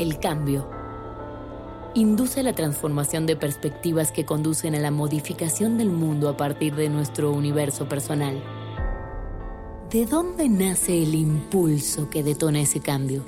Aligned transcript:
El 0.00 0.18
cambio 0.18 0.66
induce 1.92 2.42
la 2.42 2.54
transformación 2.54 3.26
de 3.26 3.36
perspectivas 3.36 4.12
que 4.12 4.24
conducen 4.24 4.74
a 4.74 4.80
la 4.80 4.90
modificación 4.90 5.76
del 5.76 5.90
mundo 5.90 6.30
a 6.30 6.38
partir 6.38 6.74
de 6.74 6.88
nuestro 6.88 7.30
universo 7.32 7.86
personal. 7.86 8.42
¿De 9.90 10.06
dónde 10.06 10.48
nace 10.48 11.02
el 11.02 11.14
impulso 11.14 12.08
que 12.08 12.22
detona 12.22 12.62
ese 12.62 12.80
cambio? 12.80 13.24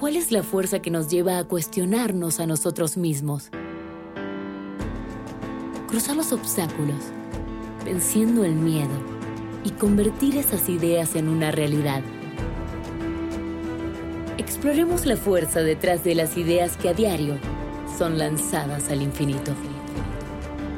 ¿Cuál 0.00 0.16
es 0.16 0.32
la 0.32 0.42
fuerza 0.42 0.78
que 0.78 0.90
nos 0.90 1.10
lleva 1.10 1.36
a 1.36 1.44
cuestionarnos 1.44 2.40
a 2.40 2.46
nosotros 2.46 2.96
mismos? 2.96 3.50
Cruzar 5.88 6.16
los 6.16 6.32
obstáculos, 6.32 7.04
venciendo 7.84 8.46
el 8.46 8.54
miedo 8.54 8.96
y 9.62 9.72
convertir 9.72 10.38
esas 10.38 10.70
ideas 10.70 11.16
en 11.16 11.28
una 11.28 11.50
realidad. 11.50 12.02
Exploremos 14.38 15.04
la 15.04 15.16
fuerza 15.16 15.60
detrás 15.60 16.04
de 16.04 16.14
las 16.14 16.38
ideas 16.38 16.78
que 16.78 16.88
a 16.88 16.94
diario 16.94 17.36
son 17.98 18.16
lanzadas 18.16 18.90
al 18.90 19.02
infinito. 19.02 19.52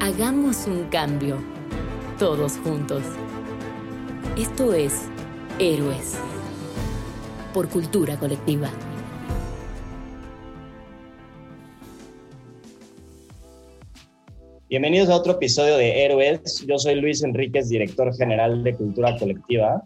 Hagamos 0.01 0.67
un 0.67 0.89
cambio, 0.89 1.37
todos 2.19 2.57
juntos. 2.57 3.01
Esto 4.37 4.73
es 4.73 5.03
Héroes, 5.57 6.15
por 7.53 7.69
cultura 7.69 8.17
colectiva. 8.17 8.69
Bienvenidos 14.67 15.07
a 15.07 15.15
otro 15.15 15.33
episodio 15.33 15.77
de 15.77 16.03
Héroes. 16.03 16.65
Yo 16.67 16.77
soy 16.77 16.95
Luis 16.95 17.23
Enríquez, 17.23 17.69
director 17.69 18.13
general 18.17 18.65
de 18.65 18.75
Cultura 18.75 19.17
Colectiva. 19.17 19.81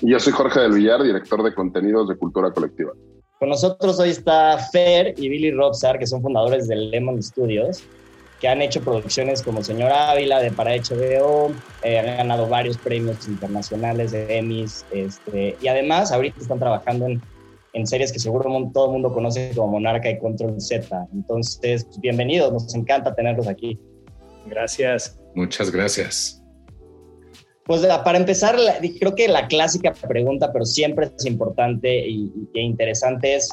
Y 0.00 0.10
yo 0.10 0.18
soy 0.18 0.32
Jorge 0.32 0.60
del 0.60 0.72
Villar, 0.72 1.02
director 1.02 1.42
de 1.42 1.54
contenidos 1.54 2.08
de 2.08 2.16
Cultura 2.16 2.50
Colectiva. 2.52 2.92
Con 3.38 3.48
nosotros 3.48 3.98
hoy 3.98 4.10
está 4.10 4.56
Fer 4.70 5.14
y 5.16 5.28
Billy 5.28 5.50
Robsar, 5.50 5.98
que 5.98 6.06
son 6.06 6.22
fundadores 6.22 6.68
de 6.68 6.76
Lemon 6.76 7.20
Studios, 7.22 7.82
que 8.40 8.48
han 8.48 8.62
hecho 8.62 8.80
producciones 8.80 9.42
como 9.42 9.62
Señor 9.62 9.90
Ávila 9.90 10.40
de 10.40 10.50
para 10.50 10.76
HBO, 10.76 11.52
eh, 11.82 11.98
han 11.98 12.06
ganado 12.18 12.48
varios 12.48 12.78
premios 12.78 13.26
internacionales 13.28 14.12
de 14.12 14.38
Emmys, 14.38 14.84
este, 14.92 15.56
y 15.60 15.68
además 15.68 16.12
ahorita 16.12 16.40
están 16.40 16.58
trabajando 16.58 17.06
en, 17.06 17.22
en 17.72 17.86
series 17.86 18.12
que 18.12 18.18
seguro 18.18 18.44
todo 18.72 18.86
el 18.86 18.92
mundo 18.92 19.12
conoce 19.12 19.52
como 19.54 19.72
Monarca 19.72 20.10
y 20.10 20.18
Control 20.18 20.60
Z. 20.60 21.08
Entonces, 21.12 21.84
pues, 21.84 22.00
bienvenidos, 22.00 22.52
nos 22.52 22.74
encanta 22.74 23.14
tenerlos 23.14 23.48
aquí. 23.48 23.78
Gracias. 24.46 25.18
Muchas 25.34 25.70
gracias. 25.70 26.41
Pues 27.64 27.86
para 27.86 28.18
empezar, 28.18 28.56
creo 28.98 29.14
que 29.14 29.28
la 29.28 29.46
clásica 29.46 29.92
pregunta, 29.92 30.52
pero 30.52 30.64
siempre 30.64 31.10
es 31.16 31.26
importante 31.26 32.08
y, 32.08 32.30
e 32.54 32.60
interesante 32.60 33.36
es, 33.36 33.48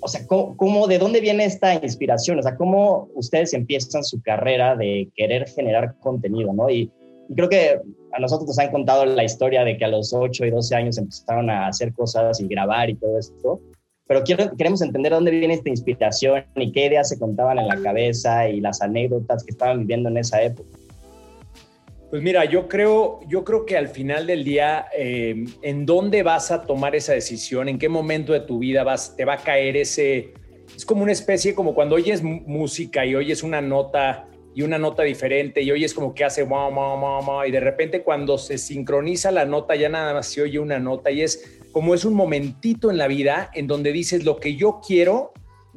o 0.00 0.08
sea, 0.08 0.26
¿cómo, 0.26 0.86
de 0.88 0.98
dónde 0.98 1.20
viene 1.20 1.44
esta 1.44 1.74
inspiración? 1.74 2.38
O 2.40 2.42
sea, 2.42 2.56
¿cómo 2.56 3.08
ustedes 3.14 3.54
empiezan 3.54 4.02
su 4.02 4.20
carrera 4.20 4.74
de 4.74 5.08
querer 5.14 5.48
generar 5.48 5.96
contenido, 6.00 6.52
no? 6.52 6.68
Y, 6.68 6.90
creo 7.34 7.48
que 7.48 7.80
a 8.12 8.20
nosotros 8.20 8.48
nos 8.48 8.58
han 8.58 8.70
contado 8.70 9.06
la 9.06 9.24
historia 9.24 9.64
de 9.64 9.76
que 9.76 9.84
a 9.84 9.88
los 9.88 10.12
8 10.12 10.44
y 10.44 10.50
12 10.50 10.74
años 10.74 10.98
empezaron 10.98 11.48
a 11.50 11.68
hacer 11.68 11.92
cosas 11.92 12.40
y 12.40 12.46
grabar 12.46 12.90
y 12.90 12.96
todo 12.96 13.18
esto, 13.18 13.60
pero 14.06 14.22
queremos 14.24 14.82
entender 14.82 15.12
dónde 15.12 15.30
viene 15.30 15.54
esta 15.54 15.70
inspiración 15.70 16.44
y 16.56 16.70
qué 16.72 16.86
ideas 16.86 17.08
se 17.08 17.18
contaban 17.18 17.58
en 17.58 17.68
la 17.68 17.80
cabeza 17.80 18.48
y 18.48 18.60
las 18.60 18.82
anécdotas 18.82 19.42
que 19.44 19.52
estaban 19.52 19.80
viviendo 19.80 20.10
en 20.10 20.18
esa 20.18 20.42
época. 20.42 20.68
Pues 22.14 22.22
mira, 22.22 22.44
yo 22.44 22.68
creo, 22.68 23.18
yo 23.26 23.42
creo 23.42 23.66
que 23.66 23.76
al 23.76 23.88
final 23.88 24.28
del 24.28 24.44
día, 24.44 24.86
eh, 24.96 25.46
¿en 25.62 25.84
dónde 25.84 26.22
vas 26.22 26.52
a 26.52 26.62
tomar 26.62 26.94
esa 26.94 27.12
decisión? 27.12 27.68
¿En 27.68 27.76
qué 27.76 27.88
momento 27.88 28.32
de 28.32 28.38
tu 28.38 28.60
vida 28.60 28.84
vas, 28.84 29.16
te 29.16 29.24
va 29.24 29.34
a 29.34 29.38
caer 29.38 29.76
ese... 29.76 30.32
Es 30.76 30.86
como 30.86 31.02
una 31.02 31.10
especie, 31.10 31.56
como 31.56 31.74
cuando 31.74 31.96
oyes 31.96 32.22
música 32.22 33.04
y 33.04 33.16
oyes 33.16 33.42
una 33.42 33.60
nota 33.60 34.28
y 34.54 34.62
una 34.62 34.78
nota 34.78 35.02
diferente 35.02 35.60
y 35.62 35.72
oyes 35.72 35.92
como 35.92 36.14
que 36.14 36.22
hace 36.22 36.44
wow, 36.44 36.72
wow, 36.72 37.00
wow, 37.00 37.24
wow, 37.24 37.44
y 37.46 37.50
de 37.50 37.58
repente 37.58 38.04
cuando 38.04 38.38
se 38.38 38.58
sincroniza 38.58 39.32
la 39.32 39.44
nota 39.44 39.74
ya 39.74 39.88
nada 39.88 40.14
más 40.14 40.28
se 40.28 40.40
oye 40.40 40.60
una 40.60 40.78
nota 40.78 41.10
y 41.10 41.22
es 41.22 41.60
como 41.72 41.96
es 41.96 42.04
un 42.04 42.14
momentito 42.14 42.92
en 42.92 42.98
la 42.98 43.08
vida 43.08 43.50
en 43.54 43.66
donde 43.66 43.90
dices 43.90 44.24
lo 44.24 44.36
que 44.36 44.54
yo 44.54 44.80
quiero 44.86 45.32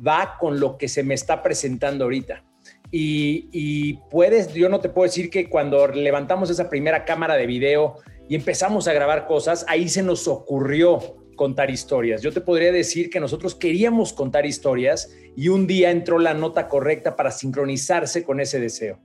va 0.05 0.37
con 0.39 0.59
lo 0.59 0.77
que 0.77 0.87
se 0.87 1.01
me 1.01 1.15
está 1.15 1.41
presentando 1.41 2.03
ahorita. 2.03 2.43
Y, 2.91 3.99
puedes, 4.09 4.53
yo 4.53 4.69
no 4.69 4.79
te 4.79 4.89
puedo 4.89 5.07
decir 5.07 5.29
que 5.29 5.49
cuando 5.49 5.87
levantamos 5.87 6.49
esa 6.49 6.69
primera 6.69 7.05
cámara 7.05 7.35
de 7.35 7.45
video 7.45 7.95
y 8.29 8.35
empezamos 8.35 8.87
a 8.87 8.93
grabar 8.93 9.27
cosas, 9.27 9.65
ahí 9.67 9.89
se 9.89 10.03
nos 10.03 10.27
ocurrió 10.27 10.99
contar 11.35 11.69
historias. 11.69 12.21
Yo 12.21 12.31
te 12.31 12.41
podría 12.41 12.71
decir 12.71 13.09
que 13.09 13.19
nosotros 13.19 13.55
queríamos 13.55 14.13
contar 14.13 14.45
historias 14.45 15.11
y 15.35 15.49
un 15.49 15.67
día 15.67 15.91
entró 15.91 16.17
la 16.17 16.33
nota 16.33 16.67
correcta 16.67 17.15
para 17.15 17.31
sincronizarse 17.31 18.23
con 18.23 18.39
ese 18.39 18.59
deseo. 18.59 18.99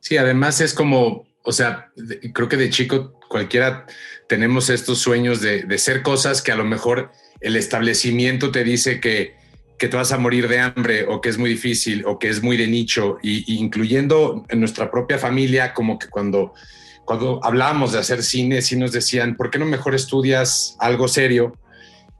Sí, 0.00 0.16
además 0.16 0.60
es 0.60 0.74
como, 0.74 1.26
o 1.44 1.52
sea, 1.52 1.92
creo 2.34 2.48
que 2.48 2.56
de 2.56 2.70
chico 2.70 3.18
cualquiera 3.28 3.86
tenemos 4.28 4.68
estos 4.68 4.98
sueños 4.98 5.40
de, 5.40 5.62
de 5.62 5.78
ser 5.78 6.02
cosas 6.02 6.42
que 6.42 6.52
a 6.52 6.56
lo 6.56 6.64
mejor 6.64 7.12
el 7.40 7.56
establecimiento 7.56 8.50
te 8.50 8.64
dice 8.64 9.00
que, 9.00 9.41
que 9.82 9.88
te 9.88 9.96
vas 9.96 10.12
a 10.12 10.16
morir 10.16 10.46
de 10.46 10.60
hambre 10.60 11.06
o 11.08 11.20
que 11.20 11.28
es 11.28 11.38
muy 11.38 11.50
difícil 11.50 12.04
o 12.06 12.16
que 12.16 12.28
es 12.28 12.40
muy 12.40 12.56
de 12.56 12.68
nicho, 12.68 13.18
y, 13.20 13.56
incluyendo 13.56 14.46
en 14.48 14.60
nuestra 14.60 14.92
propia 14.92 15.18
familia, 15.18 15.74
como 15.74 15.98
que 15.98 16.06
cuando, 16.06 16.54
cuando 17.04 17.40
hablábamos 17.42 17.90
de 17.90 17.98
hacer 17.98 18.22
cine, 18.22 18.62
sí 18.62 18.76
nos 18.76 18.92
decían, 18.92 19.34
¿por 19.34 19.50
qué 19.50 19.58
no 19.58 19.64
mejor 19.64 19.96
estudias 19.96 20.76
algo 20.78 21.08
serio? 21.08 21.58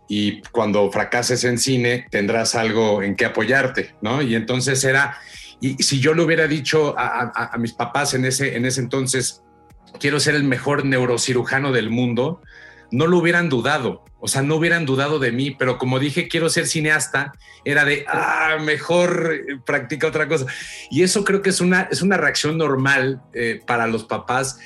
Y 0.09 0.43
cuando 0.51 0.91
fracases 0.91 1.45
en 1.45 1.57
cine, 1.57 2.05
tendrás 2.11 2.57
algo 2.57 3.01
en 3.01 3.15
qué 3.15 3.27
apoyarte, 3.27 3.95
¿no? 4.03 4.23
Y 4.23 4.35
entonces 4.35 4.83
era, 4.83 5.19
y 5.61 5.81
si 5.85 6.01
yo 6.01 6.15
le 6.15 6.25
hubiera 6.25 6.49
dicho 6.49 6.97
a, 6.99 7.53
a 7.53 7.59
mis 7.59 7.75
papás 7.75 8.13
en 8.15 8.25
ese, 8.25 8.57
en 8.57 8.65
ese 8.67 8.81
entonces, 8.81 9.45
quiero 10.01 10.19
ser 10.19 10.35
el 10.35 10.43
mejor 10.43 10.85
neurocirujano 10.85 11.71
del 11.71 11.91
mundo, 11.91 12.43
no 12.93 13.07
lo 13.07 13.19
hubieran 13.19 13.49
dudado, 13.49 14.05
o 14.21 14.29
sea, 14.29 14.43
no 14.43 14.57
hubieran 14.57 14.87
dudado 14.87 15.19
de 15.19 15.33
mí, 15.33 15.51
pero 15.51 15.79
como 15.79 15.99
dije, 15.99 16.29
quiero 16.29 16.49
ser 16.49 16.67
cineasta, 16.69 17.33
era 17.65 17.85
de, 17.85 18.05
ah, 18.07 18.59
mejor 18.63 19.33
eh, 19.35 19.59
practica 19.65 20.07
otra 20.07 20.29
cosa. 20.29 20.47
Y 20.91 21.03
eso 21.03 21.25
creo 21.25 21.43
que 21.43 21.51
es 21.51 21.61
una, 21.61 21.89
es 21.91 22.03
una 22.03 22.17
reacción 22.17 22.57
normal 22.59 23.21
eh, 23.35 23.61
para 23.67 23.89
los 23.89 24.05
papás 24.05 24.61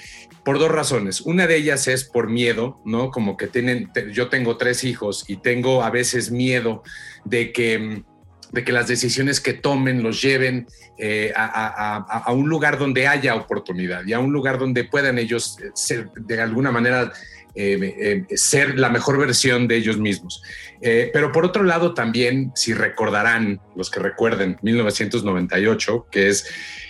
por 0.44 0.58
dos 0.58 0.70
razones. 0.70 1.22
Una 1.22 1.46
de 1.46 1.56
ellas 1.56 1.88
es 1.88 2.04
por 2.04 2.28
miedo, 2.28 2.80
¿no? 2.84 3.10
Como 3.10 3.36
que 3.36 3.46
tienen, 3.46 3.90
yo 4.12 4.28
tengo 4.28 4.56
tres 4.56 4.84
hijos 4.84 5.24
y 5.28 5.38
tengo 5.38 5.82
a 5.82 5.90
veces 5.90 6.30
miedo 6.30 6.82
de 7.24 7.52
que 7.52 8.04
de 8.52 8.64
que 8.64 8.72
las 8.72 8.86
decisiones 8.86 9.40
que 9.40 9.54
tomen 9.54 10.02
los 10.02 10.22
lleven 10.22 10.66
eh, 10.98 11.32
a, 11.36 12.32
un 12.32 12.48
lugar 12.48 12.78
donde 12.78 13.06
haya 13.06 13.34
oportunidad 13.34 14.04
y 14.06 14.12
a 14.12 14.18
un 14.18 14.32
lugar 14.32 14.58
donde 14.58 14.84
puedan 14.84 15.18
ellos 15.18 15.58
ser 15.74 16.10
de 16.12 16.40
alguna 16.40 16.70
manera 16.70 17.12
eh, 17.58 18.24
eh, 18.28 18.36
ser 18.36 18.78
la 18.78 18.90
mejor 18.90 19.18
versión 19.18 19.66
de 19.66 19.76
ellos 19.76 19.96
mismos. 19.96 20.42
Eh, 20.82 21.10
pero 21.10 21.32
por 21.32 21.46
otro 21.46 21.62
lado 21.62 21.94
también, 21.94 22.52
si 22.54 22.74
recordarán, 22.74 23.62
los 23.74 23.90
que 23.90 23.98
recuerden, 23.98 24.58
1998, 24.60 26.08
que 26.10 26.28
es 26.28 26.46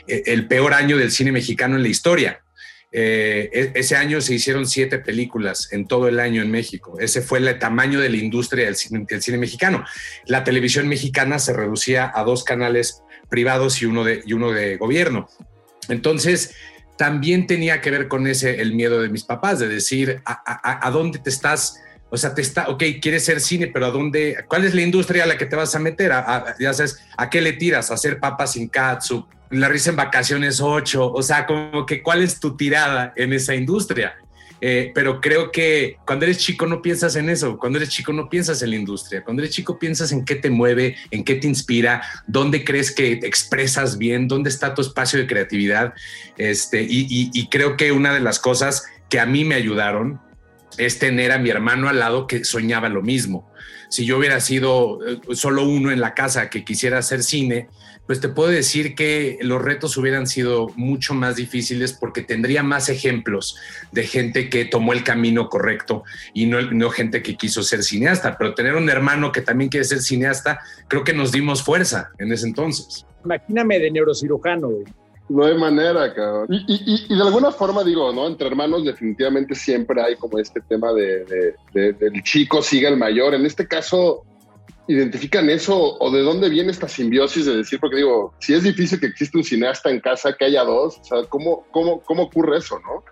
el 0.08 0.48
peor 0.48 0.74
año 0.74 0.96
del 0.96 1.12
cine 1.12 1.30
mexicano 1.30 1.76
en 1.76 1.82
la 1.82 1.88
historia. 1.88 2.42
E, 2.90 3.72
ese 3.74 3.96
año 3.96 4.20
se 4.20 4.34
hicieron 4.34 4.66
siete 4.66 4.98
películas 4.98 5.72
en 5.72 5.86
todo 5.86 6.08
el 6.08 6.18
año 6.18 6.42
en 6.42 6.50
México. 6.50 6.98
Ese 6.98 7.22
fue 7.22 7.38
el 7.38 7.58
tamaño 7.60 8.00
de 8.00 8.08
la 8.08 8.16
industria 8.16 8.64
del 8.64 8.76
cine, 8.76 9.38
mexicano. 9.38 9.84
La 10.26 10.42
televisión 10.42 10.88
mexicana 10.88 11.38
se 11.38 11.52
reducía 11.52 12.10
a 12.12 12.24
dos 12.24 12.42
canales 12.42 13.02
privados 13.28 13.82
y 13.82 13.86
uno 13.86 14.04
de 14.04 14.76
gobierno. 14.78 15.28
Entonces, 15.88 16.54
también 16.96 17.46
tenía 17.46 17.80
que 17.80 17.90
ver 17.90 18.08
con 18.08 18.26
ese 18.26 18.60
el 18.60 18.74
miedo 18.74 19.00
de 19.00 19.08
mis 19.08 19.24
papás, 19.24 19.58
de 19.58 19.68
decir 19.68 20.22
a, 20.24 20.90
dónde 20.90 21.18
te 21.18 21.30
estás 21.30 21.80
O 22.08 22.16
sea, 22.16 22.34
te 22.34 22.40
está, 22.42 22.68
ok, 22.68 22.82
quieres 23.02 23.24
ser 23.24 23.40
cine, 23.40 23.66
pero 23.66 23.86
¿a 23.86 23.90
dónde? 23.90 24.44
¿Cuál 24.48 24.64
es 24.64 24.74
la 24.74 24.82
industria 24.82 25.24
a 25.24 25.26
la 25.26 25.36
que 25.36 25.46
te 25.46 25.56
vas 25.56 25.74
a 25.74 25.78
meter? 25.78 26.12
A, 26.12 26.54
ya 26.58 26.72
sabes, 26.72 27.00
¿a 27.16 27.28
qué 27.28 27.40
le 27.40 27.52
tiras? 27.52 27.90
¿A 27.90 27.94
hacer 27.94 28.20
papas 28.20 28.52
sin 28.52 28.68
katsu? 28.68 29.26
La 29.50 29.68
risa 29.68 29.90
en 29.90 29.96
vacaciones 29.96 30.60
8. 30.60 31.12
O 31.12 31.22
sea, 31.22 31.46
como 31.46 31.84
que 31.84 32.02
¿cuál 32.02 32.22
es 32.22 32.38
tu 32.40 32.56
tirada 32.56 33.12
en 33.16 33.32
esa 33.32 33.54
industria? 33.54 34.16
Eh, 34.60 34.90
pero 34.94 35.20
creo 35.20 35.50
que 35.50 35.98
cuando 36.06 36.24
eres 36.24 36.38
chico 36.38 36.66
no 36.66 36.80
piensas 36.80 37.16
en 37.16 37.28
eso, 37.28 37.58
cuando 37.58 37.78
eres 37.78 37.90
chico 37.90 38.12
no 38.12 38.28
piensas 38.28 38.62
en 38.62 38.70
la 38.70 38.76
industria, 38.76 39.22
cuando 39.22 39.42
eres 39.42 39.54
chico 39.54 39.78
piensas 39.78 40.12
en 40.12 40.24
qué 40.24 40.36
te 40.36 40.50
mueve, 40.50 40.96
en 41.10 41.24
qué 41.24 41.34
te 41.34 41.46
inspira, 41.46 42.02
dónde 42.26 42.64
crees 42.64 42.94
que 42.94 43.12
expresas 43.12 43.98
bien, 43.98 44.28
dónde 44.28 44.50
está 44.50 44.74
tu 44.74 44.82
espacio 44.82 45.18
de 45.18 45.26
creatividad. 45.26 45.94
Este, 46.38 46.86
y, 46.88 47.48
creo 47.48 47.76
que 47.76 47.92
una 47.92 48.12
de 48.12 48.20
las 48.20 48.38
cosas 48.38 48.84
que 49.08 49.20
a 49.20 49.26
mí 49.26 49.44
me 49.44 49.54
ayudaron 49.54 50.20
es 50.78 50.98
tener 50.98 51.32
a 51.32 51.38
mi 51.38 51.50
hermano 51.50 51.88
al 51.88 51.98
lado 51.98 52.26
que 52.26 52.44
soñaba 52.44 52.88
lo 52.88 53.02
mismo. 53.02 53.50
Si 53.88 54.04
yo 54.04 54.18
hubiera 54.18 54.40
sido 54.40 54.98
eh, 55.06 55.20
solo 55.34 55.64
uno 55.64 55.92
en 55.92 56.00
la 56.00 56.12
casa 56.12 56.50
que 56.50 56.64
quisiera 56.64 56.98
hacer 56.98 57.22
cine, 57.22 57.68
pues 58.06 58.20
te 58.20 58.28
puedo 58.28 58.50
decir 58.50 58.94
que 58.94 59.38
los 59.42 59.60
retos 59.60 59.96
hubieran 59.96 60.26
sido 60.26 60.68
mucho 60.76 61.14
más 61.14 61.36
difíciles 61.36 61.92
porque 61.92 62.22
tendría 62.22 62.62
más 62.62 62.88
ejemplos 62.88 63.56
de 63.92 64.04
gente 64.06 64.48
que 64.48 64.64
tomó 64.64 64.92
el 64.92 65.02
camino 65.02 65.48
correcto 65.48 66.04
y 66.32 66.46
no, 66.46 66.60
no 66.62 66.90
gente 66.90 67.22
que 67.22 67.36
quiso 67.36 67.62
ser 67.62 67.82
cineasta. 67.82 68.36
Pero 68.38 68.54
tener 68.54 68.76
un 68.76 68.88
hermano 68.88 69.32
que 69.32 69.40
también 69.40 69.70
quiere 69.70 69.84
ser 69.84 70.00
cineasta, 70.00 70.60
creo 70.88 71.04
que 71.04 71.12
nos 71.12 71.32
dimos 71.32 71.62
fuerza 71.62 72.10
en 72.18 72.32
ese 72.32 72.46
entonces. 72.46 73.06
Imagíname 73.24 73.80
de 73.80 73.90
neurocirujano, 73.90 74.70
No 75.28 75.44
hay 75.44 75.58
manera, 75.58 76.14
cabrón. 76.14 76.46
Y, 76.48 77.12
de 77.12 77.22
alguna 77.22 77.50
forma 77.50 77.82
digo, 77.82 78.12
¿no? 78.12 78.28
Entre 78.28 78.46
hermanos 78.46 78.84
definitivamente 78.84 79.56
siempre 79.56 80.00
hay 80.00 80.14
como 80.14 80.38
este 80.38 80.60
tema 80.60 80.92
de, 80.92 81.54
del 81.72 82.22
chico 82.22 82.62
sigue 82.62 82.86
el 82.86 82.96
mayor. 82.96 83.34
En 83.34 83.44
este 83.44 83.66
caso, 83.66 84.24
identifican 84.88 85.50
eso 85.50 85.98
o 85.98 86.10
de 86.10 86.22
dónde 86.22 86.48
viene 86.48 86.70
esta 86.70 86.88
simbiosis 86.88 87.46
de 87.46 87.56
decir, 87.56 87.80
porque 87.80 87.96
digo, 87.96 88.34
si 88.38 88.54
es 88.54 88.62
difícil 88.62 89.00
que 89.00 89.06
exista 89.06 89.38
un 89.38 89.44
cineasta 89.44 89.90
en 89.90 90.00
casa, 90.00 90.34
que 90.36 90.44
haya 90.44 90.64
dos, 90.64 90.98
o 90.98 91.04
sea, 91.04 91.18
¿cómo, 91.28 91.64
cómo, 91.70 92.00
cómo 92.02 92.24
ocurre 92.24 92.58
eso, 92.58 92.78
no? 92.80 93.02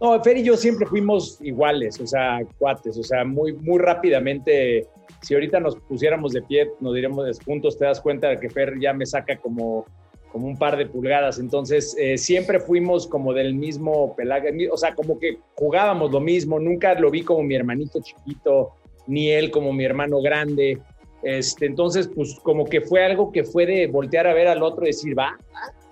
No, 0.00 0.20
Fer 0.20 0.38
y 0.38 0.42
yo 0.42 0.56
siempre 0.56 0.84
fuimos 0.86 1.38
iguales, 1.40 2.00
o 2.00 2.06
sea, 2.06 2.40
cuates, 2.58 2.98
o 2.98 3.04
sea, 3.04 3.24
muy, 3.24 3.52
muy 3.52 3.78
rápidamente, 3.78 4.88
si 5.22 5.34
ahorita 5.34 5.60
nos 5.60 5.76
pusiéramos 5.76 6.32
de 6.32 6.42
pie, 6.42 6.72
nos 6.80 6.92
diríamos 6.94 7.38
juntos, 7.44 7.78
te 7.78 7.84
das 7.84 8.00
cuenta 8.00 8.28
de 8.30 8.38
que 8.38 8.50
Fer 8.50 8.80
ya 8.80 8.92
me 8.92 9.06
saca 9.06 9.36
como, 9.36 9.86
como 10.32 10.48
un 10.48 10.58
par 10.58 10.76
de 10.76 10.86
pulgadas, 10.86 11.38
entonces 11.38 11.94
eh, 12.00 12.18
siempre 12.18 12.58
fuimos 12.58 13.06
como 13.06 13.32
del 13.32 13.54
mismo 13.54 14.16
pelaje, 14.16 14.68
o 14.72 14.76
sea, 14.76 14.92
como 14.96 15.20
que 15.20 15.38
jugábamos 15.54 16.10
lo 16.10 16.18
mismo, 16.18 16.58
nunca 16.58 16.94
lo 16.94 17.08
vi 17.08 17.22
como 17.22 17.44
mi 17.44 17.54
hermanito 17.54 18.00
chiquito, 18.02 18.72
ni 19.06 19.30
él 19.30 19.52
como 19.52 19.72
mi 19.72 19.84
hermano 19.84 20.20
grande, 20.20 20.80
este, 21.22 21.66
entonces, 21.66 22.08
pues 22.14 22.36
como 22.42 22.64
que 22.64 22.80
fue 22.80 23.04
algo 23.04 23.30
que 23.32 23.44
fue 23.44 23.66
de 23.66 23.86
voltear 23.86 24.26
a 24.26 24.34
ver 24.34 24.48
al 24.48 24.62
otro 24.62 24.84
y 24.84 24.88
decir, 24.88 25.18
va, 25.18 25.38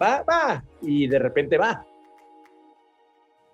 va, 0.01 0.23
va, 0.23 0.65
y 0.83 1.07
de 1.07 1.19
repente 1.19 1.57
va. 1.57 1.87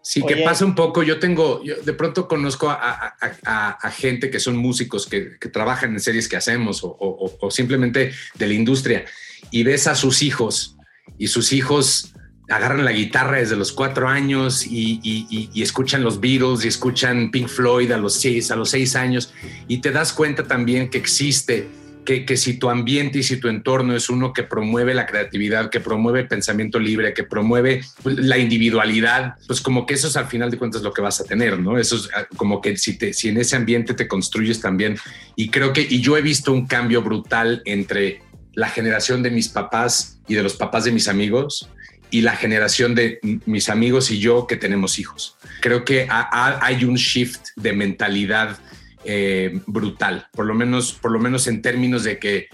Sí, 0.06 0.22
que 0.22 0.36
pasa 0.36 0.64
un 0.64 0.76
poco. 0.76 1.02
Yo 1.02 1.18
tengo, 1.18 1.64
yo 1.64 1.74
de 1.82 1.92
pronto 1.92 2.28
conozco 2.28 2.70
a, 2.70 3.90
gente 3.90 4.30
que 4.30 4.38
son 4.38 4.56
músicos 4.56 5.04
que, 5.08 5.36
trabajan 5.52 5.94
en 5.94 6.00
series 6.00 6.28
que 6.28 6.36
hacemos 6.36 6.80
o, 6.84 7.50
simplemente 7.50 8.12
de 8.34 8.46
la 8.46 8.54
industria 8.54 9.04
y 9.50 9.64
ves 9.64 9.88
a 9.88 9.96
sus 9.96 10.22
hijos 10.22 10.76
y 11.18 11.26
sus 11.26 11.52
hijos 11.52 12.14
agarran 12.48 12.84
la 12.84 12.92
guitarra 12.92 13.38
desde 13.38 13.56
los 13.56 13.72
cuatro 13.72 14.08
años 14.08 14.66
y, 14.66 15.50
escuchan 15.60 16.02
los 16.02 16.20
Beatles 16.20 16.64
y 16.64 16.68
escuchan 16.68 17.30
Pink 17.30 17.48
Floyd 17.48 17.90
a 17.92 17.98
los 17.98 18.14
seis, 18.14 18.50
a 18.50 18.56
los 18.56 18.70
seis 18.70 18.94
años 18.94 19.32
y 19.68 19.78
te 19.78 19.90
das 19.90 20.12
cuenta 20.12 20.44
también 20.44 20.88
que 20.88 20.98
existe, 20.98 21.68
que, 22.04 22.24
que, 22.24 22.36
si 22.36 22.56
tu 22.56 22.70
ambiente 22.70 23.18
y 23.18 23.22
si 23.24 23.38
tu 23.38 23.48
entorno 23.48 23.96
es 23.96 24.08
uno 24.08 24.32
que 24.32 24.44
promueve 24.44 24.94
la 24.94 25.06
creatividad, 25.06 25.70
que 25.70 25.80
promueve 25.80 26.20
el 26.20 26.28
pensamiento 26.28 26.78
libre, 26.78 27.12
que 27.12 27.24
promueve 27.24 27.82
pues, 28.04 28.16
la 28.16 28.38
individualidad, 28.38 29.34
pues 29.48 29.60
como 29.60 29.86
que 29.86 29.94
eso 29.94 30.06
es 30.06 30.16
al 30.16 30.26
final 30.26 30.48
de 30.48 30.56
cuentas 30.56 30.82
lo 30.82 30.92
que 30.92 31.02
vas 31.02 31.20
a 31.20 31.24
tener, 31.24 31.58
¿no? 31.58 31.78
Eso 31.78 31.96
es 31.96 32.08
ah, 32.14 32.28
como 32.36 32.60
que 32.60 32.76
si, 32.76 32.96
te, 32.96 33.12
si 33.12 33.30
en 33.30 33.38
ese 33.38 33.56
ambiente 33.56 33.92
te 33.92 34.06
construyes 34.06 34.60
también. 34.60 34.96
Y 35.34 35.50
creo 35.50 35.72
que, 35.72 35.80
y 35.80 36.00
yo 36.00 36.16
he 36.16 36.22
visto 36.22 36.52
un 36.52 36.68
cambio 36.68 37.02
brutal 37.02 37.60
entre 37.64 38.22
la 38.54 38.68
generación 38.68 39.24
de 39.24 39.32
mis 39.32 39.48
papás 39.48 40.20
y 40.28 40.34
de 40.34 40.44
los 40.44 40.54
papás 40.54 40.84
de 40.84 40.92
mis 40.92 41.08
amigos 41.08 41.68
y 42.10 42.20
la 42.20 42.36
generación 42.36 42.94
de 42.94 43.18
mis 43.46 43.68
amigos 43.68 44.10
y 44.10 44.18
yo 44.18 44.46
que 44.46 44.56
tenemos 44.56 44.98
hijos. 44.98 45.36
Creo 45.60 45.84
que 45.84 46.06
hay 46.10 46.84
un 46.84 46.94
shift 46.94 47.48
de 47.56 47.72
mentalidad 47.72 48.58
eh, 49.04 49.60
brutal, 49.66 50.28
por 50.32 50.46
lo, 50.46 50.54
menos, 50.54 50.92
por 50.92 51.10
lo 51.10 51.18
menos 51.18 51.46
en 51.46 51.62
términos 51.62 52.04
de 52.04 52.18
que, 52.18 52.48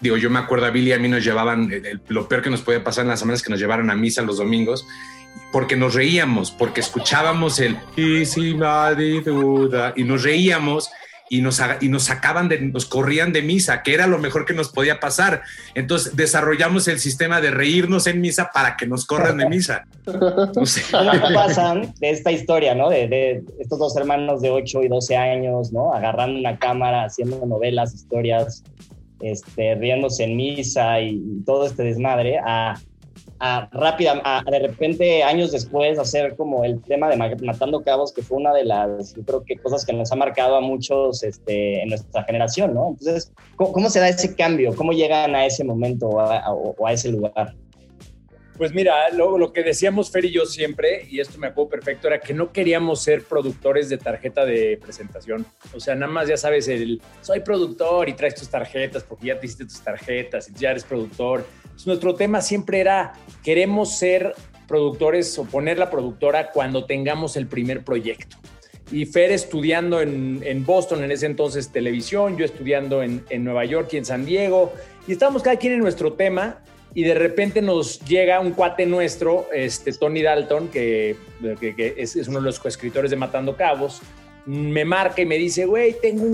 digo, 0.00 0.16
yo 0.16 0.30
me 0.30 0.38
acuerdo 0.38 0.66
a 0.66 0.70
Billy 0.70 0.92
a 0.92 0.98
mí 0.98 1.08
nos 1.08 1.24
llevaban, 1.24 1.70
lo 2.08 2.28
peor 2.28 2.42
que 2.42 2.50
nos 2.50 2.62
podía 2.62 2.82
pasar 2.82 3.04
en 3.04 3.10
las 3.10 3.20
semanas 3.20 3.42
que 3.42 3.50
nos 3.50 3.60
llevaron 3.60 3.90
a 3.90 3.96
misa 3.96 4.22
los 4.22 4.38
domingos, 4.38 4.86
porque 5.52 5.76
nos 5.76 5.94
reíamos, 5.94 6.50
porque 6.50 6.80
escuchábamos 6.80 7.58
el 7.60 7.76
y 7.96 8.24
si 8.24 8.52
duda 8.52 9.92
y 9.96 10.04
nos 10.04 10.22
reíamos 10.22 10.90
y 11.32 11.42
nos, 11.42 11.62
y 11.80 11.88
nos 11.88 12.02
sacaban 12.02 12.48
de, 12.48 12.60
nos 12.60 12.86
corrían 12.86 13.32
de 13.32 13.40
misa, 13.40 13.84
que 13.84 13.94
era 13.94 14.08
lo 14.08 14.18
mejor 14.18 14.44
que 14.44 14.52
nos 14.52 14.68
podía 14.70 14.98
pasar. 14.98 15.42
Entonces 15.76 16.16
desarrollamos 16.16 16.88
el 16.88 16.98
sistema 16.98 17.40
de 17.40 17.52
reírnos 17.52 18.08
en 18.08 18.20
misa 18.20 18.50
para 18.52 18.76
que 18.76 18.88
nos 18.88 19.06
corran 19.06 19.38
de 19.38 19.48
misa. 19.48 19.86
No 20.06 20.14
pasan 21.34 21.94
de 22.00 22.10
esta 22.10 22.32
historia, 22.32 22.74
¿no? 22.74 22.90
De, 22.90 23.06
de, 23.06 23.44
estos 23.60 23.78
dos 23.78 23.96
hermanos 23.96 24.42
de 24.42 24.50
8 24.50 24.82
y 24.82 24.88
12 24.88 25.16
años, 25.16 25.72
¿no? 25.72 25.94
Agarrando 25.94 26.36
una 26.36 26.58
cámara, 26.58 27.04
haciendo 27.04 27.46
novelas, 27.46 27.94
historias, 27.94 28.64
este, 29.20 29.76
riéndose 29.76 30.24
en 30.24 30.36
misa 30.36 31.00
y 31.00 31.22
todo 31.46 31.64
este 31.64 31.84
desmadre, 31.84 32.40
a 32.44 32.74
a 33.40 33.68
rápida, 33.72 34.22
de 34.50 34.58
repente 34.58 35.22
años 35.22 35.50
después 35.50 35.98
hacer 35.98 36.36
como 36.36 36.62
el 36.62 36.80
tema 36.82 37.08
de 37.08 37.16
Matando 37.16 37.82
Cabos, 37.82 38.12
que 38.12 38.22
fue 38.22 38.36
una 38.36 38.52
de 38.52 38.64
las, 38.64 39.14
yo 39.14 39.22
creo 39.24 39.42
que 39.44 39.56
cosas 39.56 39.86
que 39.86 39.94
nos 39.94 40.12
ha 40.12 40.16
marcado 40.16 40.56
a 40.56 40.60
muchos 40.60 41.22
este, 41.22 41.82
en 41.82 41.88
nuestra 41.88 42.22
generación, 42.24 42.74
¿no? 42.74 42.90
Entonces, 42.90 43.32
¿cómo, 43.56 43.88
se 43.88 43.98
da 43.98 44.10
ese 44.10 44.36
cambio? 44.36 44.76
¿Cómo 44.76 44.92
llegan 44.92 45.34
a 45.34 45.46
ese 45.46 45.64
momento 45.64 46.08
o 46.08 46.86
a, 46.86 46.92
ese 46.92 47.10
lugar? 47.10 47.54
Pues 48.58 48.74
mira, 48.74 49.08
lo, 49.14 49.38
lo, 49.38 49.54
que 49.54 49.62
decíamos 49.62 50.10
Fer 50.10 50.26
y 50.26 50.32
yo 50.32 50.44
siempre, 50.44 51.06
y 51.10 51.18
esto 51.18 51.38
me 51.38 51.46
acuerdo 51.46 51.70
perfecto, 51.70 52.08
era 52.08 52.20
que 52.20 52.34
no 52.34 52.52
queríamos 52.52 53.02
ser 53.02 53.24
productores 53.24 53.88
de 53.88 53.96
tarjeta 53.96 54.44
de 54.44 54.78
presentación. 54.82 55.46
O 55.74 55.80
sea, 55.80 55.94
nada 55.94 56.12
más 56.12 56.28
ya 56.28 56.36
sabes, 56.36 56.68
el 56.68 57.00
soy 57.22 57.40
productor 57.40 58.10
y 58.10 58.12
traes 58.12 58.34
tus 58.34 58.50
tarjetas 58.50 59.02
porque 59.02 59.28
ya 59.28 59.40
te 59.40 59.46
hiciste 59.46 59.64
tus 59.64 59.80
tarjetas 59.80 60.50
y 60.50 60.52
ya 60.52 60.72
eres 60.72 60.84
productor 60.84 61.46
nuestro 61.86 62.14
tema 62.14 62.40
siempre 62.42 62.80
era, 62.80 63.14
queremos 63.42 63.96
ser 63.96 64.34
productores 64.66 65.36
o 65.38 65.44
poner 65.44 65.78
la 65.78 65.90
productora 65.90 66.52
cuando 66.52 66.84
tengamos 66.84 67.36
el 67.36 67.46
primer 67.46 67.84
proyecto. 67.84 68.36
Y 68.92 69.06
Fer 69.06 69.30
estudiando 69.30 70.00
en, 70.00 70.64
Boston 70.66 71.04
en 71.04 71.12
ese 71.12 71.26
entonces 71.26 71.70
televisión, 71.70 72.36
yo 72.36 72.44
estudiando 72.44 73.02
en, 73.02 73.24
Nueva 73.44 73.64
York 73.64 73.88
y 73.92 73.98
en 73.98 74.04
San 74.04 74.24
Diego, 74.24 74.72
y 75.06 75.12
estábamos 75.12 75.42
cada 75.42 75.56
quien 75.56 75.74
en 75.74 75.80
nuestro 75.80 76.12
tema, 76.14 76.60
y 76.92 77.04
de 77.04 77.14
repente 77.14 77.62
nos 77.62 78.00
llega 78.00 78.40
un 78.40 78.52
cuate 78.52 78.86
nuestro, 78.86 79.46
este, 79.52 79.92
Tony 79.92 80.22
Dalton, 80.22 80.68
que, 80.68 81.16
es, 81.96 82.16
uno 82.28 82.40
de 82.40 82.44
los 82.44 82.58
coescritores 82.58 83.10
de 83.12 83.16
Matando 83.16 83.56
Cabos, 83.56 84.02
me 84.46 84.84
marca 84.84 85.22
y 85.22 85.26
me 85.26 85.36
dice, 85.36 85.64
güey, 85.66 85.96
tengo 86.00 86.24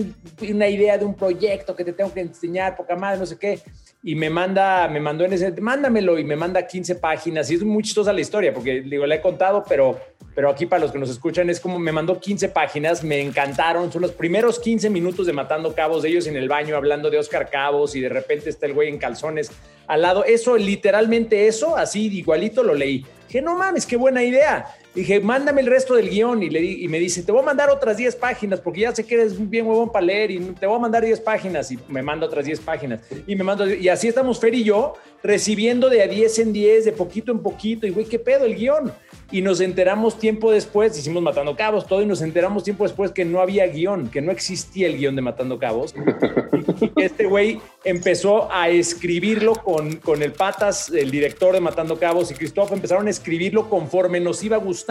una 0.49 0.69
idea 0.69 0.99
de 0.99 1.05
un 1.05 1.15
proyecto 1.15 1.75
que 1.75 1.85
te 1.85 1.93
tengo 1.93 2.13
que 2.13 2.21
enseñar, 2.21 2.77
poca 2.77 2.97
madre, 2.97 3.19
no 3.19 3.27
sé 3.27 3.39
qué 3.39 3.61
y 4.07 4.15
me 4.15 4.31
manda, 4.31 4.87
me 4.87 5.01
mandó 5.01 5.25
en 5.25 5.33
ese, 5.33 5.51
mándamelo 5.61 6.17
y 6.17 6.23
me 6.23 6.37
manda 6.37 6.65
15 6.65 6.95
páginas 6.95 7.51
y 7.51 7.57
es 7.57 7.65
muy 7.65 7.83
chistosa 7.83 8.13
la 8.13 8.21
historia 8.21 8.55
porque 8.55 8.83
digo, 8.83 9.05
la 9.05 9.17
he 9.17 9.21
contado, 9.21 9.65
pero, 9.69 9.99
pero 10.33 10.49
aquí 10.49 10.65
para 10.65 10.83
los 10.83 10.93
que 10.93 10.99
nos 11.01 11.11
escuchan 11.11 11.51
es 11.51 11.59
como 11.59 11.81
me 11.81 11.91
mandó 11.91 12.21
15 12.21 12.51
páginas, 12.51 13.03
me 13.03 13.21
encantaron, 13.21 13.91
son 13.91 14.03
los 14.03 14.13
primeros 14.13 14.61
15 14.61 14.91
minutos 14.91 15.27
de 15.27 15.33
Matando 15.33 15.75
Cabos, 15.75 16.05
de 16.05 16.11
ellos 16.11 16.29
en 16.29 16.37
el 16.37 16.49
baño 16.49 16.77
hablando 16.77 17.11
de 17.11 17.19
Oscar 17.19 17.51
Cabos 17.51 17.97
y 17.97 18.01
de 18.01 18.09
repente 18.09 18.49
está 18.49 18.67
el 18.67 18.75
güey 18.75 18.91
en 18.91 18.99
calzones 18.99 19.51
al 19.89 20.03
lado, 20.03 20.25
eso, 20.25 20.57
literalmente 20.57 21.49
eso, 21.49 21.77
así 21.77 22.07
igualito 22.07 22.63
lo 22.63 22.75
leí. 22.75 23.05
Dije, 23.27 23.43
no 23.43 23.57
mames, 23.57 23.87
qué 23.87 23.97
buena 23.97 24.23
idea. 24.23 24.67
Dije, 24.97 25.21
mándame 25.21 25.61
el 25.61 25.67
resto 25.67 25.95
del 25.95 26.09
guion 26.09 26.43
y, 26.43 26.49
le 26.49 26.65
y 26.65 26.89
me 26.89 26.99
dice, 26.99 27.23
te 27.23 27.31
voy 27.31 27.43
a 27.43 27.45
mandar 27.45 27.69
otras 27.69 27.99
10 27.99 28.17
páginas 28.17 28.63
porque 28.63 28.81
ya 28.81 28.95
sé 28.95 29.05
que 29.05 29.15
eres 29.15 29.51
bien 29.51 29.67
huevón 29.67 29.93
para 29.93 30.07
leer 30.07 30.31
y 30.31 30.39
te 30.39 30.67
voy 30.67 30.77
a 30.77 30.79
mandar 30.79 31.05
10 31.05 31.21
páginas 31.21 31.71
y 31.71 31.79
me 31.87 32.03
manda 32.03 32.27
otras 32.27 32.47
10 32.47 32.61
páginas. 32.61 33.03
Y 33.27 33.37
me 33.37 33.45
mando, 33.45 33.69
y 33.69 33.91
así 33.91 34.09
estamos 34.09 34.41
Fer 34.41 34.55
y 34.55 34.65
yo 34.65 34.95
recibiendo 35.23 35.91
de 35.91 36.03
a 36.03 36.07
10 36.07 36.39
en 36.39 36.53
10, 36.55 36.87
de 36.87 36.93
poquito 36.93 37.31
en 37.31 37.41
poquito 37.41 37.87
y 37.87 37.91
güey, 37.91 38.07
¿qué 38.07 38.19
pedo 38.19 38.47
el 38.47 38.57
guion? 38.57 38.91
y 39.31 39.43
nos 39.43 39.61
enteramos 39.61 40.19
tiempo 40.19 40.53
después, 40.53 40.97
hicimos 40.97 41.23
Matando 41.23 41.57
Cabos, 41.57 41.87
todo, 41.87 42.01
y 42.01 42.07
nos 42.07 42.23
enteramos 42.23 42.63
tiempo 42.63 42.85
después 42.85 43.11
que 43.11 43.25
no 43.25 43.41
había 43.41 43.67
guion, 43.67 44.09
que 44.09 44.21
no 44.21 44.31
existía 44.31 44.87
el 44.87 44.97
guion 44.97 45.17
de 45.17 45.23
Matando 45.23 45.59
Cabos. 45.59 45.95
y 46.97 47.03
este 47.03 47.27
güey 47.27 47.61
empezó 47.83 48.51
a 48.53 48.69
escribirlo 48.69 49.55
con, 49.55 49.97
con 49.97 50.23
el 50.23 50.33
Patas, 50.33 50.91
el 50.91 51.11
director 51.11 51.55
de 51.55 51.61
Matando 51.61 51.99
Cabos, 51.99 52.31
y 52.31 52.35
Cristóbal 52.35 52.75
empezaron 52.75 53.09
a 53.09 53.11
escribirlo 53.11 53.69
conforme 53.69 54.21
nos 54.21 54.43
iba 54.45 54.57
gustando. 54.59 54.86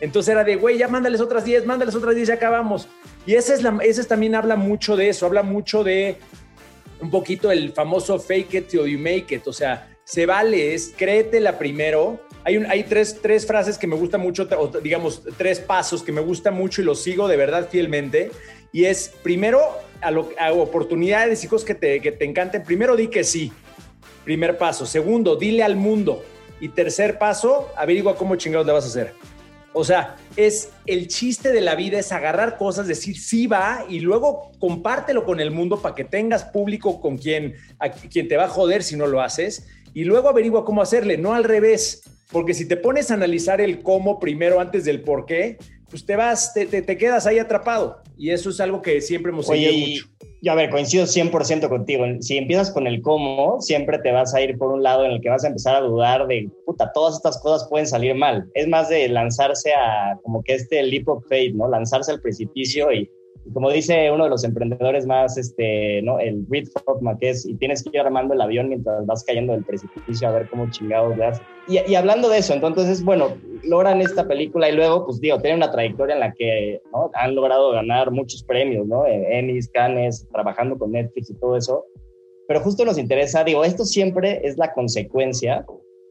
Entonces 0.00 0.32
era 0.32 0.44
de, 0.44 0.56
güey, 0.56 0.78
ya 0.78 0.88
mándales 0.88 1.20
otras 1.20 1.44
10, 1.44 1.66
mándales 1.66 1.94
otras 1.94 2.14
10, 2.14 2.28
ya 2.28 2.34
acabamos. 2.34 2.88
Y 3.26 3.34
esa 3.34 3.54
es, 3.54 3.62
la, 3.62 3.78
esa 3.82 4.04
también 4.04 4.34
habla 4.34 4.56
mucho 4.56 4.96
de 4.96 5.08
eso, 5.08 5.26
habla 5.26 5.42
mucho 5.42 5.82
de 5.82 6.18
un 7.00 7.10
poquito 7.10 7.50
el 7.50 7.72
famoso 7.72 8.18
fake 8.18 8.54
it 8.54 8.68
till 8.68 8.86
you 8.86 8.98
make 8.98 9.34
it, 9.34 9.46
o 9.46 9.52
sea, 9.52 9.88
se 10.04 10.26
vale, 10.26 10.74
es 10.74 10.92
créetela 10.96 11.58
primero. 11.58 12.20
Hay, 12.44 12.58
un, 12.58 12.66
hay 12.66 12.84
tres, 12.84 13.20
tres 13.22 13.46
frases 13.46 13.78
que 13.78 13.86
me 13.86 13.96
gustan 13.96 14.20
mucho, 14.20 14.46
o 14.58 14.68
digamos, 14.80 15.22
tres 15.38 15.60
pasos 15.60 16.02
que 16.02 16.12
me 16.12 16.20
gustan 16.20 16.54
mucho 16.54 16.82
y 16.82 16.84
los 16.84 17.02
sigo 17.02 17.26
de 17.26 17.38
verdad 17.38 17.68
fielmente. 17.70 18.30
Y 18.70 18.84
es, 18.84 19.14
primero, 19.22 19.62
a, 20.02 20.10
lo, 20.10 20.28
a 20.38 20.52
oportunidades 20.52 21.42
y 21.44 21.48
cosas 21.48 21.66
que 21.66 21.74
te, 21.74 22.00
que 22.00 22.12
te 22.12 22.26
encanten, 22.26 22.62
primero 22.62 22.96
di 22.96 23.08
que 23.08 23.24
sí. 23.24 23.50
Primer 24.24 24.58
paso. 24.58 24.84
Segundo, 24.84 25.36
dile 25.36 25.62
al 25.62 25.76
mundo. 25.76 26.22
Y 26.64 26.70
tercer 26.70 27.18
paso, 27.18 27.68
averigua 27.76 28.16
cómo 28.16 28.36
chingados 28.36 28.66
le 28.66 28.72
vas 28.72 28.84
a 28.84 28.88
hacer. 28.88 29.12
O 29.74 29.84
sea, 29.84 30.16
es 30.34 30.70
el 30.86 31.08
chiste 31.08 31.52
de 31.52 31.60
la 31.60 31.74
vida, 31.74 31.98
es 31.98 32.10
agarrar 32.10 32.56
cosas, 32.56 32.86
decir 32.86 33.18
sí 33.20 33.46
va 33.46 33.84
y 33.86 34.00
luego 34.00 34.50
compártelo 34.58 35.26
con 35.26 35.40
el 35.40 35.50
mundo 35.50 35.82
para 35.82 35.94
que 35.94 36.04
tengas 36.04 36.42
público 36.42 37.02
con 37.02 37.18
quien, 37.18 37.54
a 37.78 37.90
quien 37.90 38.28
te 38.28 38.38
va 38.38 38.44
a 38.44 38.48
joder 38.48 38.82
si 38.82 38.96
no 38.96 39.06
lo 39.06 39.20
haces 39.20 39.66
y 39.92 40.04
luego 40.04 40.30
averigua 40.30 40.64
cómo 40.64 40.80
hacerle, 40.80 41.18
no 41.18 41.34
al 41.34 41.44
revés. 41.44 42.02
Porque 42.32 42.54
si 42.54 42.66
te 42.66 42.78
pones 42.78 43.10
a 43.10 43.14
analizar 43.14 43.60
el 43.60 43.82
cómo 43.82 44.18
primero 44.18 44.58
antes 44.58 44.86
del 44.86 45.02
por 45.02 45.26
qué, 45.26 45.58
pues 45.88 46.04
te 46.04 46.16
vas, 46.16 46.52
te, 46.54 46.66
te, 46.66 46.98
quedas 46.98 47.26
ahí 47.26 47.38
atrapado. 47.38 48.02
Y 48.16 48.30
eso 48.30 48.50
es 48.50 48.60
algo 48.60 48.82
que 48.82 49.00
siempre 49.00 49.32
hemos 49.32 49.46
seguido 49.46 49.72
mucho. 49.72 50.06
Yo, 50.42 50.52
a 50.52 50.56
ver, 50.56 50.68
coincido 50.68 51.06
100% 51.06 51.68
contigo. 51.68 52.04
Si 52.20 52.36
empiezas 52.36 52.70
con 52.70 52.86
el 52.86 53.00
cómo, 53.00 53.60
siempre 53.60 53.98
te 53.98 54.12
vas 54.12 54.34
a 54.34 54.42
ir 54.42 54.58
por 54.58 54.72
un 54.72 54.82
lado 54.82 55.04
en 55.04 55.12
el 55.12 55.20
que 55.22 55.30
vas 55.30 55.42
a 55.44 55.48
empezar 55.48 55.76
a 55.76 55.80
dudar 55.80 56.26
de, 56.26 56.50
puta, 56.66 56.92
todas 56.92 57.16
estas 57.16 57.40
cosas 57.40 57.66
pueden 57.68 57.86
salir 57.86 58.14
mal. 58.14 58.46
Es 58.52 58.68
más 58.68 58.90
de 58.90 59.08
lanzarse 59.08 59.72
a, 59.72 60.18
como 60.22 60.42
que 60.42 60.54
este 60.54 60.82
leap 60.82 61.08
of 61.08 61.24
faith, 61.28 61.54
¿no? 61.54 61.66
Lanzarse 61.68 62.12
al 62.12 62.20
precipicio 62.20 62.92
y 62.92 63.10
como 63.52 63.70
dice 63.70 64.10
uno 64.10 64.24
de 64.24 64.30
los 64.30 64.44
emprendedores 64.44 65.06
más, 65.06 65.36
este, 65.36 66.00
¿no? 66.02 66.18
El 66.18 66.46
Reed 66.48 66.68
Hoffman, 66.86 67.18
que 67.18 67.30
es, 67.30 67.44
y 67.44 67.54
tienes 67.54 67.82
que 67.82 67.90
ir 67.90 68.00
armando 68.00 68.34
el 68.34 68.40
avión 68.40 68.68
mientras 68.68 69.04
vas 69.06 69.24
cayendo 69.24 69.52
del 69.52 69.64
precipicio 69.64 70.28
a 70.28 70.32
ver 70.32 70.48
cómo 70.48 70.70
chingados 70.70 71.16
le 71.16 71.32
Y, 71.68 71.90
y, 71.90 71.94
hablando 71.94 72.28
de 72.28 72.38
eso, 72.38 72.54
entonces, 72.54 73.04
bueno, 73.04 73.34
logran 73.66 74.00
esta 74.00 74.26
película 74.26 74.68
y 74.68 74.74
luego, 74.74 75.06
pues 75.06 75.20
digo, 75.20 75.40
tienen 75.40 75.58
una 75.58 75.70
trayectoria 75.70 76.14
en 76.14 76.20
la 76.20 76.32
que 76.32 76.80
¿no? 76.92 77.10
han 77.14 77.34
logrado 77.34 77.72
ganar 77.72 78.10
muchos 78.10 78.42
premios, 78.42 78.86
¿no? 78.86 79.06
Emmys, 79.06 79.68
Cannes, 79.70 80.26
trabajando 80.32 80.78
con 80.78 80.92
Netflix 80.92 81.30
y 81.30 81.34
todo 81.34 81.56
eso. 81.56 81.84
Pero 82.46 82.60
justo 82.60 82.84
nos 82.84 82.98
interesa, 82.98 83.44
digo, 83.44 83.64
esto 83.64 83.84
siempre 83.84 84.40
es 84.44 84.58
la 84.58 84.72
consecuencia 84.72 85.64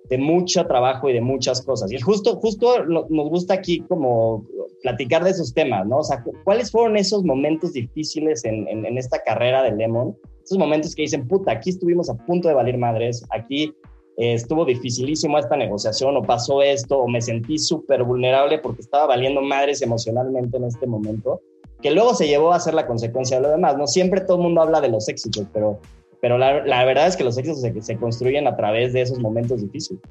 de 0.09 0.17
mucho 0.17 0.65
trabajo 0.65 1.09
y 1.09 1.13
de 1.13 1.21
muchas 1.21 1.61
cosas. 1.61 1.91
Y 1.91 1.99
justo, 1.99 2.35
justo 2.35 2.85
nos 2.85 3.29
gusta 3.29 3.53
aquí 3.53 3.81
como 3.87 4.45
platicar 4.81 5.23
de 5.23 5.31
esos 5.31 5.53
temas, 5.53 5.87
¿no? 5.87 5.97
O 5.97 6.03
sea, 6.03 6.23
¿cuáles 6.43 6.71
fueron 6.71 6.97
esos 6.97 7.23
momentos 7.23 7.73
difíciles 7.73 8.43
en, 8.45 8.67
en, 8.67 8.97
esta 8.97 9.21
carrera 9.23 9.63
de 9.63 9.71
Lemon? 9.71 10.17
Esos 10.43 10.57
momentos 10.57 10.93
que 10.93 11.03
dicen, 11.03 11.27
puta, 11.27 11.53
aquí 11.53 11.69
estuvimos 11.69 12.09
a 12.09 12.15
punto 12.15 12.49
de 12.49 12.53
valer 12.53 12.77
madres, 12.77 13.25
aquí 13.31 13.73
eh, 14.17 14.33
estuvo 14.33 14.65
dificilísimo 14.65 15.37
esta 15.37 15.57
negociación, 15.57 16.15
o 16.17 16.23
pasó 16.23 16.61
esto, 16.61 16.97
o 16.97 17.07
me 17.07 17.21
sentí 17.21 17.57
súper 17.57 18.03
vulnerable 18.03 18.59
porque 18.59 18.81
estaba 18.81 19.07
valiendo 19.07 19.41
madres 19.41 19.81
emocionalmente 19.81 20.57
en 20.57 20.65
este 20.65 20.87
momento, 20.87 21.41
que 21.81 21.91
luego 21.91 22.13
se 22.13 22.27
llevó 22.27 22.53
a 22.53 22.59
ser 22.59 22.73
la 22.73 22.87
consecuencia 22.87 23.37
de 23.37 23.43
lo 23.43 23.49
demás, 23.49 23.77
¿no? 23.77 23.87
Siempre 23.87 24.21
todo 24.21 24.37
el 24.37 24.43
mundo 24.43 24.61
habla 24.61 24.81
de 24.81 24.89
los 24.89 25.09
éxitos, 25.09 25.45
pero 25.53 25.79
pero 26.23 26.37
la, 26.37 26.65
la 26.65 26.85
verdad 26.85 27.07
es 27.07 27.17
que 27.17 27.25
los 27.25 27.37
éxitos 27.37 27.59
se, 27.59 27.81
se, 27.81 27.97
construyen 27.97 28.47
a 28.47 28.55
través 28.55 28.93
de 28.93 29.01
esos 29.01 29.19
momentos 29.19 29.61
difíciles. 29.61 30.01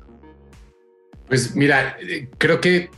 Pues 1.26 1.56
mira, 1.56 1.96
eh, 2.06 2.28
creo 2.36 2.60
que 2.60 2.90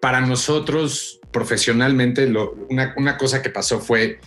para 0.00 0.20
nosotros 0.20 1.18
profesionalmente 1.32 2.32
una, 2.70 2.94
una, 2.96 3.18
cosa 3.18 3.42
que 3.42 3.50
pasó 3.50 3.80
fue 3.80 4.20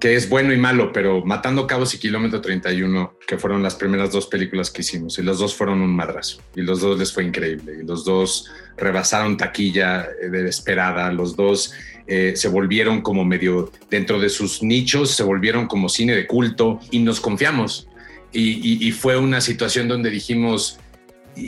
que 0.00 0.14
es 0.14 0.28
bueno 0.28 0.52
y 0.52 0.56
malo, 0.56 0.92
pero 0.92 1.24
Matando 1.24 1.66
Cabos 1.66 1.94
y 1.94 1.98
Kilómetro 1.98 2.40
31, 2.40 3.18
que 3.26 3.38
fueron 3.38 3.62
las 3.62 3.74
primeras 3.74 4.12
dos 4.12 4.26
películas 4.26 4.70
que 4.70 4.82
hicimos, 4.82 5.18
y 5.18 5.22
los 5.22 5.38
dos 5.38 5.54
fueron 5.54 5.80
un 5.80 5.94
madrazo, 5.94 6.40
y 6.54 6.62
los 6.62 6.80
dos 6.80 6.98
les 6.98 7.12
fue 7.12 7.24
increíble, 7.24 7.78
y 7.82 7.86
los 7.86 8.04
dos 8.04 8.50
rebasaron 8.76 9.36
taquilla 9.36 10.06
eh, 10.22 10.28
de 10.28 10.48
esperada, 10.48 11.10
los 11.12 11.34
dos 11.36 11.72
eh, 12.06 12.32
se 12.36 12.48
volvieron 12.48 13.02
como 13.02 13.24
medio 13.24 13.70
dentro 13.90 14.18
de 14.18 14.30
sus 14.30 14.62
nichos, 14.62 15.10
se 15.10 15.22
volvieron 15.22 15.66
como 15.66 15.90
cine 15.90 16.14
de 16.14 16.26
culto 16.26 16.80
y 16.90 17.00
nos 17.00 17.20
confiamos. 17.20 17.86
Y, 18.32 18.92
fue 18.92 19.16
una 19.16 19.40
situación 19.40 19.88
donde 19.88 20.10
dijimos, 20.10 20.78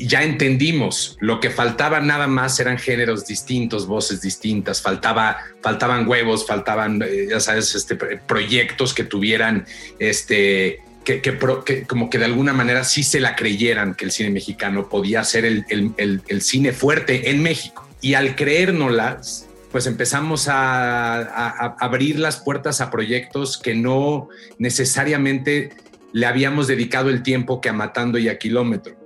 ya 0.07 0.23
entendimos, 0.23 1.17
lo 1.21 1.41
que 1.41 1.51
faltaba 1.51 2.01
nada 2.01 2.27
más 2.27 2.59
eran 2.61 2.79
géneros 2.79 3.27
distintos, 3.27 3.87
voces 3.87 4.21
distintas, 4.21 4.81
faltaba, 4.81 5.39
faltaban 5.63 6.09
huevos, 6.09 6.47
faltaban, 6.47 7.03
eh, 7.03 7.29
ya 7.31 7.41
sabes, 7.41 7.75
este, 7.75 7.97
proyectos 7.97 8.95
que 8.95 9.05
tuvieran, 9.05 9.67
este, 9.99 10.81
que, 11.05 11.23
como 11.87 12.09
que 12.09 12.19
de 12.19 12.25
alguna 12.25 12.53
manera 12.53 12.85
sí 12.85 13.03
se 13.03 13.21
la 13.21 13.35
creyeran 13.35 13.95
que 13.95 14.05
el 14.05 14.13
cine 14.13 14.31
mexicano 14.31 14.89
podía 14.89 15.25
ser 15.25 15.45
el, 15.45 15.65
el, 15.69 16.23
el 16.27 16.43
cine 16.43 16.73
fuerte 16.73 17.31
en 17.31 17.43
México. 17.43 17.89
Y 18.01 18.15
al 18.15 18.37
creérnoslas, 18.37 19.49
pues 19.71 19.87
empezamos 19.87 20.49
a, 20.49 21.77
abrir 21.79 22.19
las 22.19 22.39
puertas 22.39 22.81
a 22.81 22.91
proyectos 22.91 23.57
que 23.57 23.75
no 23.75 24.29
necesariamente 24.59 25.71
le 26.13 26.27
habíamos 26.27 26.67
dedicado 26.67 27.09
el 27.09 27.23
tiempo 27.23 27.61
que 27.61 27.69
a 27.69 27.73
Matando 27.73 28.19
y 28.19 28.29
a 28.29 28.39
Kilómetro. 28.39 28.97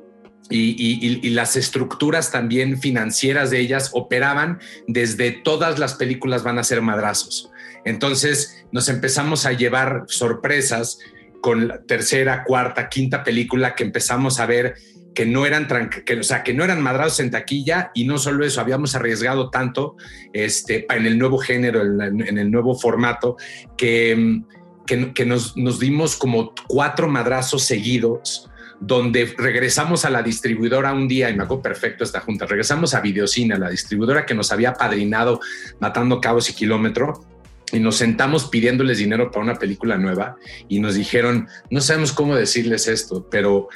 Y, 0.51 1.31
las 1.31 1.57
estructuras 1.57 2.31
también 2.31 2.79
financieras 2.81 3.51
de 3.51 3.61
ellas 3.61 3.91
operaban 3.93 4.61
desde 4.87 5.33
todas 5.33 5.79
las 5.79 5.95
películas 5.95 6.45
van 6.45 6.59
a 6.59 6.65
ser 6.65 6.83
madrazos. 6.83 7.51
Entonces 7.85 8.65
nos 8.71 8.89
empezamos 8.89 9.47
a 9.47 9.53
llevar 9.53 10.05
sorpresas 10.07 10.99
con 11.41 11.69
la 11.69 11.83
tercera, 11.83 12.45
cuarta, 12.45 12.89
quinta 12.89 13.25
película 13.25 13.75
que 13.75 13.85
empezamos 13.85 14.39
a 14.39 14.47
ver 14.47 14.75
que 15.15 15.27
no 15.27 15.47
eran, 15.47 15.69
que, 16.05 16.19
o 16.19 16.23
sea, 16.23 16.43
que 16.43 16.53
no 16.53 16.65
eran 16.65 16.83
madrados 16.83 17.21
en 17.21 17.31
taquilla 17.31 17.91
y 17.95 18.05
no 18.05 18.19
solo 18.19 18.45
eso, 18.45 18.61
habíamos 18.61 18.95
arriesgado 18.95 19.49
tanto 19.49 19.97
este, 20.33 20.87
en 20.93 21.07
el 21.07 21.19
nuevo 21.19 21.39
género, 21.39 21.83
en, 21.83 22.39
el 22.39 22.51
nuevo 22.51 22.75
formato, 22.75 23.37
que, 23.77 24.43
que, 24.87 25.25
nos, 25.25 25.57
nos, 25.57 25.79
dimos 25.79 26.17
como 26.17 26.53
cuatro 26.67 27.09
madrazos 27.09 27.63
seguidos 27.63 28.51
donde 28.81 29.35
regresamos 29.37 30.05
a 30.05 30.11
la 30.11 30.23
distribuidora 30.23 30.93
un 30.93 31.09
día, 31.09 31.31
y 31.31 31.37
me 31.37 31.45
acuerdo 31.45 31.63
perfecto 31.63 32.05
esta 32.05 32.21
junta, 32.21 32.47
regresamos 32.47 32.95
a 32.95 33.01
Videocine, 33.01 33.59
la 33.59 33.71
distribuidora 33.71 34.27
que 34.27 34.35
nos 34.35 34.53
había 34.53 34.75
padrinado 34.75 35.41
Matando 35.81 36.21
Cabos 36.21 36.51
y 36.51 36.55
Kilómetro, 36.55 37.25
y 37.73 37.81
nos 37.81 37.97
sentamos 37.97 38.49
pidiéndoles 38.49 38.99
dinero 38.99 39.31
para 39.31 39.45
una 39.45 39.59
película 39.59 39.97
nueva 39.97 40.37
y 40.69 40.81
nos 40.81 40.95
dijeron, 40.95 41.49
no 41.71 41.81
sabemos 41.81 42.13
cómo 42.13 42.37
decirles 42.37 42.87
esto, 42.89 43.29
pero 43.31 43.69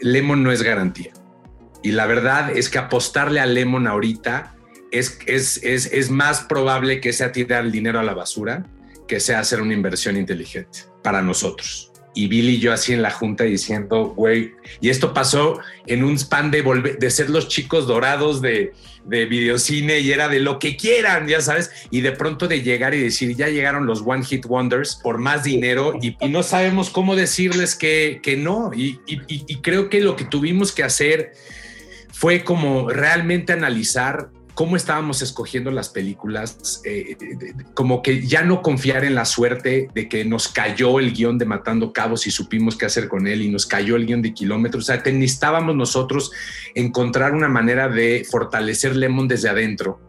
Lemon 0.00 0.42
no 0.42 0.50
es 0.50 0.62
garantía. 0.62 1.12
Y 1.82 1.92
la 1.92 2.06
verdad 2.06 2.56
es 2.56 2.70
que 2.70 2.78
apostarle 2.78 3.40
a 3.40 3.46
Lemon 3.46 3.86
ahorita 3.86 4.56
es, 4.90 5.18
es, 5.26 5.62
es, 5.62 5.92
es 5.92 6.10
más 6.10 6.40
probable 6.40 7.00
que 7.00 7.12
sea 7.12 7.32
tirar 7.32 7.64
el 7.64 7.70
dinero 7.70 8.00
a 8.00 8.02
la 8.02 8.14
basura 8.14 8.66
que 9.06 9.20
sea 9.20 9.40
hacer 9.40 9.60
una 9.60 9.74
inversión 9.74 10.16
inteligente 10.16 10.80
para 11.02 11.20
nosotros 11.20 11.93
y 12.14 12.28
Billy 12.28 12.54
y 12.54 12.60
yo 12.60 12.72
así 12.72 12.92
en 12.92 13.02
la 13.02 13.10
junta 13.10 13.44
diciendo, 13.44 14.14
güey, 14.16 14.52
y 14.80 14.88
esto 14.88 15.12
pasó 15.12 15.60
en 15.86 16.04
un 16.04 16.18
span 16.18 16.50
de, 16.50 16.62
de 16.98 17.10
ser 17.10 17.30
los 17.30 17.48
chicos 17.48 17.86
dorados 17.86 18.40
de, 18.40 18.72
de 19.04 19.26
videocine 19.26 20.00
y 20.00 20.12
era 20.12 20.28
de 20.28 20.40
lo 20.40 20.58
que 20.58 20.76
quieran, 20.76 21.26
ya 21.28 21.40
sabes, 21.40 21.70
y 21.90 22.00
de 22.00 22.12
pronto 22.12 22.48
de 22.48 22.62
llegar 22.62 22.94
y 22.94 23.00
decir, 23.00 23.36
ya 23.36 23.48
llegaron 23.48 23.86
los 23.86 24.02
One 24.04 24.24
Hit 24.24 24.46
Wonders 24.46 24.96
por 25.02 25.18
más 25.18 25.44
dinero 25.44 25.94
y, 26.00 26.16
no 26.28 26.42
sabemos 26.42 26.90
cómo 26.90 27.16
decirles 27.16 27.76
que, 27.76 28.20
que 28.22 28.36
no, 28.36 28.72
y, 28.74 28.98
y 29.06 29.56
creo 29.56 29.88
que 29.88 30.00
lo 30.00 30.16
que 30.16 30.24
tuvimos 30.24 30.72
que 30.72 30.82
hacer 30.82 31.32
fue 32.14 32.44
como 32.44 32.88
realmente 32.88 33.52
analizar 33.52 34.30
cómo 34.54 34.76
estábamos 34.76 35.20
escogiendo 35.20 35.70
las 35.70 35.88
películas, 35.88 36.80
eh, 36.84 37.16
como 37.74 38.02
que 38.02 38.26
ya 38.26 38.42
no 38.42 38.62
confiar 38.62 39.04
en 39.04 39.14
la 39.14 39.24
suerte 39.24 39.88
de 39.94 40.08
que 40.08 40.24
nos 40.24 40.48
cayó 40.48 41.00
el 41.00 41.12
guion 41.12 41.38
de 41.38 41.44
Matando 41.44 41.92
Cabos 41.92 42.26
y 42.26 42.30
supimos 42.30 42.76
qué 42.76 42.86
hacer 42.86 43.08
con 43.08 43.26
él 43.26 43.42
y 43.42 43.50
nos 43.50 43.66
cayó 43.66 43.96
el 43.96 44.06
guion 44.06 44.22
de 44.22 44.32
Kilómetros. 44.32 44.84
O 44.84 44.86
sea, 44.86 45.02
necesitábamos 45.04 45.74
nosotros 45.74 46.30
encontrar 46.74 47.32
una 47.32 47.48
manera 47.48 47.88
de 47.88 48.24
fortalecer 48.30 48.94
Lemon 48.96 49.28
desde 49.28 49.48
adentro 49.48 50.00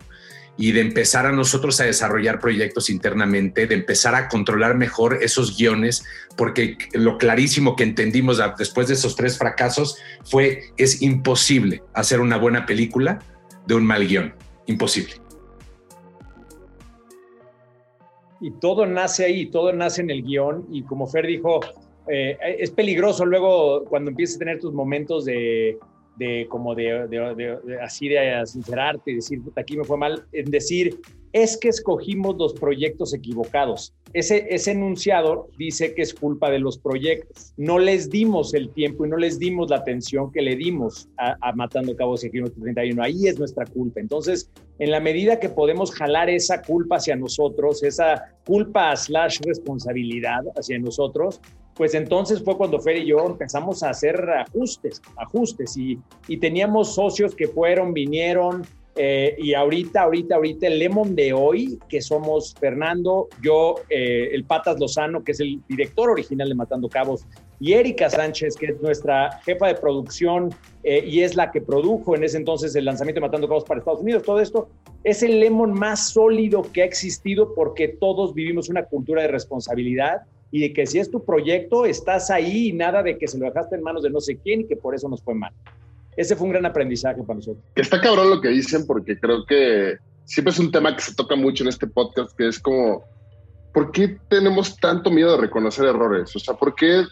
y 0.58 0.72
de 0.72 0.82
empezar 0.82 1.26
a 1.26 1.32
nosotros 1.32 1.82
a 1.82 1.86
desarrollar 1.86 2.40
proyectos 2.40 2.90
internamente, 2.90 3.68
de 3.68 3.76
empezar 3.76 4.16
a 4.16 4.30
controlar 4.30 4.76
mejor 4.76 5.20
esos 5.22 5.58
guiones, 5.58 6.06
porque 6.38 6.78
lo 6.94 7.18
clarísimo 7.18 7.76
que 7.76 7.84
entendimos 7.84 8.42
después 8.58 8.88
de 8.88 8.94
esos 8.94 9.16
tres 9.16 9.38
fracasos 9.38 9.98
fue, 10.24 10.72
es 10.78 11.02
imposible 11.02 11.84
hacer 11.94 12.22
una 12.22 12.38
buena 12.38 12.66
película 12.66 13.20
de 13.68 13.76
un 13.76 13.86
mal 13.86 14.08
guion. 14.08 14.34
Imposible. 14.68 15.14
Y 18.42 18.52
todo 18.52 18.86
nace 18.86 19.26
ahí, 19.26 19.46
todo 19.48 19.72
nace 19.74 20.02
en 20.02 20.10
el 20.10 20.24
guion. 20.24 20.66
Y 20.72 20.84
como 20.84 21.08
Fer 21.08 21.26
dijo, 21.26 21.60
eh, 22.08 22.38
es 22.60 22.72
peligroso 22.72 23.26
luego 23.26 23.86
cuando 23.86 24.12
empiezas 24.12 24.36
a 24.36 24.40
tener 24.40 24.60
tus 24.60 24.74
momentos 24.74 25.26
de, 25.26 25.78
de 26.18 26.46
como 26.50 26.76
de, 26.76 27.08
de, 27.08 27.80
así 27.82 28.08
de 28.08 28.46
sincerarte 28.46 29.12
y 29.12 29.16
decir, 29.16 29.42
puta, 29.42 29.62
aquí 29.62 29.78
me 29.78 29.84
fue 29.84 29.98
mal, 29.98 30.26
en 30.32 30.46
decir, 30.46 31.00
es 31.36 31.58
que 31.58 31.68
escogimos 31.68 32.38
los 32.38 32.54
proyectos 32.54 33.14
equivocados. 33.14 33.94
Ese, 34.14 34.48
ese 34.52 34.72
enunciado 34.72 35.50
dice 35.58 35.94
que 35.94 36.02
es 36.02 36.14
culpa 36.14 36.50
de 36.50 36.60
los 36.60 36.78
proyectos. 36.78 37.54
No 37.58 37.78
les 37.78 38.10
dimos 38.10 38.54
el 38.54 38.70
tiempo 38.70 39.06
y 39.06 39.10
no 39.10 39.18
les 39.18 39.38
dimos 39.38 39.70
la 39.70 39.76
atención 39.76 40.32
que 40.32 40.42
le 40.42 40.56
dimos 40.56 41.10
a, 41.18 41.52
Matando 41.52 41.94
Cabos 41.94 42.24
y 42.24 42.32
Kilómetro 42.32 42.62
31. 42.62 43.04
Ahí 43.04 43.28
es 43.28 43.38
nuestra 43.38 43.66
culpa. 43.66 44.00
Entonces, 44.00 44.50
en 44.80 44.92
la 44.92 45.02
medida 45.02 45.38
que 45.38 45.50
podemos 45.50 45.92
jalar 45.92 46.30
esa 46.30 46.62
culpa 46.62 46.96
hacia 46.96 47.18
nosotros, 47.18 47.84
esa 47.84 48.34
culpa 48.46 48.96
slash 48.96 49.42
responsabilidad 49.42 50.40
hacia 50.56 50.80
nosotros, 50.80 51.42
pues 51.74 51.96
entonces 51.96 52.42
fue 52.42 52.56
cuando 52.56 52.80
Fer 52.80 52.96
y 52.96 53.08
yo 53.08 53.26
empezamos 53.26 53.84
a 53.84 53.90
hacer 53.90 54.16
ajustes, 54.30 55.02
ajustes 55.18 55.76
y, 55.76 56.00
y 56.30 56.38
teníamos 56.38 56.96
socios 56.96 57.36
que 57.36 57.50
fueron, 57.50 57.94
vinieron, 57.94 58.66
eh, 58.98 59.36
y 59.38 59.54
ahorita, 59.54 60.04
ahorita, 60.04 60.36
ahorita 60.36 60.68
el 60.68 60.80
Lemon 60.80 61.16
de 61.16 61.34
hoy, 61.34 61.78
que 61.90 62.02
somos 62.02 62.56
Fernando, 62.58 63.28
yo, 63.44 63.76
eh, 63.90 64.30
el 64.32 64.46
Patas 64.46 64.80
Lozano, 64.80 65.22
que 65.22 65.34
es 65.34 65.42
el 65.42 65.62
director 65.68 66.10
original 66.10 66.48
de 66.48 66.56
Matando 66.56 66.88
Cabos, 66.88 67.26
y 67.60 67.74
Erika 67.74 68.10
Sánchez, 68.10 68.56
que 68.56 68.68
es 68.68 68.82
nuestra 68.82 69.40
jefa 69.44 69.68
de 69.68 69.76
producción 69.76 70.54
eh, 70.84 71.04
y 71.06 71.22
es 71.22 71.36
la 71.36 71.52
que 71.52 71.62
produjo 71.62 72.16
en 72.16 72.24
ese 72.24 72.38
entonces 72.38 72.74
el 72.76 72.86
lanzamiento 72.86 73.20
de 73.20 73.28
Matando 73.28 73.48
Cabos 73.48 73.66
para 73.66 73.80
Estados 73.80 74.02
Unidos, 74.02 74.24
todo 74.24 74.40
esto, 74.40 74.70
es 75.04 75.24
el 75.24 75.42
Lemon 75.42 75.74
más 75.74 76.10
sólido 76.12 76.62
que 76.62 76.82
ha 76.82 76.86
existido 76.86 77.54
porque 77.54 77.90
todos 77.90 78.34
vivimos 78.34 78.70
una 78.70 78.86
cultura 78.86 79.24
de 79.24 79.28
responsabilidad 79.28 80.22
y 80.52 80.62
de 80.62 80.74
que 80.74 80.86
si 80.86 81.00
es 81.00 81.12
tu 81.12 81.24
proyecto, 81.24 81.86
estás 81.86 82.32
ahí 82.32 82.70
y 82.70 82.74
nada 82.74 83.04
de 83.04 83.18
que 83.18 83.28
se 83.28 83.38
lo 83.38 83.46
dejaste 83.46 83.76
en 83.76 83.84
manos 83.84 84.04
de 84.04 84.10
no 84.10 84.22
sé 84.22 84.38
quién 84.38 84.62
y 84.62 84.68
que 84.68 84.78
por 84.78 84.96
eso 84.96 85.10
nos 85.10 85.22
fue 85.22 85.36
mal 85.36 85.52
ese 86.18 86.36
fue 86.36 86.48
un 86.48 86.54
gran 86.54 86.66
aprendizaje 86.66 87.22
para 87.24 87.38
nosotros. 87.38 87.64
Que 87.76 87.82
está 87.82 88.00
cabrón 88.00 88.30
lo 88.30 88.42
que 88.42 88.50
dicen, 88.50 88.86
porque 88.86 89.20
creo 89.20 89.46
que 89.46 89.98
siempre 90.26 90.52
es 90.52 90.60
un 90.60 90.72
tema 90.72 90.96
que 90.96 91.02
se 91.02 91.16
toca 91.16 91.36
mucho 91.36 91.64
en 91.64 91.70
este 91.70 91.88
podcast, 91.88 92.36
que 92.38 92.48
es 92.48 92.60
como, 92.60 93.04
¿por 93.74 93.92
qué 93.92 94.18
tenemos 94.30 94.76
tanto 94.78 95.12
miedo 95.12 95.32
de 95.36 95.42
reconocer 95.42 95.86
errores? 95.86 96.36
O 96.36 96.40
sea, 96.40 96.56
¿por 96.56 96.76
qué, 96.76 97.04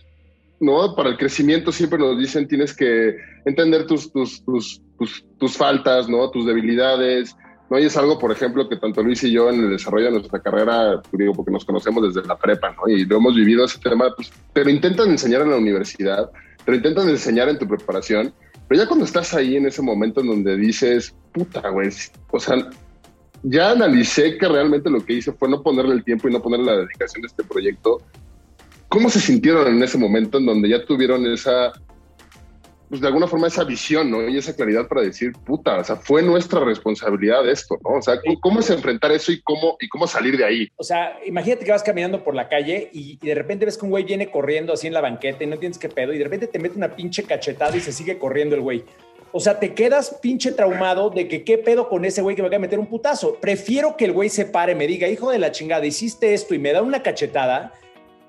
no? 0.60 0.96
Para 0.96 1.10
el 1.10 1.18
crecimiento 1.18 1.72
siempre 1.72 2.00
nos 2.00 2.18
dicen 2.18 2.48
tienes 2.48 2.76
que 2.76 3.16
entender 3.46 3.86
tus, 3.86 4.12
tus, 4.12 4.44
tus, 4.46 4.82
tus, 5.38 5.58
faltas, 5.58 6.08
¿no? 6.08 6.30
Tus 6.30 6.46
debilidades. 6.46 7.36
¿no? 7.70 7.80
Y 7.80 7.86
es 7.86 7.98
algo, 7.98 8.18
por 8.18 8.32
ejemplo, 8.32 8.68
que 8.70 8.78
tanto 8.78 9.04
Luis 9.04 9.24
y 9.24 9.32
yo 9.32 9.50
en 9.50 9.60
el 9.60 9.72
desarrollo 9.72 10.06
de 10.06 10.12
nuestra 10.12 10.40
carrera, 10.40 11.02
pues, 11.02 11.20
digo, 11.20 11.34
porque 11.34 11.52
nos 11.52 11.66
conocemos 11.66 12.14
desde 12.14 12.28
la 12.28 12.38
prepa, 12.38 12.72
¿no? 12.72 12.88
Y 12.88 13.06
lo 13.06 13.18
hemos 13.18 13.36
vivido 13.36 13.66
ese 13.66 13.80
tema, 13.80 14.14
pues, 14.16 14.32
pero 14.54 14.70
intentan 14.70 15.10
enseñar 15.10 15.42
en 15.42 15.52
la 15.52 15.58
universidad, 15.58 16.30
pero 16.66 16.78
intentan 16.78 17.10
enseñar 17.10 17.50
en 17.50 17.60
tu 17.60 17.68
preparación 17.68 18.34
pero 18.67 18.82
ya 18.82 18.88
cuando 18.88 19.05
estás 19.05 19.34
ahí 19.34 19.55
en 19.55 19.65
ese 19.65 19.82
momento 19.82 20.22
en 20.22 20.27
donde 20.27 20.58
dices, 20.58 21.15
puta, 21.34 21.67
güey, 21.70 21.89
o 22.32 22.39
sea, 22.39 22.70
ya 23.43 23.72
analicé 23.72 24.38
que 24.38 24.48
realmente 24.48 24.89
lo 24.89 25.03
que 25.05 25.13
hice 25.13 25.34
fue 25.34 25.50
no 25.50 25.62
ponerle 25.62 25.96
el 25.96 26.03
tiempo 26.03 26.27
y 26.27 26.32
no 26.32 26.41
ponerle 26.41 26.65
la 26.65 26.77
dedicación 26.77 27.24
a 27.24 27.27
este 27.27 27.43
proyecto. 27.43 28.01
¿Cómo 28.88 29.10
se 29.10 29.20
sintieron 29.20 29.67
en 29.67 29.84
ese 29.84 29.98
momento 29.98 30.38
en 30.38 30.46
donde 30.46 30.70
ya 30.70 30.86
tuvieron 30.86 31.25
esa 31.25 31.74
pues 32.90 33.02
de 33.02 33.08
alguna 33.08 33.28
forma 33.28 33.48
esa 33.48 33.63
visión, 33.63 34.12
¿no? 34.12 34.28
Y 34.28 34.38
esa 34.38 34.56
claridad 34.56 34.88
para 34.88 35.02
decir, 35.02 35.32
puta, 35.46 35.80
o 35.80 35.84
sea, 35.84 35.96
fue 35.96 36.22
nuestra 36.22 36.60
responsabilidad 36.60 37.48
esto, 37.50 37.78
¿no? 37.84 37.98
O 37.98 38.02
sea, 38.02 38.20
¿cómo 38.42 38.60
es 38.60 38.70
enfrentar 38.70 39.12
eso 39.12 39.32
y 39.32 39.42
cómo, 39.42 39.78
y 39.80 39.88
cómo 39.88 40.06
salir 40.06 40.38
de 40.38 40.46
ahí? 40.46 40.70
O 40.78 40.84
sea, 40.84 41.18
imagínate 41.25 41.66
que 41.66 41.72
vas 41.72 41.84
caminando 41.84 42.24
por 42.24 42.36
la 42.36 42.50
calle 42.50 42.90
y, 42.94 43.18
de 43.18 43.36
repente 43.36 43.66
ves 43.66 43.78
que 43.78 43.86
un 43.86 43.92
güey 43.92 44.04
viene 44.04 44.30
corriendo 44.30 44.74
así 44.74 44.88
en 44.88 44.94
la 44.94 45.02
banqueta 45.02 45.44
y 45.44 45.48
no 45.48 45.58
tienes 45.58 45.78
qué 45.78 45.90
pedo 45.90 46.13
y 46.13 46.18
de 46.18 46.24
repente 46.24 46.48
te 46.48 46.60
mete 46.60 46.78
una 46.78 46.96
pinche 46.96 47.24
cachetada 47.24 47.75
y 47.75 47.80
se 47.80 47.92
sigue 47.92 48.18
corriendo 48.18 48.56
el 48.56 48.62
güey. 48.62 48.84
O 49.32 49.40
sea, 49.40 49.60
te 49.60 49.74
quedas 49.74 50.20
pinche 50.22 50.52
traumado 50.52 51.10
de 51.10 51.28
que 51.28 51.44
qué 51.44 51.58
pedo 51.58 51.90
con 51.90 52.06
ese 52.06 52.22
güey 52.22 52.36
que 52.36 52.44
me 52.44 52.50
va 52.50 52.56
a 52.56 52.60
meter 52.60 52.78
un 52.78 52.86
putazo. 52.86 53.38
Prefiero 53.42 53.98
que 53.98 54.06
el 54.06 54.12
güey 54.12 54.30
se 54.30 54.46
pare, 54.46 54.75
me 54.75 54.86
diga, 54.86 55.08
hijo 55.08 55.32
de 55.32 55.40
la 55.40 55.52
chingada, 55.52 55.84
hiciste 55.86 56.36
esto 56.36 56.54
y 56.54 56.60
me 56.60 56.72
da 56.72 56.84
una 56.84 57.02
cachetada 57.02 57.74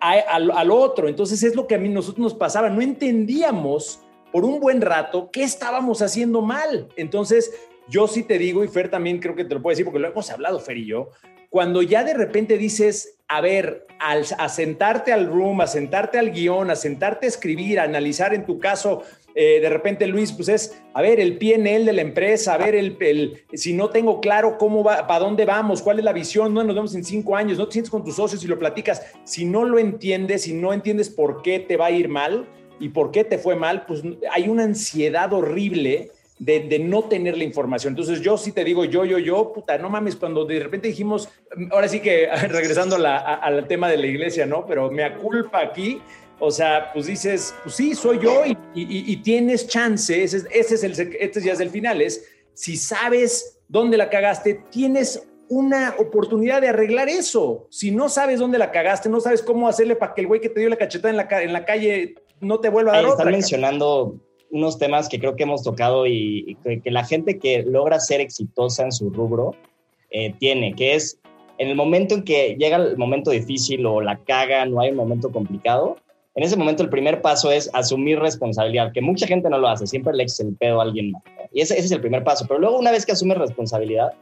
al, 0.00 0.50
al 0.50 0.70
otro. 0.70 1.08
Entonces 1.08 1.42
es 1.42 1.54
lo 1.54 1.66
que 1.66 1.74
a 1.74 1.78
mí 1.78 1.90
nosotros 1.90 2.22
nos 2.22 2.34
pasaba. 2.34 2.70
No 2.70 2.80
entendíamos 2.80 4.03
por 4.34 4.44
un 4.44 4.58
buen 4.58 4.80
rato 4.80 5.30
qué 5.30 5.44
estábamos 5.44 6.02
haciendo 6.02 6.42
mal. 6.42 6.88
Entonces, 6.96 7.52
yo 7.88 8.08
sí 8.08 8.24
te 8.24 8.36
digo, 8.36 8.64
y 8.64 8.68
Fer 8.68 8.90
también 8.90 9.20
creo 9.20 9.36
que 9.36 9.44
te 9.44 9.54
lo 9.54 9.62
puedo 9.62 9.74
decir 9.74 9.84
porque 9.84 10.00
lo 10.00 10.08
hemos 10.08 10.28
hablado, 10.28 10.58
Fer 10.58 10.76
y 10.76 10.86
yo, 10.86 11.10
cuando 11.50 11.82
ya 11.82 12.02
de 12.02 12.14
repente 12.14 12.58
dices, 12.58 13.20
a 13.28 13.40
ver, 13.40 13.86
al, 14.00 14.24
a 14.36 14.48
sentarte 14.48 15.12
al 15.12 15.28
room, 15.28 15.60
a 15.60 15.66
al 15.66 16.30
guion, 16.32 16.68
a 16.68 16.74
sentarte 16.74 17.26
a 17.26 17.28
escribir, 17.28 17.78
a 17.78 17.84
analizar 17.84 18.34
en 18.34 18.44
tu 18.44 18.58
caso, 18.58 19.04
eh, 19.36 19.60
de 19.60 19.68
repente 19.68 20.04
Luis, 20.08 20.32
pues 20.32 20.48
es, 20.48 20.82
a 20.94 21.00
ver, 21.00 21.20
el 21.20 21.38
PNL 21.38 21.84
de 21.84 21.92
la 21.92 22.02
empresa, 22.02 22.54
a 22.54 22.58
ver, 22.58 22.74
el, 22.74 22.96
el, 22.98 23.44
si 23.52 23.72
no 23.72 23.90
tengo 23.90 24.20
claro 24.20 24.58
cómo 24.58 24.82
va, 24.82 25.06
para 25.06 25.20
dónde 25.20 25.44
vamos, 25.44 25.80
cuál 25.80 26.00
es 26.00 26.04
la 26.04 26.12
visión, 26.12 26.52
no 26.52 26.64
nos 26.64 26.74
vemos 26.74 26.94
en 26.96 27.04
cinco 27.04 27.36
años, 27.36 27.56
no 27.56 27.66
te 27.68 27.74
sientes 27.74 27.90
con 27.90 28.02
tus 28.02 28.16
socios 28.16 28.42
y 28.42 28.48
lo 28.48 28.58
platicas, 28.58 29.00
si 29.22 29.44
no 29.44 29.64
lo 29.64 29.78
entiendes, 29.78 30.42
si 30.42 30.54
no 30.54 30.72
entiendes 30.72 31.08
por 31.08 31.40
qué 31.42 31.60
te 31.60 31.76
va 31.76 31.86
a 31.86 31.90
ir 31.92 32.08
mal, 32.08 32.48
y 32.80 32.88
por 32.88 33.10
qué 33.10 33.24
te 33.24 33.38
fue 33.38 33.56
mal, 33.56 33.86
pues 33.86 34.02
hay 34.32 34.48
una 34.48 34.64
ansiedad 34.64 35.32
horrible 35.32 36.10
de, 36.38 36.78
no 36.80 37.04
tener 37.04 37.36
la 37.38 37.44
información. 37.44 37.92
Entonces 37.92 38.20
yo 38.20 38.36
sí 38.36 38.52
te 38.52 38.64
digo, 38.64 38.84
yo, 38.84 39.04
yo, 39.04 39.18
yo, 39.18 39.52
puta, 39.52 39.78
no 39.78 39.88
mames, 39.88 40.16
cuando 40.16 40.44
de 40.44 40.60
repente 40.60 40.88
dijimos, 40.88 41.28
ahora 41.70 41.88
sí 41.88 42.00
que 42.00 42.28
regresando 42.48 42.96
al 42.96 43.66
tema 43.68 43.88
de 43.88 43.96
la 43.96 44.06
iglesia, 44.06 44.46
¿no? 44.46 44.66
Pero 44.66 44.90
me 44.90 45.04
aculpa 45.04 45.60
aquí, 45.60 46.00
o 46.38 46.50
sea, 46.50 46.90
pues 46.92 47.06
dices, 47.06 47.54
pues 47.62 47.76
sí, 47.76 47.94
soy 47.94 48.18
yo 48.20 48.42
y, 48.74 49.16
tienes 49.18 49.68
chance, 49.68 50.22
ese, 50.22 50.42
ese, 50.50 50.74
es 50.74 50.84
el, 50.84 51.16
este 51.18 51.40
ya 51.40 51.52
es 51.52 51.60
el 51.60 51.70
final, 51.70 52.02
es 52.02 52.26
si 52.52 52.76
sabes 52.76 53.60
dónde 53.68 53.96
la 53.96 54.10
cagaste, 54.10 54.64
tienes 54.70 55.26
una 55.48 55.94
oportunidad 55.98 56.60
de 56.60 56.68
arreglar 56.68 57.08
eso. 57.08 57.66
Si 57.70 57.90
no 57.90 58.08
sabes 58.08 58.40
dónde 58.40 58.58
la 58.58 58.72
cagaste, 58.72 59.08
no 59.08 59.20
sabes 59.20 59.42
cómo 59.42 59.68
hacerle 59.68 59.94
para 59.94 60.14
que 60.14 60.22
el 60.22 60.26
güey 60.26 60.40
que 60.40 60.48
te 60.48 60.60
dio 60.60 60.68
la 60.68 60.76
cachetada 60.76 61.10
en 61.10 61.16
la, 61.16 61.42
en 61.42 61.52
la 61.52 61.64
calle 61.64 62.14
no 62.44 62.58
te 62.58 62.68
vuelva 62.68 62.92
a 62.92 63.02
dar 63.02 63.10
Están 63.10 63.30
mencionando 63.30 64.16
unos 64.50 64.78
temas 64.78 65.08
que 65.08 65.18
creo 65.18 65.34
que 65.34 65.42
hemos 65.42 65.62
tocado 65.62 66.06
y, 66.06 66.56
que, 66.62 66.90
la 66.90 67.04
gente 67.04 67.38
que 67.38 67.64
logra 67.64 67.98
ser 67.98 68.20
exitosa 68.20 68.84
en 68.84 68.92
su 68.92 69.10
rubro 69.10 69.52
eh, 70.10 70.32
tiene, 70.38 70.74
que 70.74 70.94
es 70.94 71.18
en 71.58 71.68
el 71.68 71.76
momento 71.76 72.14
en 72.14 72.24
que 72.24 72.56
llega 72.58 72.76
el 72.76 72.96
momento 72.96 73.30
difícil 73.30 73.84
o 73.86 74.00
la 74.00 74.18
caga, 74.18 74.64
no 74.66 74.80
hay 74.80 74.90
un 74.90 74.96
momento 74.96 75.30
complicado, 75.30 75.96
en 76.36 76.42
ese 76.42 76.56
momento 76.56 76.82
el 76.82 76.88
primer 76.88 77.20
paso 77.22 77.50
es 77.50 77.70
asumir 77.72 78.18
responsabilidad, 78.18 78.92
que 78.92 79.00
mucha 79.00 79.26
gente 79.26 79.48
no 79.48 79.58
lo 79.58 79.68
hace, 79.68 79.86
siempre 79.86 80.14
le 80.14 80.24
echa 80.24 80.42
el 80.42 80.54
pedo 80.56 80.80
a 80.80 80.84
alguien 80.84 81.12
más. 81.12 81.22
Y 81.52 81.60
ese, 81.60 81.78
es 81.78 81.90
el 81.90 82.00
primer 82.00 82.24
paso, 82.24 82.44
pero 82.48 82.58
luego 82.58 82.78
una 82.78 82.90
vez 82.90 83.06
que 83.06 83.12
asumes 83.12 83.38
responsabilidad, 83.38 84.12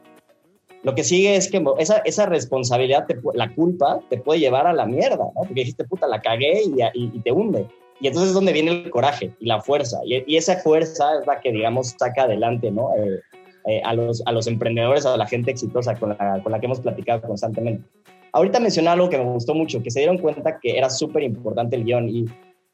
lo 0.83 0.95
que 0.95 1.05
sigue 1.05 1.37
es 1.37 1.51
que 1.51 1.63
esa, 1.79 1.99
esa 1.99 2.27
responsabilidad, 2.27 3.07
la 3.35 3.55
culpa, 3.55 4.01
te 4.11 4.19
puede 4.19 4.41
llevar 4.41 4.67
a 4.67 4.73
la 4.73 4.85
mierda, 4.85 5.17
¿no? 5.17 5.33
Porque 5.35 5.61
dijiste, 5.61 5.85
puta, 5.85 6.07
la 6.07 6.21
cagué 6.21 6.63
y, 6.65 6.83
y 6.95 7.21
te 7.21 7.33
hunde. 7.33 7.67
Y 8.03 8.09
entonces 8.09 8.31
es 8.31 8.35
donde 8.35 8.53
viene 8.53 8.73
el 8.73 8.91
coraje 8.91 9.31
y 9.39 9.47
la 9.47 9.63
fuerza. 9.63 10.01
Y, 10.05 10.37
esa 10.37 10.57
fuerza 10.57 11.21
es 11.21 11.27
la 11.27 11.41
que, 11.41 11.53
digamos, 11.53 11.95
saca 11.97 12.25
adelante 12.25 12.73
¿no? 12.73 12.93
Eh, 12.97 13.21
eh, 13.69 13.81
a, 13.85 13.95
los, 13.95 14.21
a 14.27 14.33
los 14.33 14.49
emprendedores, 14.49 15.07
a 15.07 15.17
la 15.17 15.27
gente 15.29 15.53
exitosa 15.53 15.95
con 15.95 16.09
la, 16.11 16.41
con 16.43 16.51
la 16.51 16.59
que 16.59 16.67
hemos 16.67 16.81
platicado 16.81 17.23
constantemente. 17.23 17.89
Ahorita 18.33 18.59
mencioné 18.59 18.89
algo 18.89 19.09
que 19.09 19.19
me 19.19 19.25
gustó 19.25 19.55
mucho, 19.55 19.81
que 19.85 19.93
se 19.93 20.01
dieron 20.01 20.19
cuenta 20.19 20.59
que 20.61 20.77
era 20.77 20.91
súper 20.91 21.23
importante 21.23 21.77
el 21.77 21.85
guion. 21.85 22.09
Y 22.09 22.25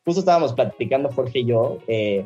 justo 0.03 0.21
estábamos 0.21 0.55
platicando 0.55 1.11
Jorge 1.11 1.41
y 1.41 1.45
yo. 1.45 1.77
Eh, 1.89 2.25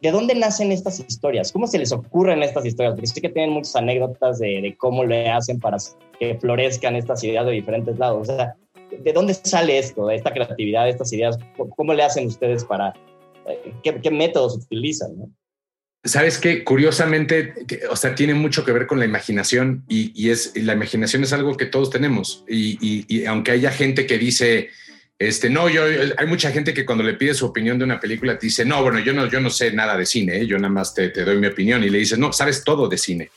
¿De 0.00 0.10
dónde 0.10 0.34
nacen 0.34 0.72
estas 0.72 0.98
historias? 0.98 1.52
¿Cómo 1.52 1.66
se 1.66 1.78
les 1.78 1.92
ocurren 1.92 2.42
estas 2.42 2.64
historias? 2.64 2.94
Porque 2.94 3.06
sé 3.06 3.20
que 3.20 3.28
tienen 3.28 3.50
muchas 3.50 3.76
anécdotas 3.76 4.38
de, 4.38 4.62
de 4.62 4.76
cómo 4.78 5.04
le 5.04 5.28
hacen 5.28 5.60
para 5.60 5.76
que 6.18 6.36
florezcan 6.36 6.96
estas 6.96 7.22
ideas 7.22 7.44
de 7.44 7.52
diferentes 7.52 7.98
lados. 7.98 8.30
O 8.30 8.34
sea, 8.34 8.56
¿de 8.98 9.12
dónde 9.12 9.34
sale 9.34 9.78
esto, 9.78 10.10
esta 10.10 10.32
creatividad, 10.32 10.88
estas 10.88 11.12
ideas? 11.12 11.38
¿Cómo 11.76 11.94
le 11.94 12.02
hacen 12.02 12.26
ustedes 12.26 12.64
para, 12.64 12.92
eh, 13.46 13.72
qué, 13.82 14.10
métodos 14.10 14.56
utilizan? 14.56 15.10
Sabes 16.02 16.38
que 16.38 16.64
curiosamente, 16.64 17.54
o 17.90 17.96
sea, 17.96 18.14
tiene 18.14 18.34
mucho 18.34 18.64
que 18.64 18.72
ver 18.72 18.86
con 18.86 18.98
la 18.98 19.04
imaginación 19.04 19.84
y, 19.88 20.30
es 20.30 20.52
la 20.56 20.72
imaginación 20.72 21.22
es 21.24 21.32
algo 21.32 21.56
que 21.56 21.66
todos 21.66 21.90
tenemos 21.90 22.44
y, 22.48 23.24
aunque 23.26 23.50
haya 23.52 23.70
gente 23.70 24.06
que 24.06 24.16
dice, 24.16 24.70
este, 25.18 25.50
no, 25.50 25.68
yo, 25.68 25.82
hay 26.16 26.26
mucha 26.26 26.50
gente 26.50 26.72
que 26.72 26.86
cuando 26.86 27.04
le 27.04 27.14
pide 27.14 27.34
su 27.34 27.44
opinión 27.44 27.78
de 27.78 27.84
una 27.84 28.00
película 28.00 28.38
te 28.38 28.46
dice, 28.46 28.64
no, 28.64 28.82
bueno, 28.82 28.98
yo 29.00 29.12
no, 29.12 29.26
yo 29.28 29.40
no 29.40 29.50
sé 29.50 29.72
nada 29.72 29.98
de 29.98 30.06
cine, 30.06 30.38
¿eh? 30.38 30.46
yo 30.46 30.56
nada 30.56 30.72
más 30.72 30.94
te, 30.94 31.10
te 31.10 31.22
doy 31.22 31.36
mi 31.36 31.48
opinión 31.48 31.84
y 31.84 31.90
le 31.90 31.98
dices, 31.98 32.18
no, 32.18 32.32
sabes 32.32 32.64
todo 32.64 32.88
de 32.88 32.96
cine 32.96 33.30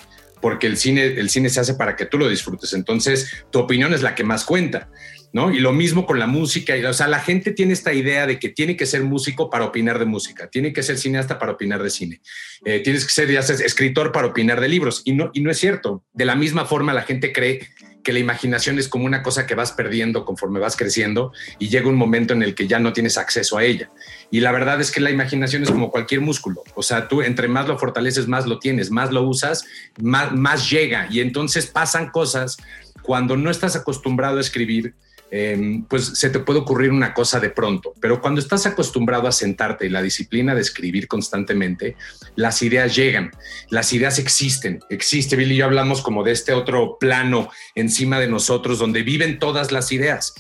porque 0.43 0.67
el 0.67 0.75
cine, 0.75 1.05
el 1.05 1.29
cine 1.29 1.49
se 1.49 1.61
hace 1.61 1.75
para 1.75 1.95
que 1.95 2.05
tú 2.05 2.17
lo 2.17 2.27
disfrutes. 2.27 2.73
Entonces, 2.73 3.31
tu 3.49 3.59
opinión 3.59 3.93
es 3.93 4.01
la 4.01 4.13
que 4.13 4.25
más 4.25 4.43
cuenta. 4.43 4.89
¿No? 5.33 5.51
Y 5.51 5.59
lo 5.59 5.73
mismo 5.73 6.05
con 6.05 6.19
la 6.19 6.27
música. 6.27 6.75
O 6.87 6.93
sea, 6.93 7.07
la 7.07 7.19
gente 7.19 7.51
tiene 7.51 7.73
esta 7.73 7.91
idea 7.91 8.25
de 8.25 8.39
que 8.39 8.49
tiene 8.49 8.77
que 8.77 8.85
ser 8.85 9.03
músico 9.03 9.49
para 9.49 9.65
opinar 9.65 9.99
de 9.99 10.05
música, 10.05 10.47
tiene 10.47 10.71
que 10.71 10.83
ser 10.83 10.97
cineasta 10.97 11.39
para 11.39 11.51
opinar 11.51 11.83
de 11.83 11.89
cine, 11.89 12.21
eh, 12.63 12.79
tienes 12.79 13.05
que 13.05 13.11
ser 13.11 13.29
escritor 13.31 14.11
para 14.11 14.27
opinar 14.27 14.61
de 14.61 14.69
libros. 14.69 15.01
Y 15.03 15.13
no, 15.13 15.31
y 15.33 15.41
no 15.41 15.51
es 15.51 15.57
cierto. 15.57 16.05
De 16.13 16.23
la 16.23 16.35
misma 16.35 16.65
forma, 16.65 16.93
la 16.93 17.01
gente 17.01 17.33
cree 17.33 17.67
que 18.03 18.13
la 18.13 18.19
imaginación 18.19 18.77
es 18.77 18.89
como 18.89 19.05
una 19.05 19.23
cosa 19.23 19.47
que 19.47 19.55
vas 19.55 19.71
perdiendo 19.71 20.25
conforme 20.25 20.59
vas 20.59 20.75
creciendo 20.75 21.31
y 21.57 21.69
llega 21.69 21.87
un 21.87 21.95
momento 21.95 22.33
en 22.33 22.43
el 22.43 22.53
que 22.53 22.67
ya 22.67 22.77
no 22.77 22.93
tienes 22.93 23.17
acceso 23.17 23.57
a 23.57 23.63
ella. 23.63 23.89
Y 24.29 24.41
la 24.41 24.51
verdad 24.51 24.81
es 24.81 24.91
que 24.91 24.99
la 24.99 25.09
imaginación 25.09 25.63
es 25.63 25.71
como 25.71 25.89
cualquier 25.89 26.21
músculo. 26.21 26.63
O 26.75 26.83
sea, 26.83 27.07
tú 27.07 27.21
entre 27.21 27.47
más 27.47 27.67
lo 27.67 27.79
fortaleces, 27.79 28.27
más 28.27 28.45
lo 28.45 28.59
tienes, 28.59 28.91
más 28.91 29.11
lo 29.11 29.23
usas, 29.23 29.65
más 29.99 30.69
llega. 30.69 31.07
Y 31.09 31.21
entonces 31.21 31.65
pasan 31.65 32.11
cosas 32.11 32.57
cuando 33.01 33.35
no 33.37 33.49
estás 33.49 33.75
acostumbrado 33.75 34.37
a 34.37 34.41
escribir 34.41 34.95
Em, 35.35 35.83
pues 35.85 36.05
se 36.13 36.29
te 36.29 36.37
puede 36.37 36.59
ocurrir 36.59 36.91
una 36.91 37.11
cosa 37.11 37.39
de 37.39 37.49
pronto, 37.49 37.95
pero 37.99 38.21
cuando 38.21 38.39
estás 38.39 38.67
acostumbrado 38.67 39.27
a 39.27 39.31
sentarte 39.31 39.87
y 39.87 39.89
la 39.89 40.03
disciplina 40.03 40.53
de 40.53 40.61
escribir 40.61 41.07
constantemente, 41.07 41.95
las 42.35 42.61
ideas 42.61 42.95
llegan, 42.95 43.31
las 43.71 43.91
ideas 43.93 44.19
existen, 44.19 44.81
existe, 44.91 45.35
Billy 45.35 45.55
y 45.55 45.57
yo 45.57 45.65
hablamos 45.65 46.03
como 46.03 46.23
de 46.23 46.33
este 46.33 46.53
otro 46.53 46.97
plano 46.99 47.49
encima 47.73 48.19
de 48.19 48.27
nosotros 48.27 48.77
donde 48.77 49.01
viven 49.01 49.39
todas 49.39 49.71
las 49.71 49.91
ideas 49.91 50.35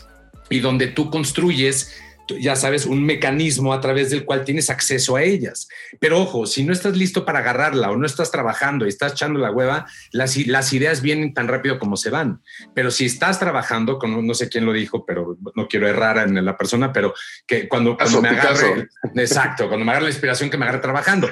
y 0.51 0.59
donde 0.59 0.85
tú 0.85 1.09
construyes 1.09 1.91
ya 2.27 2.55
sabes, 2.55 2.85
un 2.85 3.03
mecanismo 3.03 3.73
a 3.73 3.81
través 3.81 4.09
del 4.09 4.25
cual 4.25 4.43
tienes 4.43 4.69
acceso 4.69 5.15
a 5.15 5.23
ellas. 5.23 5.67
Pero 5.99 6.21
ojo, 6.21 6.45
si 6.45 6.63
no 6.63 6.73
estás 6.73 6.95
listo 6.95 7.25
para 7.25 7.39
agarrarla 7.39 7.91
o 7.91 7.97
no 7.97 8.05
estás 8.05 8.31
trabajando 8.31 8.85
y 8.85 8.89
estás 8.89 9.13
echando 9.13 9.39
la 9.39 9.51
hueva, 9.51 9.85
las, 10.11 10.37
las 10.47 10.71
ideas 10.73 11.01
vienen 11.01 11.33
tan 11.33 11.47
rápido 11.47 11.79
como 11.79 11.97
se 11.97 12.09
van. 12.09 12.41
Pero 12.73 12.91
si 12.91 13.05
estás 13.05 13.39
trabajando, 13.39 13.99
con, 13.99 14.25
no 14.25 14.33
sé 14.33 14.49
quién 14.49 14.65
lo 14.65 14.73
dijo, 14.73 15.05
pero 15.05 15.37
no 15.55 15.67
quiero 15.67 15.87
errar 15.87 16.17
en 16.17 16.43
la 16.43 16.57
persona, 16.57 16.93
pero 16.93 17.13
que 17.45 17.67
cuando, 17.67 17.97
cuando 17.97 18.21
me 18.21 18.29
agarre, 18.29 18.87
exacto, 19.15 19.67
cuando 19.67 19.85
me 19.85 19.91
agarre 19.91 20.05
la 20.05 20.11
inspiración, 20.11 20.49
que 20.49 20.57
me 20.57 20.65
agarre 20.65 20.81
trabajando. 20.81 21.29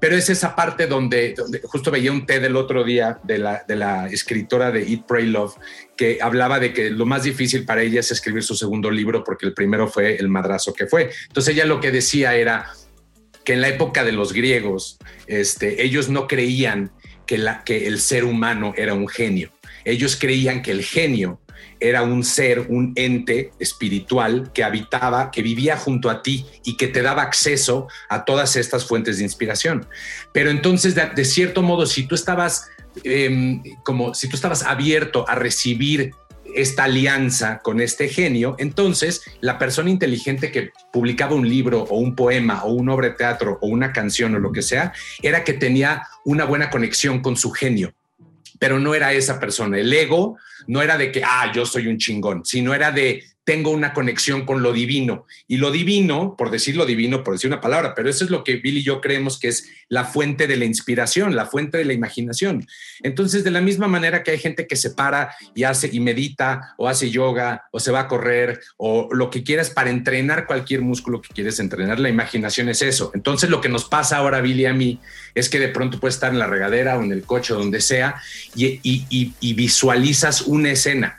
Pero 0.00 0.16
es 0.16 0.28
esa 0.28 0.56
parte 0.56 0.86
donde, 0.86 1.34
donde 1.36 1.60
justo 1.62 1.90
veía 1.90 2.10
un 2.10 2.26
TED 2.26 2.44
el 2.44 2.56
otro 2.56 2.84
día 2.84 3.20
de 3.22 3.38
la, 3.38 3.64
de 3.66 3.76
la 3.76 4.08
escritora 4.08 4.70
de 4.70 4.82
Eat, 4.82 5.06
Pray, 5.06 5.26
Love, 5.26 5.54
que 6.02 6.18
hablaba 6.20 6.58
de 6.58 6.72
que 6.72 6.90
lo 6.90 7.06
más 7.06 7.22
difícil 7.22 7.64
para 7.64 7.80
ella 7.80 8.00
es 8.00 8.10
escribir 8.10 8.42
su 8.42 8.56
segundo 8.56 8.90
libro 8.90 9.22
porque 9.22 9.46
el 9.46 9.54
primero 9.54 9.86
fue 9.86 10.16
el 10.16 10.28
madrazo 10.28 10.74
que 10.74 10.88
fue. 10.88 11.12
Entonces 11.28 11.54
ella 11.54 11.64
lo 11.64 11.80
que 11.80 11.92
decía 11.92 12.34
era 12.34 12.72
que 13.44 13.52
en 13.52 13.60
la 13.60 13.68
época 13.68 14.02
de 14.02 14.10
los 14.10 14.32
griegos, 14.32 14.98
este, 15.28 15.84
ellos 15.84 16.08
no 16.08 16.26
creían 16.26 16.90
que, 17.24 17.38
la, 17.38 17.62
que 17.62 17.86
el 17.86 18.00
ser 18.00 18.24
humano 18.24 18.74
era 18.76 18.94
un 18.94 19.06
genio. 19.06 19.52
Ellos 19.84 20.16
creían 20.18 20.62
que 20.62 20.72
el 20.72 20.82
genio 20.82 21.40
era 21.78 22.02
un 22.02 22.24
ser, 22.24 22.66
un 22.68 22.92
ente 22.96 23.52
espiritual 23.60 24.50
que 24.52 24.64
habitaba, 24.64 25.30
que 25.30 25.42
vivía 25.42 25.76
junto 25.76 26.10
a 26.10 26.20
ti 26.20 26.46
y 26.64 26.76
que 26.76 26.88
te 26.88 27.02
daba 27.02 27.22
acceso 27.22 27.86
a 28.08 28.24
todas 28.24 28.56
estas 28.56 28.84
fuentes 28.84 29.18
de 29.18 29.24
inspiración. 29.24 29.86
Pero 30.32 30.50
entonces, 30.50 30.96
de 30.96 31.24
cierto 31.24 31.62
modo, 31.62 31.86
si 31.86 32.08
tú 32.08 32.16
estabas 32.16 32.70
Em, 33.04 33.62
como 33.82 34.14
si 34.14 34.28
tú 34.28 34.36
estabas 34.36 34.62
abierto 34.64 35.28
a 35.28 35.34
recibir 35.34 36.12
esta 36.54 36.84
alianza 36.84 37.60
con 37.62 37.80
este 37.80 38.08
genio, 38.08 38.54
entonces 38.58 39.22
la 39.40 39.58
persona 39.58 39.88
inteligente 39.88 40.52
que 40.52 40.70
publicaba 40.92 41.34
un 41.34 41.48
libro 41.48 41.82
o 41.84 41.96
un 41.96 42.14
poema 42.14 42.64
o 42.64 42.72
una 42.72 42.92
obra 42.92 43.08
de 43.08 43.14
teatro 43.14 43.58
o 43.62 43.68
una 43.68 43.92
canción 43.92 44.34
o 44.34 44.38
lo 44.38 44.52
que 44.52 44.60
sea, 44.60 44.92
era 45.22 45.44
que 45.44 45.54
tenía 45.54 46.06
una 46.24 46.44
buena 46.44 46.68
conexión 46.68 47.20
con 47.20 47.36
su 47.36 47.50
genio, 47.50 47.94
pero 48.58 48.78
no 48.78 48.94
era 48.94 49.12
esa 49.12 49.40
persona. 49.40 49.78
El 49.78 49.92
ego 49.92 50.36
no 50.66 50.82
era 50.82 50.98
de 50.98 51.10
que, 51.10 51.22
ah, 51.24 51.50
yo 51.54 51.64
soy 51.64 51.86
un 51.86 51.96
chingón, 51.96 52.44
sino 52.44 52.74
era 52.74 52.92
de, 52.92 53.24
tengo 53.44 53.70
una 53.70 53.92
conexión 53.92 54.46
con 54.46 54.62
lo 54.62 54.72
divino. 54.72 55.26
Y 55.48 55.56
lo 55.56 55.70
divino, 55.70 56.36
por 56.36 56.50
decirlo 56.50 56.86
divino, 56.86 57.24
por 57.24 57.34
decir 57.34 57.48
una 57.48 57.60
palabra, 57.60 57.94
pero 57.94 58.08
eso 58.08 58.24
es 58.24 58.30
lo 58.30 58.44
que 58.44 58.56
Bill 58.56 58.78
y 58.78 58.82
yo 58.82 59.00
creemos 59.00 59.38
que 59.38 59.48
es 59.48 59.68
la 59.88 60.04
fuente 60.04 60.46
de 60.46 60.56
la 60.56 60.64
inspiración, 60.64 61.34
la 61.34 61.46
fuente 61.46 61.78
de 61.78 61.84
la 61.84 61.92
imaginación. 61.92 62.66
Entonces, 63.02 63.42
de 63.42 63.50
la 63.50 63.60
misma 63.60 63.88
manera 63.88 64.22
que 64.22 64.30
hay 64.30 64.38
gente 64.38 64.66
que 64.66 64.76
se 64.76 64.90
para 64.90 65.34
y 65.54 65.64
hace 65.64 65.90
y 65.92 65.98
medita 65.98 66.74
o 66.78 66.88
hace 66.88 67.10
yoga 67.10 67.64
o 67.72 67.80
se 67.80 67.90
va 67.90 68.00
a 68.00 68.08
correr 68.08 68.60
o 68.76 69.08
lo 69.12 69.28
que 69.30 69.42
quieras 69.42 69.70
para 69.70 69.90
entrenar 69.90 70.46
cualquier 70.46 70.82
músculo 70.82 71.20
que 71.20 71.34
quieres 71.34 71.58
entrenar, 71.58 71.98
la 71.98 72.08
imaginación 72.08 72.68
es 72.68 72.80
eso. 72.82 73.10
Entonces, 73.14 73.50
lo 73.50 73.60
que 73.60 73.68
nos 73.68 73.86
pasa 73.86 74.18
ahora, 74.18 74.40
Billy, 74.40 74.66
a 74.66 74.72
mí, 74.72 75.00
es 75.34 75.48
que 75.48 75.58
de 75.58 75.68
pronto 75.68 75.98
puedes 75.98 76.14
estar 76.14 76.32
en 76.32 76.38
la 76.38 76.46
regadera 76.46 76.96
o 76.96 77.02
en 77.02 77.10
el 77.10 77.22
coche 77.24 77.54
o 77.54 77.58
donde 77.58 77.80
sea 77.80 78.22
y, 78.54 78.80
y 78.82 79.54
visualizas 79.54 80.42
una 80.42 80.70
escena 80.70 81.18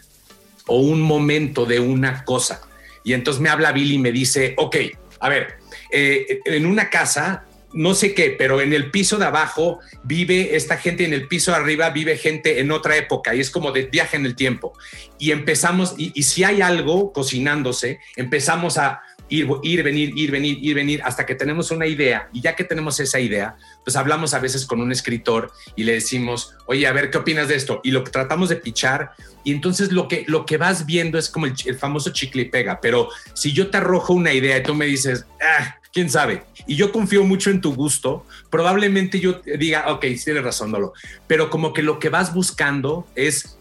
o 0.68 0.80
un 0.80 1.02
momento 1.02 1.66
de 1.66 1.80
una 1.80 2.24
cosa. 2.24 2.62
Y 3.04 3.14
entonces 3.14 3.42
me 3.42 3.50
habla 3.50 3.72
Billy 3.72 3.96
y 3.96 4.00
me 4.00 4.12
dice, 4.12 4.54
ok, 4.58 4.78
a 5.20 5.30
ver, 5.30 5.56
eh, 5.92 6.40
en 6.46 6.66
una 6.66 6.90
casa, 6.90 7.46
no 7.74 7.96
sé 7.96 8.14
qué, 8.14 8.36
pero 8.38 8.62
en 8.62 8.74
el 8.74 8.92
piso 8.92 9.18
de 9.18 9.26
abajo 9.26 9.80
vive 10.04 10.56
esta 10.56 10.78
gente, 10.78 11.06
en 11.06 11.14
el 11.14 11.28
piso 11.28 11.52
de 11.52 11.58
arriba 11.58 11.90
vive 11.90 12.18
gente 12.18 12.60
en 12.60 12.72
otra 12.72 12.98
época 12.98 13.34
y 13.36 13.40
es 13.40 13.50
como 13.50 13.72
de 13.72 13.84
viaje 13.84 14.18
en 14.18 14.26
el 14.26 14.36
tiempo. 14.36 14.74
Y 15.20 15.32
empezamos, 15.32 15.96
y, 15.98 16.12
y 16.16 16.24
si 16.24 16.44
hay 16.44 16.62
algo 16.62 17.12
cocinándose, 17.14 18.00
empezamos 18.16 18.78
a 18.78 19.02
ir, 19.34 19.48
ir, 19.64 19.84
venir, 19.84 20.14
ir, 20.16 20.32
venir, 20.32 20.60
ir, 20.62 20.76
venir, 20.76 21.02
hasta 21.04 21.26
que 21.26 21.34
tenemos 21.34 21.72
una 21.72 21.88
idea. 21.88 22.30
Y 22.32 22.42
ya 22.42 22.56
que 22.56 22.64
tenemos 22.64 23.00
esa 23.00 23.20
idea, 23.20 23.58
pues 23.84 23.96
hablamos 23.96 24.36
a 24.36 24.40
veces 24.40 24.66
con 24.66 24.80
un 24.80 24.92
escritor 24.92 25.52
y 25.76 25.84
le 25.84 25.94
decimos, 25.94 26.54
oye, 26.68 26.86
a 26.86 26.92
ver, 26.92 27.10
¿qué 27.10 27.18
opinas 27.18 27.48
de 27.48 27.56
esto? 27.56 27.82
Y 27.84 27.92
lo 27.92 28.04
tratamos 28.04 28.50
de 28.50 28.58
pichar. 28.58 29.14
Y 29.44 29.52
entonces 29.52 29.92
lo 29.92 30.08
que, 30.08 30.24
lo 30.28 30.46
que 30.46 30.58
vas 30.58 30.86
viendo 30.86 31.18
es 31.18 31.30
como 31.30 31.48
el, 31.48 31.76
famoso 31.78 32.12
chicle 32.12 32.44
y 32.44 32.46
pega. 32.46 32.80
Pero 32.80 33.10
si 33.34 33.54
yo 33.54 33.72
te 33.72 33.78
arrojo 33.78 34.14
una 34.14 34.34
idea 34.34 34.58
y 34.58 34.64
tú 34.64 34.76
me 34.76 34.86
dices, 34.86 35.26
ah, 35.42 35.78
quién 35.92 36.12
sabe. 36.12 36.44
Y 36.68 36.76
yo 36.76 36.92
confío 36.92 37.24
mucho 37.24 37.50
en 37.50 37.60
tu 37.60 37.74
gusto. 37.74 38.28
Probablemente 38.52 39.20
yo 39.20 39.42
diga, 39.58 39.92
ok, 39.92 40.06
tienes 40.24 40.44
razón, 40.44 40.72
Dolo. 40.72 40.94
Pero 41.26 41.50
como 41.50 41.74
que 41.74 41.82
lo 41.82 41.98
que 41.98 42.10
vas 42.10 42.36
buscando 42.36 43.08
es 43.16 43.58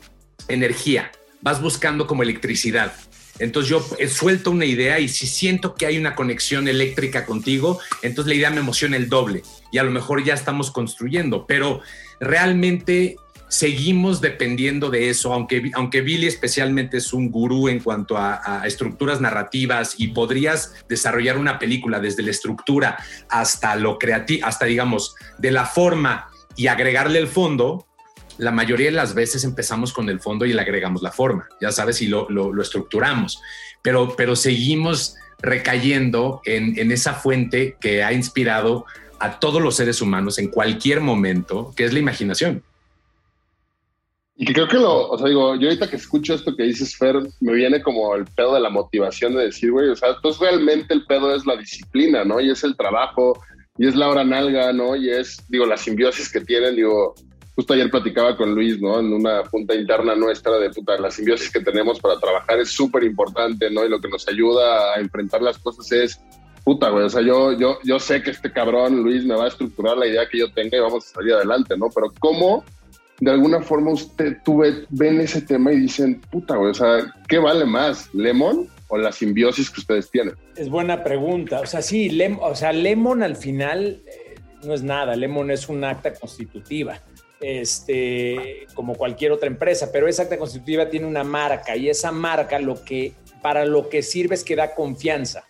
energía. 0.49 1.11
Vas 1.41 1.63
buscando 1.63 2.07
como 2.07 2.23
electricidad. 2.23 2.93
Entonces 3.39 3.71
yo 3.71 3.85
suelto 4.09 4.51
una 4.51 4.67
idea 4.67 5.01
y 5.01 5.09
si 5.09 5.27
siento 5.27 5.75
que 5.75 5.87
hay 5.87 5.99
una 5.99 6.15
conexión 6.15 6.69
eléctrica 6.69 7.25
contigo, 7.25 7.81
entonces 8.03 8.29
la 8.29 8.35
idea 8.35 8.51
me 8.51 8.61
emociona 8.61 8.97
el 8.97 9.09
doble 9.09 9.43
y 9.71 9.79
a 9.79 9.83
lo 9.83 9.91
mejor 9.91 10.23
ya 10.23 10.35
estamos 10.35 10.71
construyendo, 10.71 11.47
pero 11.47 11.81
realmente 12.21 13.17
seguimos 13.53 14.23
dependiendo 14.23 14.89
de 14.89 15.11
eso, 15.11 15.31
aunque, 15.35 15.71
aunque 15.75 16.01
Billy 16.01 16.27
especialmente 16.27 16.97
es 16.97 17.13
un 17.13 17.31
gurú 17.31 17.69
en 17.69 17.81
cuanto 17.81 18.17
a, 18.17 18.63
estructuras 18.65 19.21
narrativas 19.21 19.95
y 19.99 20.09
podrías 20.09 20.73
desarrollar 20.89 21.37
una 21.37 21.59
película 21.59 22.01
desde 22.01 22.23
la 22.23 22.31
estructura 22.31 22.97
hasta 23.29 23.77
lo 23.77 23.99
creativo, 23.99 24.47
hasta 24.47 24.65
digamos, 24.65 25.15
de 25.37 25.51
la 25.51 25.67
forma 25.67 26.31
y 26.57 26.69
agregarle 26.69 27.19
el 27.19 27.29
fondo, 27.29 27.87
la 28.39 28.51
mayoría 28.51 28.87
de 28.87 28.97
las 28.97 29.15
veces 29.15 29.45
empezamos 29.45 29.93
con 29.93 30.09
el 30.09 30.21
fondo 30.21 30.45
y 30.45 30.53
le 30.53 30.61
agregamos 30.61 31.03
la 31.03 31.13
forma, 31.13 31.49
ya 31.61 31.71
sabes, 31.71 32.03
y 32.03 32.09
lo, 32.09 32.61
estructuramos, 32.61 33.41
pero, 33.83 34.15
pero 34.17 34.37
seguimos 34.37 35.17
recayendo 35.41 36.41
en, 36.45 36.93
esa 36.93 37.15
fuente 37.15 37.77
que 37.81 38.03
ha 38.03 38.13
inspirado 38.13 38.85
a 39.19 39.39
todos 39.39 39.61
los 39.61 39.77
seres 39.77 40.01
humanos 40.01 40.39
en 40.39 40.49
cualquier 40.49 41.01
momento, 41.01 41.73
que 41.77 41.85
es 41.85 41.93
la 41.93 41.99
imaginación. 41.99 42.63
Y 44.35 44.47
creo 44.47 44.67
que 44.67 44.79
lo, 44.79 45.11
o 45.11 45.19
sea, 45.19 45.29
digo, 45.29 45.55
yo 45.57 45.69
ahorita 45.69 45.89
que 45.89 45.97
escucho 45.97 46.35
esto 46.35 46.57
que 46.57 46.65
dices, 46.65 46.97
Fer, 46.97 47.17
me 47.41 47.53
viene 47.53 47.83
como 47.83 48.15
el 48.15 48.25
pedo 48.25 48.55
de 48.55 48.61
la 48.61 48.71
motivación 48.71 49.35
de 49.35 49.45
decir, 49.45 49.71
güey, 49.71 49.89
o 49.89 49.97
sea, 49.97 50.17
pues 50.23 50.39
realmente 50.39 50.95
el 50.95 51.05
pedo 51.07 51.35
es 51.35 51.45
la 51.45 51.57
disciplina, 51.57 52.25
¿no? 52.25 52.41
Y 52.41 52.51
es 52.51 52.65
el 52.65 52.77
trabajo, 52.77 53.39
y 53.79 53.87
es 53.87 53.95
la 53.95 54.09
hora 54.09 54.25
nalga, 54.25 54.73
¿no? 54.73 54.97
Y 54.97 55.11
es, 55.11 55.39
digo, 55.49 55.67
la 55.67 55.77
simbiosis 55.77 56.31
que 56.31 56.41
tienen, 56.41 56.77
digo, 56.77 57.15
justo 57.55 57.75
ayer 57.75 57.91
platicaba 57.91 58.37
con 58.37 58.55
Luis, 58.55 58.81
¿no? 58.81 58.99
En 58.99 59.13
una 59.13 59.43
punta 59.45 59.75
interna 59.75 60.15
nuestra 60.15 60.59
de 60.59 60.71
puta, 60.71 60.99
la 60.99 61.11
simbiosis 61.11 61.51
que 61.51 61.61
tenemos 61.61 62.01
para 62.01 62.19
trabajar 62.19 62.59
es 62.61 62.71
súper 62.71 63.05
importante, 63.05 63.71
¿no? 63.71 63.85
Y 63.85 63.89
lo 63.89 64.01
que 64.01 64.09
nos 64.09 64.27
ayuda 64.29 64.95
a 64.95 65.01
enfrentar 65.01 65.43
las 65.43 65.59
cosas 65.59 65.91
es, 65.93 66.21
puta, 66.65 66.89
güey, 66.91 67.05
o 67.05 67.11
sea, 67.11 67.23
yo, 67.23 67.53
yo, 67.53 67.79
yo 67.85 67.99
sé 67.99 68.23
que 68.23 68.31
este 68.31 68.53
cabrón, 68.53 69.03
Luis, 69.03 69.25
me 69.25 69.35
va 69.35 69.45
a 69.45 69.49
estructurar 69.49 69.97
la 69.97 70.07
idea 70.07 70.29
que 70.29 70.39
yo 70.39 70.53
tenga 70.53 70.79
y 70.79 70.81
vamos 70.81 71.07
a 71.07 71.15
salir 71.15 71.35
adelante, 71.35 71.77
¿no? 71.77 71.89
Pero 71.95 72.13
¿cómo 72.19 72.65
de 73.21 73.31
alguna 73.31 73.61
forma 73.61 73.93
usted, 73.93 74.39
tú 74.45 74.63
ven 74.89 75.21
ese 75.21 75.43
tema 75.43 75.73
y 75.73 75.81
dicen, 75.81 76.21
puta, 76.31 76.57
güey, 76.57 76.71
o 76.71 76.75
sea, 76.75 77.15
¿qué 77.29 77.39
vale 77.39 77.65
más, 77.65 78.13
Lemon 78.15 78.69
o 78.89 78.99
la 78.99 79.13
simbiosis 79.13 79.71
que 79.71 79.81
ustedes 79.81 80.11
tienen? 80.11 80.35
Es 80.57 80.69
buena 80.69 81.05
pregunta. 81.05 81.61
O 81.61 81.67
sea, 81.67 81.83
sí, 81.83 82.11
o 82.41 82.55
sea, 82.57 82.73
Lemon 82.73 83.23
al 83.23 83.37
final 83.37 84.03
eh, 84.07 84.35
no 84.65 84.75
es 84.75 84.83
nada. 84.83 85.15
Lemon 85.15 85.53
es 85.53 85.69
un 85.69 85.85
acta 85.85 86.13
constitutiva 86.15 87.01
este, 87.43 88.67
como 88.75 88.95
cualquier 88.95 89.33
otra 89.33 89.49
empresa, 89.49 89.91
pero 89.93 90.09
esa 90.09 90.23
acta 90.23 90.39
constitutiva 90.39 90.89
tiene 90.89 91.07
una 91.07 91.25
marca 91.25 91.77
y 91.77 91.89
esa 91.89 92.13
marca 92.13 92.59
lo 92.59 92.83
que, 92.85 93.13
para 93.43 93.65
lo 93.65 93.89
que 93.89 94.03
sirve 94.03 94.37
es 94.37 94.45
que 94.45 94.57
da 94.57 94.75
confianza. 94.75 95.45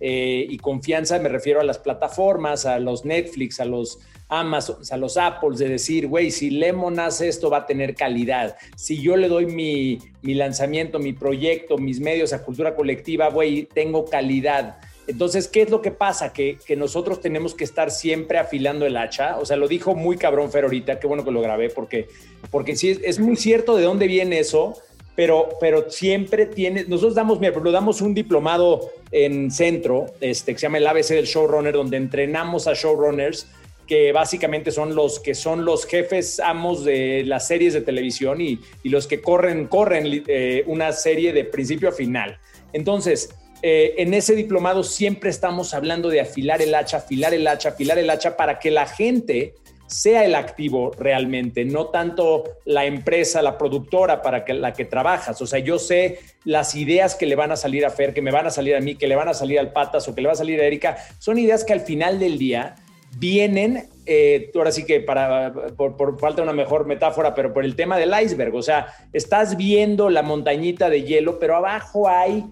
Eh, 0.00 0.46
y 0.48 0.58
confianza 0.58 1.18
me 1.18 1.28
refiero 1.28 1.60
a 1.60 1.64
las 1.64 1.78
plataformas, 1.78 2.66
a 2.66 2.78
los 2.78 3.04
Netflix, 3.04 3.60
a 3.60 3.64
los 3.64 4.00
Amazon, 4.28 4.76
a 4.90 4.96
los 4.96 5.16
Apples, 5.16 5.58
de 5.58 5.68
decir, 5.68 6.08
güey, 6.08 6.30
si 6.30 6.50
Lemon 6.50 6.98
hace 6.98 7.28
esto 7.28 7.50
va 7.50 7.58
a 7.58 7.66
tener 7.66 7.94
calidad. 7.94 8.56
Si 8.76 9.00
yo 9.00 9.16
le 9.16 9.28
doy 9.28 9.46
mi, 9.46 9.98
mi 10.22 10.34
lanzamiento, 10.34 10.98
mi 10.98 11.12
proyecto, 11.12 11.78
mis 11.78 12.00
medios 12.00 12.32
a 12.32 12.42
cultura 12.42 12.74
colectiva, 12.74 13.28
güey, 13.28 13.68
tengo 13.72 14.06
calidad. 14.06 14.78
Entonces, 15.06 15.48
¿qué 15.48 15.62
es 15.62 15.70
lo 15.70 15.82
que 15.82 15.90
pasa? 15.90 16.32
Que, 16.32 16.58
nosotros 16.76 17.20
tenemos 17.20 17.54
que 17.54 17.64
estar 17.64 17.90
siempre 17.90 18.38
afilando 18.38 18.86
el 18.86 18.96
hacha. 18.96 19.38
O 19.38 19.44
sea, 19.44 19.56
lo 19.56 19.68
dijo 19.68 19.94
muy 19.94 20.16
cabrón 20.16 20.50
Fer 20.50 20.64
ahorita, 20.64 20.98
qué 20.98 21.06
bueno 21.06 21.24
que 21.24 21.30
lo 21.30 21.40
grabé, 21.40 21.70
porque, 21.70 22.08
porque 22.50 22.76
sí, 22.76 22.98
es, 23.02 23.18
muy 23.18 23.36
cierto 23.36 23.76
de 23.76 23.84
dónde 23.84 24.06
viene 24.06 24.38
eso. 24.38 24.74
pero, 25.16 25.50
pero 25.60 25.90
siempre 25.90 26.46
tiene, 26.46 26.84
nosotros 26.88 27.14
damos, 27.14 27.38
mira, 27.38 27.52
lo 27.58 27.70
damos 27.70 28.00
un 28.00 28.14
diplomado 28.14 28.90
en 29.12 29.50
centro, 29.50 30.06
este, 30.20 30.52
que 30.52 30.58
se 30.58 30.66
llama 30.66 30.78
el 30.78 30.86
ABC 30.86 31.10
del 31.10 31.26
showrunner, 31.26 31.74
donde 31.74 31.96
entrenamos 31.96 32.66
a 32.66 32.74
showrunners 32.74 33.46
que 33.86 34.12
básicamente 34.12 34.70
son 34.70 34.94
los 34.94 35.20
que 35.20 35.34
son 35.34 35.64
los 35.64 35.84
jefes 35.86 36.40
amos 36.40 36.84
de 36.84 37.22
las 37.26 37.46
series 37.46 37.74
de 37.74 37.82
televisión 37.82 38.40
y, 38.40 38.58
y 38.82 38.88
los 38.88 39.06
que 39.06 39.20
corren, 39.20 39.66
corren 39.66 40.24
eh, 40.26 40.64
una 40.66 40.92
serie 40.92 41.32
de 41.32 41.44
principio 41.44 41.90
a 41.90 41.92
final. 41.92 42.38
Entonces, 42.72 43.30
eh, 43.66 44.02
en 44.02 44.12
ese 44.12 44.34
diplomado 44.34 44.84
siempre 44.84 45.30
estamos 45.30 45.72
hablando 45.72 46.10
de 46.10 46.20
afilar 46.20 46.60
el 46.60 46.74
hacha, 46.74 46.98
afilar 46.98 47.32
el 47.32 47.46
hacha, 47.46 47.70
afilar 47.70 47.96
el 47.96 48.10
hacha 48.10 48.36
para 48.36 48.58
que 48.58 48.70
la 48.70 48.84
gente 48.84 49.54
sea 49.86 50.26
el 50.26 50.34
activo 50.34 50.90
realmente, 50.98 51.64
no 51.64 51.86
tanto 51.86 52.44
la 52.66 52.84
empresa, 52.84 53.40
la 53.40 53.56
productora 53.56 54.20
para 54.20 54.44
que, 54.44 54.52
la 54.52 54.74
que 54.74 54.84
trabajas. 54.84 55.40
O 55.40 55.46
sea, 55.46 55.60
yo 55.60 55.78
sé 55.78 56.18
las 56.44 56.74
ideas 56.74 57.14
que 57.14 57.24
le 57.24 57.36
van 57.36 57.52
a 57.52 57.56
salir 57.56 57.86
a 57.86 57.90
Fer, 57.90 58.12
que 58.12 58.20
me 58.20 58.30
van 58.30 58.46
a 58.46 58.50
salir 58.50 58.76
a 58.76 58.80
mí, 58.80 58.96
que 58.96 59.08
le 59.08 59.16
van 59.16 59.28
a 59.28 59.34
salir 59.34 59.58
al 59.58 59.72
Patas 59.72 60.06
o 60.08 60.14
que 60.14 60.20
le 60.20 60.26
va 60.26 60.34
a 60.34 60.36
salir 60.36 60.60
a 60.60 60.66
Erika, 60.66 60.98
son 61.18 61.38
ideas 61.38 61.64
que 61.64 61.72
al 61.72 61.80
final 61.80 62.18
del 62.18 62.36
día 62.36 62.74
vienen, 63.16 63.88
eh, 64.04 64.50
ahora 64.54 64.72
sí 64.72 64.84
que 64.84 65.00
para, 65.00 65.54
por, 65.74 66.20
falta 66.20 66.42
una 66.42 66.52
mejor 66.52 66.84
metáfora, 66.84 67.34
pero 67.34 67.54
por 67.54 67.64
el 67.64 67.76
tema 67.76 67.96
del 67.96 68.12
iceberg. 68.22 68.54
O 68.54 68.62
sea, 68.62 68.88
estás 69.14 69.56
viendo 69.56 70.10
la 70.10 70.22
montañita 70.22 70.90
de 70.90 71.04
hielo, 71.04 71.38
pero 71.38 71.56
abajo 71.56 72.10
hay 72.10 72.44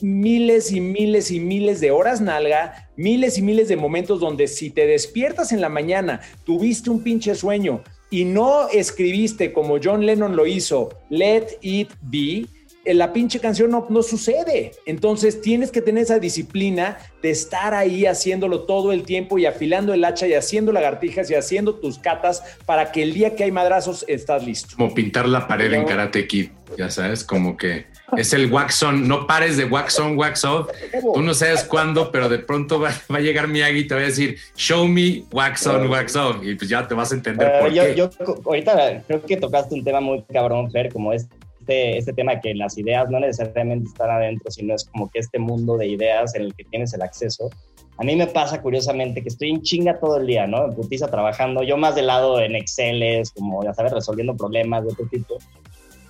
miles 0.00 0.72
y 0.72 0.80
miles 0.80 1.30
y 1.30 1.40
miles 1.40 1.80
de 1.80 1.90
horas 1.90 2.20
nalga, 2.20 2.90
miles 2.96 3.38
y 3.38 3.42
miles 3.42 3.68
de 3.68 3.76
momentos 3.76 4.20
donde 4.20 4.46
si 4.46 4.70
te 4.70 4.86
despiertas 4.86 5.52
en 5.52 5.60
la 5.60 5.68
mañana, 5.68 6.20
tuviste 6.44 6.90
un 6.90 7.02
pinche 7.02 7.34
sueño 7.34 7.82
y 8.10 8.24
no 8.24 8.68
escribiste 8.68 9.52
como 9.52 9.78
John 9.82 10.04
Lennon 10.04 10.36
lo 10.36 10.46
hizo, 10.46 10.90
Let 11.10 11.58
It 11.62 11.90
Be, 12.02 12.46
la 12.94 13.12
pinche 13.12 13.40
canción 13.40 13.70
no, 13.70 13.86
no, 13.90 14.02
sucede. 14.02 14.72
Entonces 14.86 15.40
tienes 15.40 15.70
que 15.70 15.82
tener 15.82 16.04
esa 16.04 16.18
disciplina 16.18 16.98
de 17.22 17.30
estar 17.30 17.74
ahí 17.74 18.06
haciéndolo 18.06 18.62
todo 18.62 18.92
el 18.92 19.02
tiempo 19.02 19.38
y 19.38 19.46
afilando 19.46 19.92
el 19.92 20.04
hacha 20.04 20.28
y 20.28 20.34
haciendo 20.34 20.72
lagartijas 20.72 21.30
y 21.30 21.34
haciendo 21.34 21.74
tus 21.74 21.98
catas 21.98 22.42
para 22.64 22.92
que 22.92 23.02
el 23.02 23.12
día 23.12 23.34
que 23.34 23.44
hay 23.44 23.50
madrazos 23.50 24.04
estás 24.06 24.46
listo. 24.46 24.76
Como 24.76 24.94
pintar 24.94 25.28
la 25.28 25.48
pared 25.48 25.72
en 25.72 25.84
Karate 25.84 26.26
Kid, 26.26 26.50
ya 26.78 26.90
sabes, 26.90 27.24
como 27.24 27.56
que 27.56 27.86
es 28.16 28.32
el 28.32 28.52
wax 28.52 28.82
on, 28.82 29.08
no 29.08 29.26
pares 29.26 29.56
de 29.56 29.64
wax 29.64 29.98
on, 29.98 30.16
wax 30.16 30.44
off. 30.44 30.68
Tú 31.14 31.22
no 31.22 31.34
sabes 31.34 31.64
cuándo, 31.64 32.10
pero 32.10 32.28
de 32.28 32.38
pronto 32.38 32.80
va, 32.80 32.90
a 33.08 33.20
llegar 33.20 33.48
Miyagi 33.48 33.80
y 33.80 33.86
te 33.86 33.94
va 33.94 34.00
a 34.00 34.04
decir, 34.04 34.38
show 34.54 34.86
me 34.86 35.24
wax 35.32 35.66
on, 35.66 35.88
wax 35.88 36.14
off. 36.16 36.36
Y 36.42 36.54
pues 36.54 36.70
ya 36.70 36.86
te 36.86 36.94
vas 36.94 37.12
a 37.12 37.16
entender 37.16 37.52
uh, 37.56 37.64
por 37.64 37.72
yo, 37.72 37.82
qué. 37.82 37.94
Yo 37.94 38.10
ahorita 38.44 39.02
creo 39.06 39.22
que 39.22 39.36
tocaste 39.36 39.74
un 39.74 39.84
tema 39.84 40.00
muy 40.00 40.22
cabrón, 40.22 40.70
Fer, 40.70 40.92
como 40.92 41.12
este, 41.12 41.98
este 41.98 42.12
tema 42.12 42.40
que 42.40 42.54
las 42.54 42.78
ideas 42.78 43.10
no 43.10 43.18
necesariamente 43.18 43.88
están 43.88 44.10
adentro, 44.10 44.50
sino 44.50 44.74
es 44.74 44.84
como 44.84 45.10
que 45.10 45.18
este 45.18 45.38
mundo 45.38 45.76
de 45.76 45.88
ideas 45.88 46.34
en 46.34 46.42
el 46.42 46.54
que 46.54 46.64
tienes 46.64 46.94
el 46.94 47.02
acceso. 47.02 47.50
A 47.98 48.04
mí 48.04 48.14
me 48.14 48.26
pasa 48.26 48.60
curiosamente 48.60 49.22
que 49.22 49.30
estoy 49.30 49.50
en 49.50 49.62
chinga 49.62 49.98
todo 49.98 50.18
el 50.18 50.26
día, 50.26 50.46
¿no? 50.46 50.66
En 50.66 50.74
putiza 50.74 51.08
trabajando, 51.08 51.62
yo 51.62 51.78
más 51.78 51.94
del 51.94 52.08
lado 52.08 52.40
en 52.40 52.54
Excel, 52.54 53.22
como 53.34 53.64
ya 53.64 53.72
sabes, 53.72 53.92
resolviendo 53.92 54.36
problemas 54.36 54.84
de 54.84 54.92
otro 54.92 55.06
tipo 55.06 55.38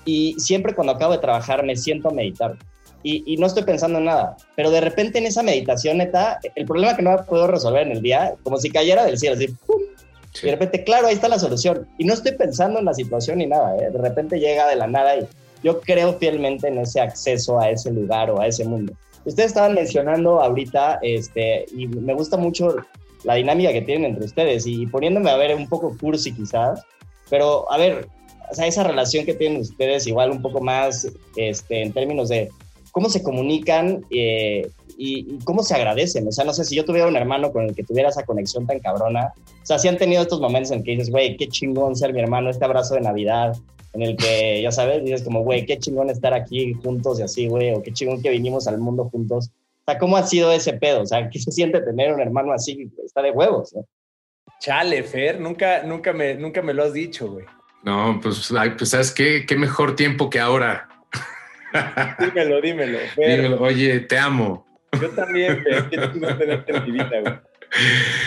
y 0.07 0.35
siempre 0.39 0.75
cuando 0.75 0.95
acabo 0.95 1.13
de 1.13 1.19
trabajar 1.19 1.63
me 1.65 1.77
siento 1.77 2.09
a 2.09 2.13
meditar 2.13 2.57
y, 3.09 3.37
no 3.37 3.47
estoy 3.47 3.63
pensando 3.63 3.99
en 3.99 4.07
nada, 4.07 4.37
pero 4.57 4.71
de 4.71 4.81
repente 4.81 5.19
en 5.19 5.27
esa 5.27 5.43
meditación, 5.43 5.99
neta, 5.99 6.41
el 6.57 6.67
problema 6.67 6.97
que 6.97 7.03
no 7.03 7.17
puedo 7.25 7.47
resolver 7.47 7.87
en 7.87 7.93
el 7.93 8.03
día, 8.03 8.35
como 8.43 8.57
si 8.57 8.69
cayera 8.69 9.05
del 9.05 9.17
cielo, 9.17 9.37
así, 9.37 9.47
¡pum! 9.65 9.81
y 10.43 10.47
de 10.47 10.51
repente, 10.51 10.83
claro, 10.83 11.07
ahí 11.07 11.15
está 11.15 11.29
la 11.29 11.39
solución. 11.39 11.87
Y 11.99 12.05
no 12.05 12.15
estoy 12.15 12.33
pensando 12.33 12.81
en 12.81 12.85
la 12.85 12.95
situación 12.95 13.39
ni 13.39 13.47
nada, 13.47 13.77
¿eh? 13.77 13.91
de 13.91 13.99
repente 13.99 14.41
llega 14.41 14.69
de 14.69 14.75
la 14.75 14.89
nada 14.89 15.17
y 15.17 15.27
yo 15.63 15.81
creo 15.81 16.15
fielmente 16.15 16.67
en 16.67 16.79
ese 16.79 17.01
acceso 17.01 17.61
a 17.61 17.71
ese 17.71 17.93
lugar 17.93 18.31
o 18.31 18.41
a 18.41 18.49
ese 18.49 18.65
mundo. 18.65 18.93
Ustedes 19.25 19.49
estaban 19.49 19.75
mencionando 19.75 20.41
ahorita, 20.41 20.99
este, 21.03 21.67
y 21.77 21.87
me 21.87 22.13
gusta 22.13 22.37
mucho 22.37 22.77
la 23.23 23.35
dinámica 23.35 23.73
que 23.73 23.83
tienen 23.83 24.11
entre 24.11 24.25
ustedes 24.25 24.67
y 24.67 24.87
poniéndome 24.87 25.31
a 25.31 25.37
ver 25.37 25.55
un 25.55 25.69
poco 25.69 25.97
cursi 25.97 26.33
quizás, 26.33 26.83
pero 27.31 27.71
a 27.73 27.79
ver, 27.79 28.09
o 28.51 28.55
sea, 28.55 28.67
esa 28.67 28.85
relación 28.85 29.25
que 29.25 29.35
tienen 29.35 29.61
ustedes 29.61 30.07
igual 30.07 30.31
un 30.31 30.43
poco 30.43 30.61
más 30.61 31.09
este, 31.37 31.83
en 31.83 31.93
términos 31.93 32.29
de 32.29 32.51
cómo 32.93 33.09
se 33.09 33.23
comunican 33.23 34.07
eh, 34.11 34.71
y, 34.97 35.39
cómo 35.45 35.63
se 35.63 35.75
agradecen. 35.75 36.27
O 36.27 36.33
sea, 36.33 36.45
no 36.45 36.53
sé, 36.53 36.65
si 36.65 36.75
yo 36.75 36.85
tuviera 36.85 37.07
un 37.07 37.17
hermano 37.17 37.53
con 37.53 37.65
el 37.65 37.75
que 37.75 37.85
tuviera 37.85 38.09
esa 38.09 38.25
conexión 38.25 38.67
tan 38.67 38.81
cabrona, 38.81 39.35
o 39.37 39.67
sea, 39.67 39.79
si 39.79 39.89
han 39.89 39.99
tenido 39.99 40.23
estos 40.23 40.41
momentos 40.41 40.73
en 40.73 40.83
que 40.83 40.93
dices, 40.93 41.11
güey, 41.11 41.37
qué 41.37 41.49
chingón 41.49 41.95
ser 41.95 42.13
mi 42.13 42.21
hermano, 42.21 42.49
este 42.49 42.65
abrazo 42.65 42.95
de 42.95 43.03
Navidad, 43.03 43.55
en 43.93 44.03
el 44.03 44.17
que, 44.17 44.63
ya 44.63 44.73
sabes, 44.73 45.05
dices 45.05 45.23
como, 45.23 45.43
güey, 45.43 45.67
qué 45.67 45.79
chingón 45.79 46.11
estar 46.11 46.33
aquí 46.33 46.75
juntos 46.75 47.21
y 47.21 47.23
así, 47.23 47.49
güey, 47.49 47.75
o 47.75 47.83
qué 47.83 47.93
chingón 47.93 48.23
que 48.23 48.31
vinimos 48.31 48.67
al 48.67 48.79
mundo 48.79 49.09
juntos. 49.11 49.51
O 49.51 49.91
sea, 49.91 49.99
¿cómo 49.99 50.17
ha 50.17 50.27
sido 50.27 50.53
ese 50.53 50.73
pedo? 50.73 51.03
O 51.03 51.07
sea, 51.07 51.29
¿qué 51.31 51.39
se 51.39 51.53
siente 51.53 51.81
tener 51.81 52.13
un 52.13 52.21
hermano 52.21 52.53
así? 52.53 52.91
Está 53.05 53.23
de 53.23 53.31
huevos, 53.31 53.75
¿no? 53.75 53.85
Chale, 54.61 55.03
Fer, 55.03 55.41
nunca, 55.41 55.83
nunca, 55.83 56.13
me, 56.13 56.35
nunca 56.35 56.63
me 56.63 56.73
lo 56.73 56.85
has 56.85 56.93
dicho, 56.93 57.31
güey. 57.31 57.45
No, 57.87 58.19
pues, 58.21 58.53
pues 58.77 58.91
¿sabes 58.91 59.13
qué? 59.13 59.47
Qué 59.47 59.57
mejor 59.57 59.95
tiempo 59.95 60.29
que 60.29 60.41
ahora. 60.41 60.89
dímelo, 62.19 62.61
dímelo, 62.61 62.99
dímelo. 63.17 63.61
Oye, 63.61 64.01
te 64.01 64.19
amo. 64.19 64.67
Yo 65.01 65.09
también, 65.11 65.65
quiero 65.89 66.11
tenerte 66.13 66.77
en 66.77 66.85
mi 66.85 66.91
vida, 66.91 67.21
güey. 67.21 67.35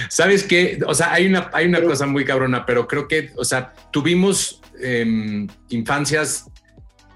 ¿Sabes 0.08 0.44
qué? 0.44 0.80
O 0.86 0.94
sea, 0.94 1.12
hay 1.12 1.28
una, 1.28 1.50
hay 1.52 1.66
una 1.66 1.82
cosa 1.82 2.06
muy 2.06 2.24
cabrona, 2.24 2.66
pero 2.66 2.88
creo 2.88 3.10
que, 3.10 3.32
o 3.36 3.44
sea, 3.44 3.74
tuvimos 3.92 4.62
em, 4.80 5.48
infancias 5.68 6.46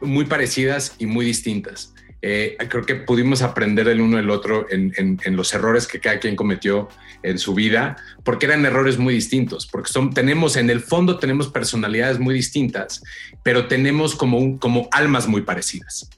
muy 0.01 0.25
parecidas 0.25 0.95
y 0.99 1.06
muy 1.06 1.25
distintas. 1.25 1.92
Eh, 2.25 2.55
creo 2.69 2.86
que 2.86 2.95
pudimos 2.95 3.41
aprender 3.41 3.86
el 3.89 3.99
uno 3.99 4.15
del 4.15 4.29
otro 4.29 4.65
en, 4.69 5.19
los 5.36 5.53
errores 5.53 5.86
que 5.86 5.99
cada 5.99 6.19
quien 6.19 6.38
cometió 6.38 6.88
en 7.21 7.38
su 7.38 7.53
vida, 7.53 7.97
porque 8.23 8.45
eran 8.45 8.65
errores 8.65 8.97
muy 8.97 9.13
distintos, 9.13 9.67
porque 9.67 9.91
son, 9.91 10.13
tenemos 10.13 10.55
en 10.55 10.69
el 10.69 10.79
fondo 10.79 11.19
tenemos 11.19 11.49
personalidades 11.49 12.19
muy 12.19 12.33
distintas, 12.33 13.03
pero 13.43 13.67
tenemos 13.67 14.15
como, 14.15 14.57
como 14.57 14.88
almas 14.93 15.27
muy 15.27 15.41
parecidas. 15.41 16.09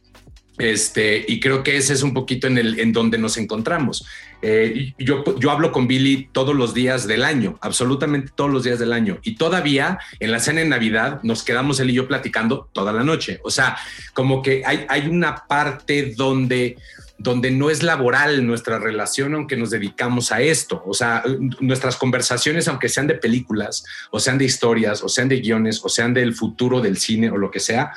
Este, 0.57 1.25
y 1.27 1.39
creo 1.39 1.63
que 1.63 1.75
ese 1.77 1.93
es 1.93 2.01
un 2.01 2.13
poquito 2.13 2.47
en, 2.47 2.57
el, 2.57 2.79
en 2.79 2.93
donde 2.93 3.17
nos 3.17 3.37
encontramos. 3.37 4.05
Eh, 4.41 4.93
yo, 4.97 5.23
yo 5.39 5.51
hablo 5.51 5.71
con 5.71 5.87
Billy 5.87 6.29
todos 6.31 6.55
los 6.55 6.73
días 6.73 7.07
del 7.07 7.23
año, 7.23 7.57
absolutamente 7.61 8.31
todos 8.35 8.51
los 8.51 8.63
días 8.63 8.79
del 8.79 8.93
año. 8.93 9.19
Y 9.23 9.35
todavía 9.35 9.99
en 10.19 10.31
la 10.31 10.39
cena 10.39 10.61
de 10.61 10.67
Navidad 10.67 11.19
nos 11.23 11.43
quedamos 11.43 11.79
él 11.79 11.89
y 11.89 11.93
yo 11.93 12.07
platicando 12.07 12.69
toda 12.71 12.93
la 12.93 13.03
noche. 13.03 13.39
O 13.43 13.51
sea, 13.51 13.77
como 14.13 14.41
que 14.41 14.63
hay, 14.65 14.85
hay 14.87 15.07
una 15.07 15.35
parte 15.47 16.13
donde 16.15 16.77
donde 17.17 17.49
no 17.49 17.69
es 17.69 17.81
laboral 17.81 18.45
nuestra 18.45 18.77
relación, 18.77 19.35
aunque 19.35 19.55
nos 19.55 19.69
dedicamos 19.69 20.31
a 20.33 20.41
esto. 20.41 20.83
O 20.85 20.93
sea, 20.93 21.23
nuestras 21.61 21.95
conversaciones, 21.95 22.67
aunque 22.67 22.89
sean 22.89 23.07
de 23.07 23.15
películas, 23.15 23.85
o 24.11 24.19
sean 24.19 24.37
de 24.37 24.45
historias, 24.45 25.01
o 25.01 25.07
sean 25.07 25.29
de 25.29 25.39
guiones, 25.39 25.81
o 25.83 25.89
sean 25.89 26.13
del 26.13 26.33
futuro 26.33 26.81
del 26.81 26.97
cine 26.97 27.29
o 27.29 27.37
lo 27.37 27.51
que 27.51 27.61
sea, 27.61 27.93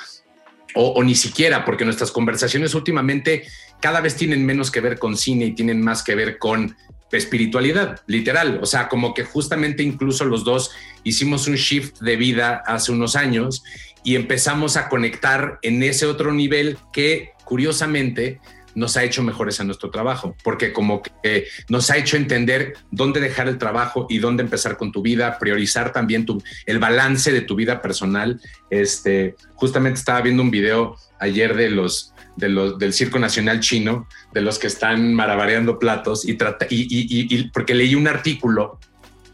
o, 0.80 1.02
ni 1.02 1.16
siquiera, 1.16 1.64
porque 1.64 1.84
nuestras 1.84 2.12
conversaciones 2.12 2.72
últimamente 2.72 3.44
cada 3.80 4.00
vez 4.00 4.14
tienen 4.14 4.46
menos 4.46 4.70
que 4.70 4.80
ver 4.80 4.98
con 4.98 5.16
cine 5.16 5.46
y 5.46 5.52
tienen 5.52 5.82
más 5.82 6.04
que 6.04 6.14
ver 6.14 6.38
con 6.38 6.76
espiritualidad, 7.10 8.00
literal. 8.06 8.60
O 8.62 8.66
sea, 8.66 8.88
como 8.88 9.12
que 9.12 9.24
justamente 9.24 9.82
incluso 9.82 10.24
los 10.24 10.44
dos 10.44 10.70
hicimos 11.02 11.48
un 11.48 11.56
shift 11.56 11.98
de 11.98 12.14
vida 12.14 12.62
hace 12.64 12.92
unos 12.92 13.16
años 13.16 13.64
y 14.04 14.14
empezamos 14.14 14.76
a 14.76 14.88
conectar 14.88 15.58
en 15.62 15.82
ese 15.82 16.06
otro 16.06 16.32
nivel 16.32 16.78
que 16.92 17.30
curiosamente 17.44 18.40
nos 18.78 18.96
ha 18.96 19.02
hecho 19.02 19.24
mejores 19.24 19.58
a 19.60 19.64
nuestro 19.64 19.90
trabajo, 19.90 20.36
porque 20.44 20.72
como 20.72 21.02
que 21.02 21.48
nos 21.68 21.90
ha 21.90 21.96
hecho 21.96 22.16
entender 22.16 22.74
dónde 22.92 23.20
dejar 23.20 23.48
el 23.48 23.58
trabajo 23.58 24.06
y 24.08 24.18
dónde 24.18 24.44
empezar 24.44 24.76
con 24.76 24.92
tu 24.92 25.02
vida, 25.02 25.36
priorizar 25.38 25.92
también 25.92 26.24
tu, 26.24 26.40
el 26.64 26.78
balance 26.78 27.32
de 27.32 27.40
tu 27.40 27.56
vida 27.56 27.82
personal. 27.82 28.40
Este, 28.70 29.34
justamente 29.54 29.98
estaba 29.98 30.20
viendo 30.20 30.44
un 30.44 30.52
video 30.52 30.96
ayer 31.18 31.56
de 31.56 31.70
los, 31.70 32.14
de 32.36 32.48
los 32.48 32.78
del 32.78 32.92
Circo 32.92 33.18
Nacional 33.18 33.58
Chino, 33.58 34.06
de 34.32 34.42
los 34.42 34.60
que 34.60 34.68
están 34.68 35.12
marabareando 35.12 35.80
platos 35.80 36.26
y, 36.26 36.34
trata, 36.34 36.66
y, 36.70 36.86
y, 36.88 37.50
porque 37.50 37.74
leí 37.74 37.96
un 37.96 38.06
artículo 38.06 38.78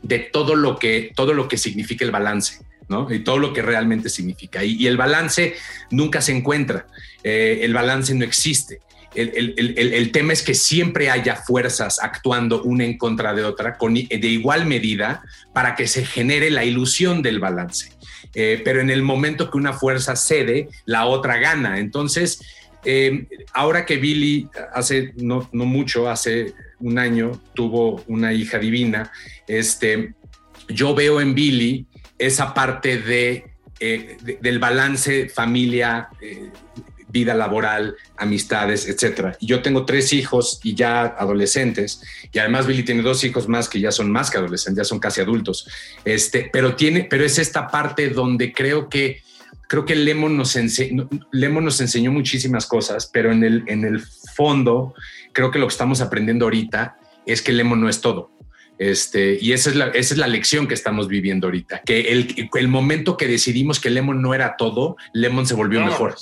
de 0.02 0.20
todo 0.20 0.54
lo 0.54 0.78
que, 0.78 1.12
todo 1.14 1.35
lo 1.35 1.48
que 1.48 1.59
significa 1.59 2.04
el 2.04 2.11
balance. 2.11 2.64
¿no? 2.87 3.11
Y 3.11 3.20
todo 3.20 3.38
lo 3.38 3.54
que 3.54 3.62
realmente 3.62 4.11
significa. 4.11 4.62
Y, 4.62 4.87
el 4.87 4.98
balance 4.98 5.54
nunca 5.90 6.20
se 6.20 6.37
encuentra, 6.37 6.87
eh, 7.22 7.61
el 7.62 7.72
balance 7.72 8.14
no 8.14 8.24
existe 8.24 8.80
el, 9.14 10.11
tema 10.12 10.33
es 10.33 10.42
que 10.42 10.55
siempre 10.55 11.11
haya 11.11 11.37
fuerzas 11.37 11.98
actuando 12.03 12.62
una 12.62 12.85
en 12.85 12.98
contra 12.98 13.33
de 13.35 13.44
otra 13.44 13.77
de 13.79 14.29
igual 14.29 14.66
medida 14.66 15.22
para 15.53 15.74
que 15.74 15.87
se 15.87 16.05
genere 16.05 16.50
la 16.50 16.64
ilusión 16.64 17.22
del 17.22 17.40
balance. 17.40 17.92
Eh, 18.35 18.61
pero 18.64 18.81
en 18.81 18.90
el 18.90 19.03
momento 19.03 19.50
que 19.50 19.59
una 19.59 19.72
fuerza 19.72 20.16
cede, 20.16 20.68
la 20.87 21.07
otra 21.07 21.38
gana. 21.38 21.79
Entonces, 21.79 22.40
eh, 22.85 23.27
ahora 23.53 23.87
que 23.87 23.96
Billy 23.96 24.48
hace 24.72 25.12
no, 25.16 25.48
mucho, 25.53 26.11
hace 26.11 26.53
un 26.81 26.98
año, 26.98 27.40
tuvo 27.55 28.03
una 28.09 28.33
hija 28.33 28.59
divina, 28.59 29.12
este, 29.46 30.14
yo 30.68 30.94
veo 30.94 31.20
en 31.20 31.35
Billy 31.35 31.87
esa 32.18 32.53
parte 32.53 32.98
de, 32.98 33.44
eh, 33.81 34.16
del 34.40 34.59
balance 34.59 35.29
familia 35.29 36.09
vida 37.14 37.33
laboral, 37.33 37.94
amistades, 38.16 38.88
etcétera. 38.88 39.37
Y 39.40 39.46
yo 39.46 39.62
tengo 39.62 39.87
tres 39.87 40.12
hijos 40.12 40.61
y 40.64 40.74
ya 40.74 41.05
adolescentes, 41.05 42.03
y 42.33 42.38
además 42.40 42.66
Billy 42.66 42.83
tiene 42.83 43.03
dos 43.03 43.22
hijos 43.24 43.48
más 43.48 43.68
que 43.68 43.81
ya 43.81 43.92
son 43.92 44.11
más 44.11 44.31
que 44.31 44.38
adolescentes, 44.38 44.85
ya 44.85 44.88
son 44.88 44.98
casi 44.98 45.20
adultos. 45.20 45.66
Este, 46.05 46.50
pero 46.53 46.74
tiene, 46.74 47.05
pero 47.05 47.24
es 47.24 47.38
esta 47.38 47.68
parte 47.68 48.11
donde 48.11 48.53
creo 48.53 48.88
que 48.88 49.22
creo 49.68 49.85
que 49.85 49.94
Lemon 49.94 50.37
nos, 50.37 50.59
Lemon 51.33 51.64
nos 51.64 51.81
enseñó 51.81 52.12
muchísimas 52.12 52.66
cosas, 52.66 53.09
pero 53.12 53.33
en 53.33 53.44
el, 53.44 53.62
en 53.66 53.85
el 53.85 54.03
fondo 54.35 54.94
creo 55.33 55.50
que 55.50 55.59
lo 55.59 55.66
que 55.66 55.72
estamos 55.72 56.00
aprendiendo 56.00 56.44
ahorita 56.44 56.98
es 57.24 57.40
que 57.40 57.53
Lemon 57.53 57.81
no 57.81 57.88
es 57.88 58.00
todo. 58.00 58.31
Este, 58.77 59.38
y 59.40 59.53
esa 59.53 59.70
es, 59.70 59.77
la, 59.77 59.87
esa 59.87 60.14
es 60.14 60.18
la 60.18 60.27
lección 60.27 60.66
que 60.66 60.74
estamos 60.74 61.07
viviendo 61.07 61.46
ahorita, 61.46 61.83
que 61.87 62.12
el, 62.12 62.50
el 62.53 62.68
momento 62.68 63.16
que 63.16 63.29
decidimos 63.29 63.79
que 63.79 63.88
Lemon 63.88 64.20
no 64.20 64.35
era 64.35 64.57
todo, 64.57 64.96
Lemon 65.12 65.46
se 65.46 65.55
volvió 65.55 65.81
mejor. 65.81 66.16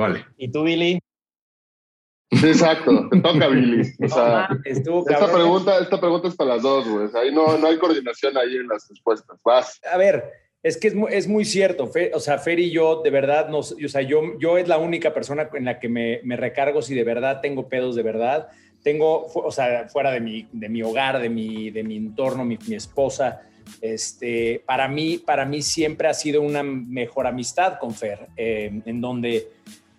Vale. 0.00 0.24
¿Y 0.36 0.50
tú, 0.50 0.64
Billy? 0.64 0.98
exacto, 2.30 3.08
te 3.10 3.20
toca, 3.20 3.48
Billy. 3.48 3.82
O 4.02 4.08
sea, 4.08 4.48
esta, 4.64 5.32
pregunta, 5.32 5.78
esta 5.78 6.00
pregunta 6.00 6.28
es 6.28 6.36
para 6.36 6.54
las 6.54 6.62
dos, 6.62 6.88
güey. 6.88 7.08
Ahí 7.14 7.34
no, 7.34 7.58
no 7.58 7.66
hay 7.66 7.78
coordinación 7.78 8.36
ahí 8.36 8.56
en 8.56 8.68
las 8.68 8.88
respuestas. 8.88 9.38
Vas. 9.44 9.80
A 9.92 9.96
ver, 9.96 10.24
es 10.62 10.76
que 10.76 10.88
es 10.88 10.94
muy, 10.94 11.12
es 11.12 11.28
muy 11.28 11.44
cierto. 11.44 11.90
o 12.14 12.20
sea, 12.20 12.38
Fer 12.38 12.60
y 12.60 12.70
yo, 12.70 13.02
de 13.02 13.10
verdad, 13.10 13.48
nos, 13.48 13.72
o 13.72 13.88
sea, 13.88 14.02
yo, 14.02 14.38
yo 14.38 14.58
es 14.58 14.68
la 14.68 14.78
única 14.78 15.12
persona 15.12 15.50
en 15.52 15.64
la 15.66 15.78
que 15.78 15.88
me, 15.88 16.20
me 16.24 16.36
recargo 16.36 16.82
si 16.82 16.94
de 16.94 17.04
verdad 17.04 17.40
tengo 17.40 17.68
pedos 17.68 17.94
de 17.94 18.02
verdad 18.02 18.48
tengo, 18.82 19.26
o 19.26 19.50
sea, 19.50 19.88
fuera 19.88 20.10
de 20.10 20.20
mi, 20.20 20.46
de 20.52 20.68
mi 20.68 20.82
hogar, 20.82 21.20
de 21.20 21.28
mi, 21.28 21.70
de 21.70 21.82
mi 21.82 21.96
entorno, 21.96 22.44
mi, 22.44 22.58
mi 22.66 22.74
esposa, 22.74 23.42
este, 23.80 24.62
para, 24.66 24.88
mí, 24.88 25.18
para 25.18 25.44
mí 25.44 25.62
siempre 25.62 26.08
ha 26.08 26.14
sido 26.14 26.42
una 26.42 26.62
mejor 26.62 27.26
amistad 27.26 27.78
con 27.78 27.94
Fer, 27.94 28.28
eh, 28.36 28.80
en, 28.84 29.00
donde, 29.00 29.48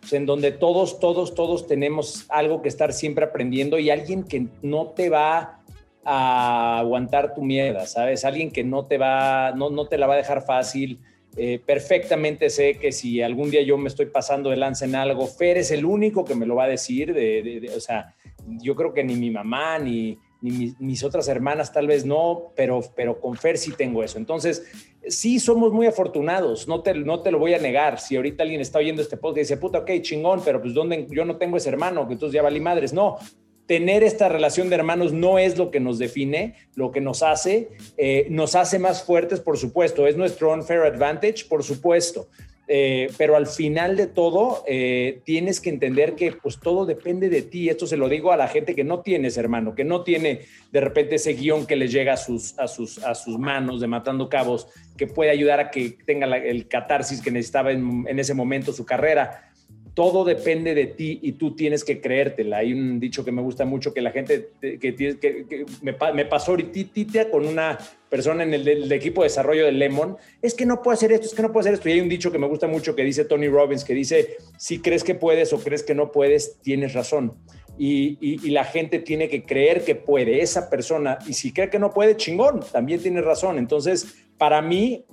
pues, 0.01 0.13
en 0.13 0.25
donde 0.25 0.51
todos, 0.51 0.99
todos, 0.99 1.33
todos 1.35 1.67
tenemos 1.67 2.25
algo 2.29 2.61
que 2.61 2.67
estar 2.67 2.91
siempre 2.91 3.23
aprendiendo 3.23 3.79
y 3.79 3.89
alguien 3.89 4.23
que 4.23 4.47
no 4.61 4.87
te 4.87 5.09
va 5.09 5.61
a 6.03 6.79
aguantar 6.79 7.35
tu 7.35 7.43
mierda, 7.43 7.85
¿sabes? 7.85 8.25
Alguien 8.25 8.51
que 8.51 8.63
no 8.63 8.85
te 8.85 8.97
va, 8.97 9.53
no, 9.55 9.69
no 9.69 9.87
te 9.87 9.97
la 9.97 10.07
va 10.07 10.15
a 10.15 10.17
dejar 10.17 10.43
fácil. 10.43 10.99
Eh, 11.37 11.61
perfectamente 11.65 12.49
sé 12.49 12.77
que 12.77 12.91
si 12.91 13.21
algún 13.21 13.51
día 13.51 13.61
yo 13.61 13.77
me 13.77 13.87
estoy 13.87 14.07
pasando 14.07 14.49
de 14.49 14.57
lanza 14.57 14.85
en 14.85 14.95
algo, 14.95 15.27
Fer 15.27 15.57
es 15.57 15.71
el 15.71 15.85
único 15.85 16.25
que 16.25 16.35
me 16.35 16.45
lo 16.45 16.55
va 16.55 16.65
a 16.65 16.67
decir, 16.67 17.13
de, 17.13 17.71
o 17.75 17.79
sea, 17.79 18.15
yo 18.61 18.75
creo 18.75 18.93
que 18.93 19.03
ni 19.03 19.15
mi 19.15 19.29
mamá 19.29 19.79
ni, 19.79 20.17
mis, 20.41 21.03
otras 21.03 21.27
hermanas 21.27 21.71
tal 21.71 21.87
vez 21.87 22.05
no, 22.05 22.51
pero, 22.55 22.81
pero 22.95 23.19
con 23.19 23.37
Fer 23.37 23.57
sí 23.57 23.71
tengo 23.71 24.03
eso. 24.03 24.17
Entonces, 24.17 24.63
sí 25.07 25.39
somos 25.39 25.71
muy 25.71 25.85
afortunados, 25.85 26.67
no 26.67 26.81
te, 26.81 26.93
no 26.95 27.21
te 27.21 27.31
lo 27.31 27.39
voy 27.39 27.53
a 27.53 27.59
negar. 27.59 27.99
Si 27.99 28.15
ahorita 28.15 28.43
alguien 28.43 28.59
está 28.59 28.79
oyendo 28.79 29.01
este 29.01 29.17
podcast 29.17 29.37
y 29.37 29.41
dice, 29.41 29.57
puta, 29.57 29.79
ok, 29.79 29.91
chingón, 30.01 30.41
pero 30.43 30.61
pues 30.61 30.73
¿dónde? 30.73 31.07
yo 31.09 31.25
no 31.25 31.37
tengo 31.37 31.57
ese 31.57 31.69
hermano, 31.69 32.07
que 32.07 32.13
entonces 32.13 32.33
ya 32.33 32.41
valí 32.41 32.59
madres. 32.59 32.91
No, 32.91 33.17
tener 33.67 34.03
esta 34.03 34.27
relación 34.27 34.69
de 34.69 34.75
hermanos 34.75 35.13
no 35.13 35.39
es 35.39 35.57
lo 35.57 35.71
que 35.71 35.79
nos 35.79 35.99
define, 35.99 36.55
lo 36.75 36.91
que 36.91 36.99
nos 36.99 37.23
hace, 37.23 37.69
eh, 37.97 38.27
nos 38.29 38.55
hace 38.55 38.79
más 38.79 39.03
fuertes, 39.03 39.39
por 39.39 39.57
supuesto, 39.57 40.07
es 40.07 40.17
nuestro 40.17 40.51
unfair 40.51 40.81
advantage, 40.81 41.45
por 41.47 41.63
supuesto, 41.63 42.27
eh, 42.73 43.11
pero 43.17 43.35
al 43.35 43.47
final 43.47 43.97
de 43.97 44.07
todo 44.07 44.63
eh, 44.65 45.19
tienes 45.25 45.59
que 45.59 45.69
entender 45.69 46.15
que 46.15 46.31
pues 46.31 46.57
todo 46.57 46.85
depende 46.85 47.27
de 47.27 47.41
ti. 47.41 47.67
Esto 47.67 47.85
se 47.85 47.97
lo 47.97 48.07
digo 48.07 48.31
a 48.31 48.37
la 48.37 48.47
gente 48.47 48.75
que 48.75 48.85
no 48.85 49.01
tienes 49.01 49.35
hermano, 49.35 49.75
que 49.75 49.83
no 49.83 50.05
tiene 50.05 50.43
de 50.71 50.79
repente 50.79 51.15
ese 51.15 51.33
guion 51.33 51.67
que 51.67 51.75
les 51.75 51.91
llega 51.91 52.13
a 52.13 52.17
sus, 52.17 52.57
a 52.57 52.69
sus, 52.69 53.03
a 53.03 53.13
sus 53.13 53.37
manos 53.37 53.81
de 53.81 53.87
Matando 53.87 54.29
Cabos, 54.29 54.67
que 54.95 55.05
puede 55.05 55.31
ayudar 55.31 55.59
a 55.59 55.69
que 55.69 55.97
tenga 56.05 56.27
el 56.37 56.69
catarsis 56.69 57.21
que 57.21 57.29
necesitaba 57.29 57.73
en, 57.73 58.05
en 58.07 58.19
ese 58.19 58.33
momento 58.33 58.71
su 58.71 58.85
carrera 58.85 59.50
todo 59.93 60.23
depende 60.23 60.73
de 60.73 60.87
ti 60.87 61.19
y 61.21 61.33
tú 61.33 61.55
tienes 61.55 61.83
que 61.83 61.99
creértela. 61.99 62.57
Hay 62.57 62.71
un 62.73 62.99
dicho 62.99 63.25
que 63.25 63.31
me 63.31 63.41
gusta 63.41 63.65
mucho 63.65 63.93
que 63.93 64.01
la 64.01 64.11
gente 64.11 64.49
que, 64.61 64.79
que, 64.79 65.65
me, 65.81 66.25
pasó 66.25 66.51
ahorita 66.51 67.29
con 67.29 67.45
una 67.45 67.77
persona 68.09 68.43
en 68.43 68.53
el, 68.53 68.91
equipo 68.91 69.21
de 69.21 69.27
desarrollo 69.27 69.65
de 69.65 69.73
Lemon, 69.73 70.17
es 70.41 70.53
que 70.53 70.65
no 70.65 70.81
puedo 70.81 70.93
hacer 70.93 71.11
esto, 71.11 71.27
es 71.27 71.33
que 71.33 71.41
no 71.41 71.49
puedo 71.51 71.61
hacer 71.61 71.73
esto. 71.73 71.89
Y 71.89 71.93
hay 71.93 71.99
un 71.99 72.09
dicho 72.09 72.31
que 72.31 72.37
me 72.37 72.47
gusta 72.47 72.67
mucho 72.67 72.95
que 72.95 73.03
dice 73.03 73.25
Tony 73.25 73.47
Robbins, 73.47 73.83
que 73.83 73.93
dice, 73.93 74.37
si 74.57 74.79
crees 74.79 75.03
que 75.03 75.15
puedes 75.15 75.51
o 75.51 75.59
crees 75.59 75.83
que 75.83 75.95
no 75.95 76.11
puedes, 76.11 76.59
tienes 76.61 76.93
razón. 76.93 77.33
Y, 77.77 78.17
y, 78.21 78.49
la 78.51 78.63
gente 78.63 78.99
tiene 78.99 79.27
que 79.27 79.43
creer 79.43 79.83
que 79.83 79.95
puede, 79.95 80.41
esa 80.41 80.69
persona, 80.69 81.17
y 81.25 81.33
si 81.33 81.51
cree 81.51 81.69
que 81.69 81.79
no 81.79 81.91
puede, 81.91 82.15
chingón, 82.15 82.59
también 82.71 83.01
tiene 83.01 83.21
razón. 83.21 83.57
Entonces, 83.57 84.13
para 84.37 84.61
mí, 84.61 85.05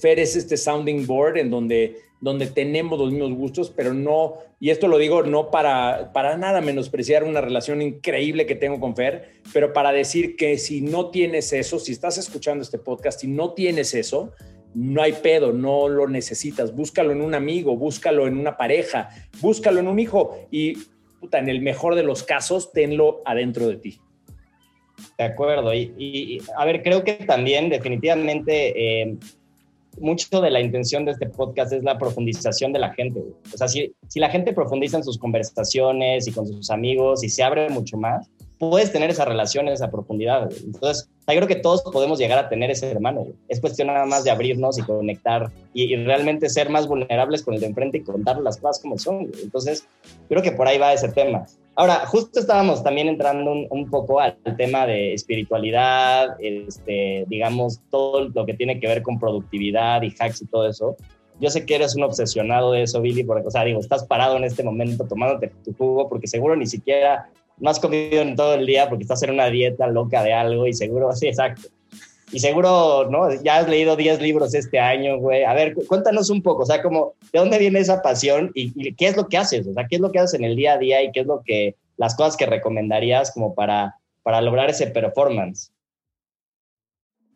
Fer 0.00 0.18
es 0.18 0.34
este 0.34 0.56
sounding 0.56 1.06
board 1.06 1.36
en 1.38 1.50
donde 1.50 1.96
donde 2.24 2.46
tenemos 2.46 2.98
los 2.98 3.12
mismos 3.12 3.34
gustos, 3.34 3.70
pero 3.70 3.92
no, 3.92 4.38
y 4.58 4.70
esto 4.70 4.88
lo 4.88 4.96
digo 4.96 5.24
no 5.24 5.50
para, 5.50 6.10
para 6.14 6.38
nada 6.38 6.62
menospreciar 6.62 7.22
una 7.22 7.42
relación 7.42 7.82
increíble 7.82 8.46
que 8.46 8.54
tengo 8.54 8.80
con 8.80 8.96
Fer, 8.96 9.42
pero 9.52 9.74
para 9.74 9.92
decir 9.92 10.34
que 10.34 10.56
si 10.56 10.80
no 10.80 11.10
tienes 11.10 11.52
eso, 11.52 11.78
si 11.78 11.92
estás 11.92 12.16
escuchando 12.16 12.62
este 12.62 12.78
podcast 12.78 13.22
y 13.24 13.26
no 13.26 13.52
tienes 13.52 13.92
eso, 13.92 14.32
no 14.72 15.02
hay 15.02 15.12
pedo, 15.12 15.52
no 15.52 15.86
lo 15.90 16.08
necesitas, 16.08 16.74
búscalo 16.74 17.12
en 17.12 17.20
un 17.20 17.34
amigo, 17.34 17.76
búscalo 17.76 18.26
en 18.26 18.38
una 18.38 18.56
pareja, 18.56 19.10
búscalo 19.42 19.80
en 19.80 19.88
un 19.88 19.98
hijo 19.98 20.48
y 20.50 20.78
puta, 21.20 21.40
en 21.40 21.50
el 21.50 21.60
mejor 21.60 21.94
de 21.94 22.04
los 22.04 22.22
casos, 22.22 22.72
tenlo 22.72 23.20
adentro 23.26 23.68
de 23.68 23.76
ti. 23.76 24.00
De 25.18 25.24
acuerdo, 25.24 25.74
y, 25.74 26.40
a 26.56 26.64
ver, 26.64 26.82
creo 26.82 27.04
que 27.04 27.12
también 27.12 27.68
definitivamente... 27.68 29.02
Eh, 29.02 29.18
mucho 29.98 30.40
de 30.40 30.50
la 30.50 30.60
intención 30.60 31.04
de 31.04 31.12
este 31.12 31.26
podcast 31.26 31.72
es 31.72 31.82
la 31.82 31.98
profundización 31.98 32.72
de 32.72 32.78
la 32.78 32.92
gente. 32.94 33.20
O 33.52 33.56
sea, 33.56 33.68
si, 33.68 33.94
si 34.08 34.20
la 34.20 34.30
gente 34.30 34.52
profundiza 34.52 34.96
en 34.96 35.04
sus 35.04 35.18
conversaciones 35.18 36.26
y 36.26 36.32
con 36.32 36.46
sus 36.46 36.70
amigos 36.70 37.24
y 37.24 37.28
se 37.28 37.42
abre 37.42 37.68
mucho 37.68 37.96
más, 37.96 38.28
puedes 38.58 38.92
tener 38.92 39.10
esa 39.10 39.24
relación, 39.24 39.68
esa 39.68 39.90
profundidad. 39.90 40.50
Entonces, 40.64 41.08
yo 41.28 41.34
creo 41.36 41.46
que 41.46 41.56
todos 41.56 41.82
podemos 41.82 42.18
llegar 42.18 42.38
a 42.38 42.48
tener 42.48 42.70
ese 42.70 42.90
hermano. 42.90 43.26
Es 43.48 43.60
cuestión 43.60 43.88
nada 43.88 44.06
más 44.06 44.24
de 44.24 44.30
abrirnos 44.30 44.78
y 44.78 44.82
conectar 44.82 45.50
y, 45.72 45.94
realmente 45.96 46.48
ser 46.48 46.70
más 46.70 46.86
vulnerables 46.86 47.42
con 47.42 47.54
el 47.54 47.60
de 47.60 47.66
enfrente 47.66 47.98
y 47.98 48.02
contar 48.02 48.40
las 48.40 48.58
cosas 48.58 48.80
como 48.80 48.98
son. 48.98 49.30
Entonces, 49.42 49.86
creo 50.28 50.42
que 50.42 50.52
por 50.52 50.66
ahí 50.66 50.78
va 50.78 50.92
ese 50.92 51.08
tema. 51.08 51.46
Ahora, 51.76 52.06
justo 52.06 52.38
estábamos 52.38 52.84
también 52.84 53.08
entrando 53.08 53.52
un, 53.68 53.90
poco 53.90 54.20
al 54.20 54.36
tema 54.56 54.86
de 54.86 55.12
espiritualidad, 55.12 56.36
este, 56.38 57.24
digamos, 57.26 57.80
todo 57.90 58.28
lo 58.28 58.46
que 58.46 58.54
tiene 58.54 58.78
que 58.78 58.86
ver 58.86 59.02
con 59.02 59.18
productividad 59.18 60.02
y 60.02 60.14
hacks 60.16 60.42
y 60.42 60.46
todo 60.46 60.68
eso. 60.68 60.96
Yo 61.40 61.50
sé 61.50 61.66
que 61.66 61.74
eres 61.74 61.96
un 61.96 62.04
obsesionado 62.04 62.70
de 62.70 62.82
eso, 62.82 63.00
Billy, 63.00 63.24
porque, 63.24 63.48
o 63.48 63.50
sea, 63.50 63.64
digo, 63.64 63.80
estás 63.80 64.04
parado 64.04 64.36
en 64.36 64.44
este 64.44 64.62
momento 64.62 65.04
tomándote 65.04 65.52
tu 65.64 65.74
jugo 65.74 66.08
porque 66.08 66.28
seguro 66.28 66.54
ni 66.54 66.66
siquiera 66.66 67.28
no 67.58 67.70
has 67.70 67.80
comido 67.80 68.22
en 68.22 68.36
todo 68.36 68.54
el 68.54 68.66
día 68.66 68.88
porque 68.88 69.02
estás 69.02 69.22
en 69.24 69.30
una 69.30 69.46
dieta 69.46 69.88
loca 69.88 70.22
de 70.22 70.32
algo 70.32 70.68
y 70.68 70.74
seguro, 70.74 71.12
sí, 71.16 71.26
exacto. 71.26 71.68
Y 72.34 72.40
seguro, 72.40 73.08
¿no? 73.08 73.32
Ya 73.44 73.58
has 73.58 73.68
leído 73.68 73.94
10 73.94 74.20
libros 74.20 74.52
este 74.54 74.80
año, 74.80 75.18
güey. 75.18 75.44
A 75.44 75.54
ver, 75.54 75.72
cuéntanos 75.86 76.30
un 76.30 76.42
poco, 76.42 76.64
o 76.64 76.66
sea, 76.66 76.82
como, 76.82 77.14
¿de 77.32 77.38
dónde 77.38 77.60
viene 77.60 77.78
esa 77.78 78.02
pasión 78.02 78.50
y, 78.54 78.92
qué 78.94 79.06
es 79.06 79.16
lo 79.16 79.28
que 79.28 79.36
haces? 79.36 79.68
O 79.68 79.72
sea, 79.72 79.86
¿qué 79.88 79.94
es 79.94 80.00
lo 80.00 80.10
que 80.10 80.18
haces 80.18 80.34
en 80.34 80.44
el 80.44 80.56
día 80.56 80.72
a 80.72 80.78
día 80.78 81.00
y 81.04 81.12
qué 81.12 81.20
es 81.20 81.26
lo 81.26 81.42
que, 81.44 81.76
las 81.96 82.16
cosas 82.16 82.36
que 82.36 82.46
recomendarías 82.46 83.30
como 83.30 83.54
para, 83.54 84.00
para 84.24 84.40
lograr 84.40 84.68
ese 84.68 84.88
performance? 84.88 85.70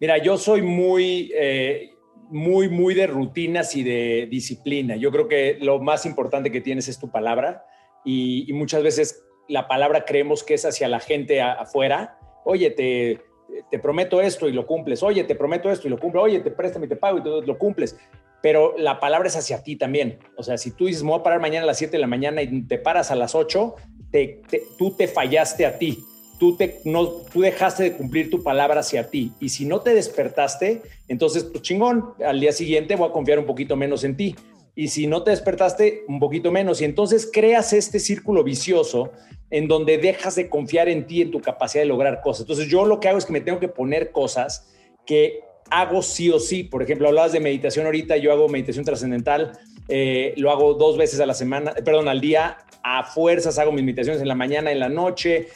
Mira, 0.01 0.19
yo 0.19 0.37
soy 0.37 0.63
muy, 0.63 1.31
eh, 1.33 1.93
muy, 2.29 2.69
muy 2.69 2.95
de 2.95 3.07
rutinas 3.07 3.77
y 3.77 3.85
de 3.85 4.27
disciplina. 4.29 4.97
Yo 4.97 5.13
creo 5.13 5.29
que 5.29 5.59
lo 5.61 5.79
más 5.79 6.07
importante 6.07 6.51
que 6.51 6.61
tienes 6.61 6.89
es 6.89 6.99
tu 6.99 7.09
palabra 7.09 7.65
y, 8.05 8.51
y 8.51 8.53
muchas 8.53 8.83
veces 8.83 9.23
la 9.47 9.69
palabra 9.69 10.05
creemos 10.05 10.43
que 10.43 10.55
es 10.55 10.65
hacia 10.65 10.89
la 10.89 10.99
gente 10.99 11.41
afuera. 11.41 12.19
Oye, 12.45 12.71
te, 12.71 13.28
te 13.71 13.79
prometo 13.79 14.21
esto 14.21 14.49
y 14.49 14.53
lo 14.53 14.67
cumples. 14.67 15.03
Oye, 15.03 15.25
te 15.25 15.35
prometo 15.35 15.71
esto 15.71 15.87
y 15.87 15.91
lo 15.91 15.99
cumples. 15.99 16.23
Oye, 16.25 16.41
te 16.41 16.51
préstame 16.51 16.87
y 16.87 16.89
te 16.89 16.97
pago 16.97 17.19
y 17.19 17.23
todo, 17.23 17.43
lo 17.43 17.59
cumples. 17.59 17.97
Pero 18.43 18.75
la 18.79 19.01
palabra 19.01 19.29
es 19.29 19.37
hacia 19.37 19.63
ti 19.63 19.77
también. 19.77 20.19
O 20.37 20.43
sea, 20.43 20.59
si 20.59 20.71
tú 20.71 20.87
dices, 20.87 21.03
me 21.03 21.11
voy 21.11 21.21
a 21.21 21.23
parar 21.23 21.41
mañana 21.41 21.65
a 21.65 21.67
las 21.67 21.79
7 21.79 21.93
de 21.93 21.99
la 21.99 22.07
mañana 22.07 22.43
y 22.43 22.63
te 22.63 22.79
paras 22.79 23.11
a 23.11 23.17
las 23.17 23.35
8, 23.35 23.75
te, 24.11 24.43
tú 24.79 24.93
te 24.93 25.09
fallaste 25.09 25.67
a 25.67 25.79
ti. 25.79 26.05
Tú, 26.39 26.57
te, 26.57 26.81
no, 26.85 27.09
tú 27.09 27.41
dejaste 27.41 27.83
de 27.83 27.93
cumplir 27.95 28.31
tu 28.31 28.45
palabra 28.45 28.81
hacia 28.81 29.11
ti. 29.11 29.33
Y 29.41 29.49
si 29.49 29.65
no 29.65 29.81
te 29.81 29.93
despertaste, 29.93 30.83
entonces, 31.09 31.43
pues 31.43 31.63
chingón, 31.63 32.15
al 32.25 32.39
día 32.39 32.53
siguiente 32.53 32.95
voy 32.95 33.09
a 33.09 33.13
confiar 33.13 33.41
un 33.41 33.47
poquito 33.47 33.75
menos 33.75 34.05
en 34.05 34.17
ti 34.17 34.37
y 34.79 34.87
si 34.87 35.09
no 35.09 35.25
te 35.25 35.33
despertaste, 35.33 36.05
un 36.07 36.21
poquito 36.21 36.53
menos. 36.53 36.81
Y 36.81 36.85
entonces 36.85 37.29
creas 37.33 37.73
este 37.73 37.99
círculo 37.99 38.45
vicioso 38.45 39.11
en 39.51 39.69
donde 39.69 39.99
dejas 39.99 40.35
de 40.35 40.49
confiar 40.49 40.89
en 40.89 41.07
ti, 41.07 41.23
en 41.23 41.31
tu 41.31 41.41
capacidad 41.41 41.83
de 41.83 41.89
lograr 41.89 42.21
cosas. 42.21 42.43
Entonces 42.43 42.69
yo 42.69 42.85
lo 42.85 43.01
que 43.01 43.09
hago 43.09 43.19
es 43.19 43.25
que 43.25 43.33
me 43.33 43.41
tengo 43.41 43.59
que 43.59 43.69
poner 43.69 44.13
cosas 44.13 44.69
que 45.07 45.41
hago 45.71 46.03
sí 46.03 46.31
o 46.31 46.39
sí. 46.39 46.65
Por 46.65 46.83
ejemplo, 46.83 47.09
hablabas 47.09 47.33
de 47.33 47.41
meditación 47.41 47.87
ahorita, 47.87 48.17
yo 48.17 48.33
hago 48.33 48.49
meditación 48.49 48.85
trascendental, 48.85 49.53
eh, 49.89 50.35
lo 50.37 50.51
hago 50.51 50.75
dos 50.75 50.97
veces 50.97 51.21
a 51.21 51.27
la 51.27 51.35
semana, 51.35 51.75
perdón, 51.85 52.09
al 52.09 52.21
día, 52.21 52.59
a 52.83 53.05
fuerzas 53.05 53.59
hago 53.59 53.73
mis 53.73 53.85
meditaciones 53.85 54.21
en 54.21 54.29
la 54.29 54.35
mañana, 54.35 54.71
en 54.71 54.81
la 54.81 54.89
noche, 54.89 55.49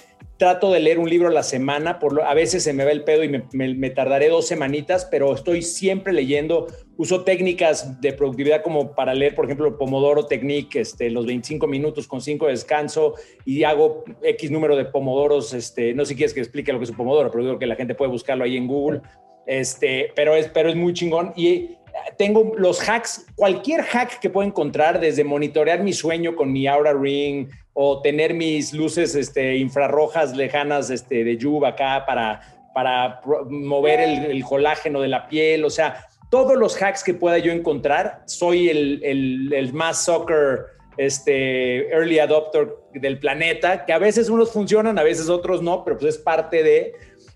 trato 0.42 0.72
de 0.72 0.80
leer 0.80 0.98
un 0.98 1.08
libro 1.08 1.28
a 1.28 1.30
la 1.30 1.44
semana, 1.44 2.00
por 2.00 2.14
lo, 2.14 2.24
a 2.24 2.34
veces 2.34 2.64
se 2.64 2.72
me 2.72 2.84
va 2.84 2.90
el 2.90 3.04
pedo 3.04 3.22
y 3.22 3.28
me, 3.28 3.44
me, 3.52 3.74
me, 3.74 3.90
tardaré 3.90 4.28
dos 4.28 4.48
semanitas, 4.48 5.04
pero 5.04 5.32
estoy 5.32 5.62
siempre 5.62 6.12
leyendo, 6.12 6.66
uso 6.96 7.22
técnicas 7.22 8.00
de 8.00 8.12
productividad 8.12 8.60
como 8.60 8.92
para 8.96 9.14
leer, 9.14 9.36
por 9.36 9.44
ejemplo, 9.44 9.78
Pomodoro 9.78 10.26
Technique, 10.26 10.80
este, 10.80 11.10
los 11.10 11.26
25 11.26 11.68
minutos 11.68 12.08
con 12.08 12.20
5 12.20 12.46
de 12.46 12.50
descanso 12.54 13.14
y 13.44 13.62
hago 13.62 14.02
X 14.20 14.50
número 14.50 14.74
de 14.74 14.84
pomodoros, 14.84 15.54
este, 15.54 15.94
no 15.94 16.04
sé 16.04 16.08
si 16.08 16.16
quieres 16.16 16.34
que 16.34 16.40
explique 16.40 16.72
lo 16.72 16.80
que 16.80 16.86
es 16.86 16.90
un 16.90 16.96
pomodoro, 16.96 17.30
pero 17.30 17.44
digo 17.44 17.58
que 17.60 17.66
la 17.66 17.76
gente 17.76 17.94
puede 17.94 18.10
buscarlo 18.10 18.42
ahí 18.42 18.56
en 18.56 18.66
Google, 18.66 19.00
este, 19.46 20.10
pero, 20.16 20.34
es, 20.34 20.48
pero 20.48 20.70
es 20.70 20.74
muy 20.74 20.92
chingón 20.92 21.32
y 21.36 21.76
tengo 22.18 22.52
los 22.56 22.80
hacks, 22.88 23.26
cualquier 23.36 23.82
hack 23.82 24.18
que 24.18 24.28
puedo 24.28 24.48
encontrar, 24.48 24.98
desde 24.98 25.22
monitorear 25.22 25.84
mi 25.84 25.92
sueño 25.92 26.34
con 26.34 26.50
mi 26.50 26.66
Aura 26.66 26.92
Ring 26.92 27.48
o 27.74 28.02
tener 28.02 28.34
mis 28.34 28.72
luces 28.72 29.14
este, 29.14 29.56
infrarrojas 29.56 30.36
lejanas 30.36 30.90
este, 30.90 31.24
de 31.24 31.38
Juve 31.40 31.68
acá 31.68 32.04
para, 32.06 32.40
para 32.74 33.20
mover 33.48 34.00
el, 34.00 34.30
el, 34.30 34.44
colágeno 34.44 35.00
de 35.00 35.08
la 35.08 35.28
piel, 35.28 35.64
o 35.64 35.70
sea, 35.70 36.06
todos 36.30 36.56
los 36.56 36.76
hacks 36.80 37.04
que 37.04 37.14
pueda 37.14 37.38
yo 37.38 37.52
encontrar, 37.52 38.22
soy 38.26 38.68
el, 38.68 39.02
el, 39.04 39.52
el 39.52 39.72
más 39.72 40.04
soccer 40.04 40.66
este 40.96 41.88
early 41.90 42.18
adopter 42.18 42.68
del 42.94 43.18
planeta, 43.18 43.84
que 43.84 43.92
a 43.92 43.98
veces 43.98 44.28
unos 44.28 44.52
funcionan, 44.52 44.98
a 44.98 45.02
veces 45.02 45.28
otros 45.28 45.62
no, 45.62 45.84
pero 45.84 45.96
pues 45.96 46.16
es 46.16 46.20
parte 46.20 46.62
de, 46.62 46.92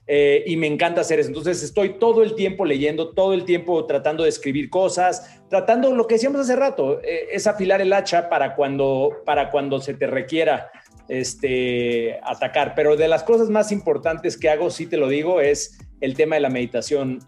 eh, 0.09 0.44
y 0.46 0.57
me 0.57 0.66
encanta 0.68 1.00
hacer 1.00 1.18
eso. 1.18 1.28
Entonces 1.28 1.62
estoy 1.62 1.98
todo 1.98 2.22
el 2.22 2.34
tiempo 2.34 2.64
leyendo, 2.64 3.11
todo 3.11 3.34
el 3.34 3.44
tiempo 3.44 3.84
tratando 3.86 4.22
de 4.22 4.28
escribir 4.28 4.70
cosas, 4.70 5.42
tratando 5.50 5.94
lo 5.94 6.07
que 6.07 6.14
decíamos 6.14 6.40
hace 6.40 6.54
rato, 6.54 7.00
eh, 7.02 7.28
es 7.32 7.46
afilar 7.46 7.80
el 7.80 7.92
hacha 7.92 8.28
para 8.28 8.54
cuando, 8.54 9.22
para 9.24 9.50
cuando 9.50 9.80
se 9.80 9.94
te 9.94 10.07
requiera 10.07 10.70
este, 11.09 12.20
atacar. 12.22 12.74
Pero 12.76 12.96
de 12.96 13.09
las 13.09 13.24
cosas 13.24 13.50
más 13.50 13.72
importantes 13.72 14.36
que 14.36 14.48
hago, 14.48 14.70
sí 14.70 14.86
te 14.86 14.96
lo 14.96 15.09
digo, 15.09 15.40
es 15.40 15.78
el 16.00 16.14
tema 16.14 16.36
de 16.36 16.42
la 16.42 16.50
meditación 16.50 17.18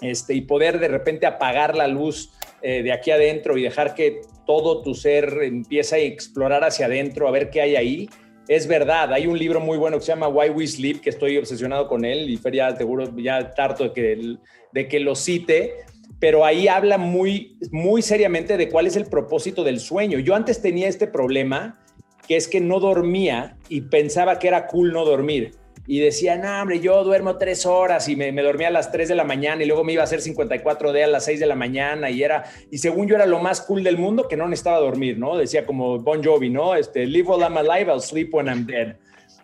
este, 0.00 0.34
y 0.34 0.42
poder 0.42 0.78
de 0.78 0.88
repente 0.88 1.26
apagar 1.26 1.76
la 1.76 1.88
luz 1.88 2.32
eh, 2.62 2.82
de 2.82 2.92
aquí 2.92 3.10
adentro 3.10 3.58
y 3.58 3.62
dejar 3.62 3.94
que 3.94 4.20
todo 4.46 4.82
tu 4.82 4.94
ser 4.94 5.42
empiece 5.42 5.96
a 5.96 5.98
explorar 5.98 6.62
hacia 6.62 6.86
adentro, 6.86 7.26
a 7.26 7.30
ver 7.32 7.50
qué 7.50 7.60
hay 7.60 7.76
ahí 7.76 8.08
es 8.48 8.66
verdad. 8.66 9.12
Hay 9.12 9.26
un 9.26 9.38
libro 9.38 9.60
muy 9.60 9.78
bueno 9.78 9.98
que 9.98 10.04
se 10.04 10.12
llama 10.12 10.28
Why 10.28 10.50
We 10.50 10.66
Sleep, 10.66 11.00
que 11.00 11.10
estoy 11.10 11.36
obsesionado 11.38 11.88
con 11.88 12.04
él 12.04 12.28
y 12.28 12.36
Fer 12.36 12.54
ya 12.54 12.76
seguro 12.76 13.10
ya 13.16 13.50
tarto 13.54 13.84
de 13.84 13.92
que, 13.92 14.36
de 14.72 14.88
que 14.88 15.00
lo 15.00 15.14
cite, 15.14 15.74
pero 16.20 16.44
ahí 16.44 16.68
habla 16.68 16.98
muy, 16.98 17.58
muy 17.70 18.02
seriamente 18.02 18.56
de 18.56 18.68
cuál 18.68 18.86
es 18.86 18.96
el 18.96 19.06
propósito 19.06 19.64
del 19.64 19.80
sueño. 19.80 20.18
Yo 20.18 20.34
antes 20.34 20.60
tenía 20.60 20.88
este 20.88 21.06
problema, 21.06 21.80
que 22.26 22.36
es 22.36 22.48
que 22.48 22.60
no 22.60 22.80
dormía 22.80 23.56
y 23.68 23.82
pensaba 23.82 24.38
que 24.38 24.48
era 24.48 24.66
cool 24.66 24.92
no 24.92 25.04
dormir 25.04 25.52
y 25.86 26.00
decía, 26.00 26.36
no, 26.36 26.62
hombre, 26.62 26.80
yo 26.80 27.04
duermo 27.04 27.36
tres 27.36 27.66
horas 27.66 28.08
y 28.08 28.16
me, 28.16 28.32
dormía 28.32 28.68
a 28.68 28.70
las 28.70 28.90
3 28.90 29.08
de 29.08 29.14
la 29.14 29.24
mañana 29.24 29.62
y 29.62 29.66
luego 29.66 29.84
me 29.84 29.92
iba 29.92 30.02
a 30.02 30.04
hacer 30.04 30.22
54 30.22 30.92
d 30.92 31.04
a 31.04 31.06
las 31.06 31.26
6 31.26 31.40
de 31.40 31.46
la 31.46 31.54
mañana 31.54 32.10
y 32.10 32.22
era, 32.22 32.44
y 32.70 32.78
según 32.78 33.06
yo 33.06 33.16
era 33.16 33.26
lo 33.26 33.38
más 33.38 33.60
cool 33.60 33.82
del 33.82 33.98
mundo 33.98 34.26
que 34.26 34.36
no 34.36 34.48
necesitaba 34.48 34.78
dormir, 34.78 35.18
¿no? 35.18 35.36
Decía 35.36 35.66
como 35.66 35.98
Bon 35.98 36.24
Jovi, 36.24 36.48
¿no? 36.48 36.74
Este, 36.74 37.06
live 37.06 37.28
while 37.28 37.42
I'm 37.42 37.56
alive, 37.58 37.92
I'll 37.92 38.00
sleep 38.00 38.32
when 38.32 38.46
I'm 38.46 38.66
dead. 38.66 38.96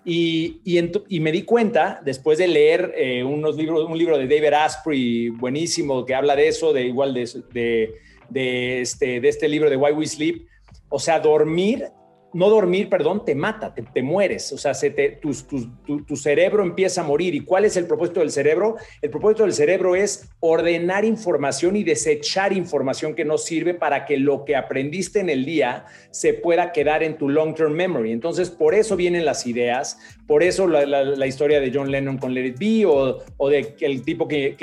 Y, 0.02 0.62
y, 0.64 0.80
y 1.08 1.20
me 1.20 1.30
di 1.30 1.42
cuenta, 1.42 2.00
después 2.02 2.38
de 2.38 2.48
leer 2.48 2.94
eh, 2.96 3.22
unos 3.22 3.56
libros, 3.56 3.86
un 3.86 3.98
libro 3.98 4.16
de 4.16 4.26
David 4.26 4.54
Asprey 4.54 5.28
buenísimo 5.28 6.06
que 6.06 6.14
habla 6.14 6.34
de 6.36 6.48
eso, 6.48 6.72
de 6.72 6.86
igual 6.86 7.12
de, 7.12 7.28
de, 7.52 7.94
de, 8.30 8.80
este, 8.80 9.20
de 9.20 9.28
este 9.28 9.46
libro 9.46 9.68
de 9.68 9.76
Why 9.76 9.92
We 9.92 10.06
Sleep, 10.06 10.46
o 10.88 10.98
sea, 10.98 11.20
dormir 11.20 11.90
no 12.32 12.48
dormir, 12.48 12.88
perdón, 12.88 13.24
te 13.24 13.34
mata, 13.34 13.74
te, 13.74 14.02
mueres, 14.02 14.52
o 14.52 14.58
sea, 14.58 14.72
tu, 15.20 16.16
cerebro 16.16 16.62
empieza 16.62 17.00
a 17.00 17.04
morir. 17.04 17.34
¿Y 17.34 17.40
cuál 17.40 17.64
es 17.64 17.76
el 17.76 17.86
propósito 17.86 18.20
del 18.20 18.30
cerebro? 18.30 18.76
El 19.02 19.10
propósito 19.10 19.42
del 19.42 19.52
cerebro 19.52 19.96
es 19.96 20.30
ordenar 20.40 21.04
información 21.04 21.76
y 21.76 21.84
desechar 21.84 22.52
información 22.52 23.14
que 23.14 23.24
no 23.24 23.38
sirve 23.38 23.74
para 23.74 24.04
que 24.04 24.16
lo 24.16 24.44
que 24.44 24.56
aprendiste 24.56 25.20
en 25.20 25.28
el 25.28 25.44
día 25.44 25.86
se 26.10 26.34
pueda 26.34 26.72
quedar 26.72 27.02
en 27.02 27.18
tu 27.18 27.28
long-term 27.28 27.72
memory. 27.72 28.12
Entonces, 28.12 28.50
por 28.50 28.74
eso 28.74 28.96
vienen 28.96 29.24
las 29.24 29.46
ideas, 29.46 29.98
por 30.26 30.42
eso 30.42 30.68
la, 30.68 31.26
historia 31.26 31.60
de 31.60 31.72
John 31.72 31.90
Lennon 31.90 32.18
con 32.18 32.34
Let 32.34 32.46
It 32.46 32.58
Be 32.58 32.86
o, 32.86 33.18
o 33.36 33.48
de 33.48 33.74
el 33.80 34.02
tipo 34.02 34.28
que, 34.28 34.56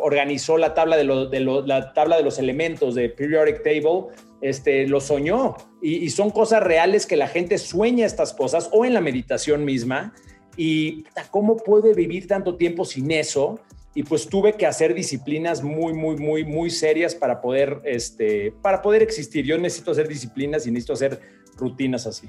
organizó 0.00 0.56
la 0.56 0.74
tabla 0.74 0.96
de, 0.96 1.04
la 1.04 1.92
tabla 1.92 2.16
de 2.16 2.22
los 2.22 2.38
elementos 2.38 2.94
de 2.94 3.08
Periodic 3.08 3.62
Table 3.62 4.08
este, 4.40 4.86
lo 4.86 5.00
soñó. 5.00 5.56
Y, 5.82 5.96
y, 5.96 6.10
son 6.10 6.30
cosas 6.30 6.62
reales 6.62 7.06
que 7.06 7.16
la 7.16 7.28
gente 7.28 7.58
sueña 7.58 8.06
estas 8.06 8.32
cosas 8.32 8.68
o 8.72 8.84
en 8.84 8.94
la 8.94 9.00
meditación 9.00 9.64
misma. 9.64 10.12
Y 10.56 11.04
¿cómo 11.30 11.56
puede 11.56 11.94
vivir 11.94 12.26
tanto 12.26 12.56
tiempo 12.56 12.84
sin 12.84 13.10
eso? 13.10 13.60
Y 13.94 14.02
pues 14.04 14.28
tuve 14.28 14.54
que 14.54 14.66
hacer 14.66 14.94
disciplinas 14.94 15.62
muy, 15.62 15.92
muy, 15.92 16.16
muy, 16.16 16.44
muy 16.44 16.70
serias 16.70 17.14
para 17.14 17.40
poder, 17.40 17.80
este, 17.84 18.52
para 18.62 18.82
poder 18.82 19.02
existir. 19.02 19.44
Yo 19.44 19.58
necesito 19.58 19.90
hacer 19.90 20.06
disciplinas 20.06 20.66
y 20.66 20.70
necesito 20.70 20.92
hacer 20.92 21.20
rutinas 21.56 22.06
así. 22.06 22.28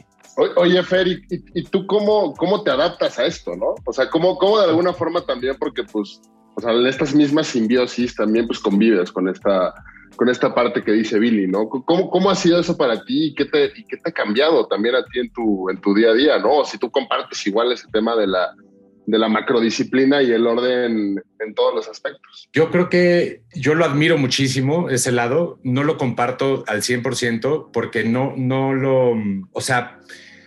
Oye, 0.57 0.81
Fer, 0.83 1.07
¿y, 1.07 1.21
y 1.29 1.63
tú 1.63 1.85
cómo, 1.87 2.33
cómo 2.35 2.63
te 2.63 2.71
adaptas 2.71 3.19
a 3.19 3.25
esto, 3.25 3.55
no? 3.55 3.75
O 3.85 3.93
sea, 3.93 4.09
¿cómo, 4.09 4.37
cómo 4.37 4.59
de 4.59 4.69
alguna 4.69 4.93
forma 4.93 5.25
también, 5.25 5.55
porque 5.59 5.83
pues, 5.83 6.21
o 6.55 6.61
sea, 6.61 6.71
en 6.71 6.87
estas 6.87 7.13
mismas 7.13 7.47
simbiosis 7.47 8.15
también 8.15 8.47
pues 8.47 8.59
convives 8.59 9.11
con 9.11 9.27
esta 9.27 9.73
con 10.15 10.29
esta 10.29 10.53
parte 10.53 10.83
que 10.83 10.91
dice 10.91 11.19
Billy, 11.19 11.47
¿no? 11.47 11.67
¿Cómo, 11.67 12.09
cómo 12.09 12.29
ha 12.29 12.35
sido 12.35 12.59
eso 12.59 12.77
para 12.77 13.03
ti 13.03 13.27
y 13.27 13.35
qué, 13.35 13.45
te, 13.45 13.71
qué 13.73 13.97
te 13.97 14.09
ha 14.09 14.11
cambiado 14.11 14.67
también 14.67 14.95
a 14.95 15.03
ti 15.05 15.19
en 15.19 15.31
tu, 15.31 15.69
en 15.69 15.79
tu 15.79 15.93
día 15.93 16.09
a 16.09 16.13
día, 16.13 16.39
¿no? 16.39 16.63
Si 16.65 16.77
tú 16.77 16.91
compartes 16.91 17.45
igual 17.47 17.71
ese 17.71 17.87
tema 17.91 18.15
de 18.15 18.27
la, 18.27 18.53
de 19.05 19.17
la 19.17 19.29
macrodisciplina 19.29 20.21
y 20.21 20.31
el 20.31 20.45
orden 20.45 21.21
en 21.39 21.53
todos 21.55 21.73
los 21.75 21.87
aspectos. 21.87 22.49
Yo 22.53 22.71
creo 22.71 22.89
que 22.89 23.41
yo 23.53 23.73
lo 23.73 23.85
admiro 23.85 24.17
muchísimo, 24.17 24.89
ese 24.89 25.11
lado, 25.11 25.59
no 25.63 25.83
lo 25.83 25.97
comparto 25.97 26.63
al 26.67 26.81
100% 26.81 27.69
porque 27.71 28.03
no, 28.03 28.33
no 28.37 28.73
lo, 28.73 29.13
o 29.51 29.61
sea, 29.61 29.99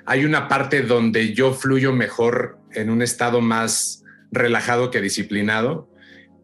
hay 0.07 0.25
una 0.25 0.49
parte 0.49 0.83
donde 0.83 1.35
yo 1.35 1.53
fluyo 1.53 1.93
mejor 1.93 2.59
en 2.73 2.91
un 2.91 3.03
estado 3.03 3.41
más 3.41 4.05
relajado 4.31 4.91
que 4.91 5.01
disciplinado 5.01 5.89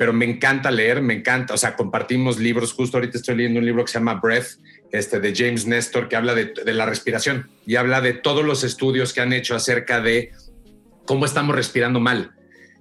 pero 0.00 0.14
me 0.14 0.24
encanta 0.24 0.70
leer, 0.70 1.02
me 1.02 1.12
encanta, 1.12 1.52
o 1.52 1.58
sea, 1.58 1.76
compartimos 1.76 2.38
libros, 2.38 2.72
justo 2.72 2.96
ahorita 2.96 3.18
estoy 3.18 3.36
leyendo 3.36 3.60
un 3.60 3.66
libro 3.66 3.84
que 3.84 3.92
se 3.92 3.98
llama 3.98 4.14
Breath, 4.14 4.52
este, 4.90 5.20
de 5.20 5.34
James 5.36 5.66
Nestor, 5.66 6.08
que 6.08 6.16
habla 6.16 6.34
de, 6.34 6.54
de 6.54 6.72
la 6.72 6.86
respiración 6.86 7.50
y 7.66 7.76
habla 7.76 8.00
de 8.00 8.14
todos 8.14 8.42
los 8.42 8.64
estudios 8.64 9.12
que 9.12 9.20
han 9.20 9.34
hecho 9.34 9.54
acerca 9.54 10.00
de 10.00 10.32
cómo 11.04 11.26
estamos 11.26 11.54
respirando 11.54 12.00
mal, 12.00 12.32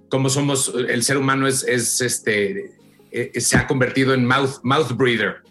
cómo 0.08 0.30
somos, 0.30 0.72
el 0.74 1.02
ser 1.02 1.18
humano 1.18 1.46
es, 1.46 1.62
es 1.64 2.00
este, 2.00 2.72
eh, 3.12 3.38
se 3.38 3.58
ha 3.58 3.66
convertido 3.66 4.14
en 4.14 4.24
mouth, 4.24 4.60
mouth 4.62 4.92
breather, 4.92 5.42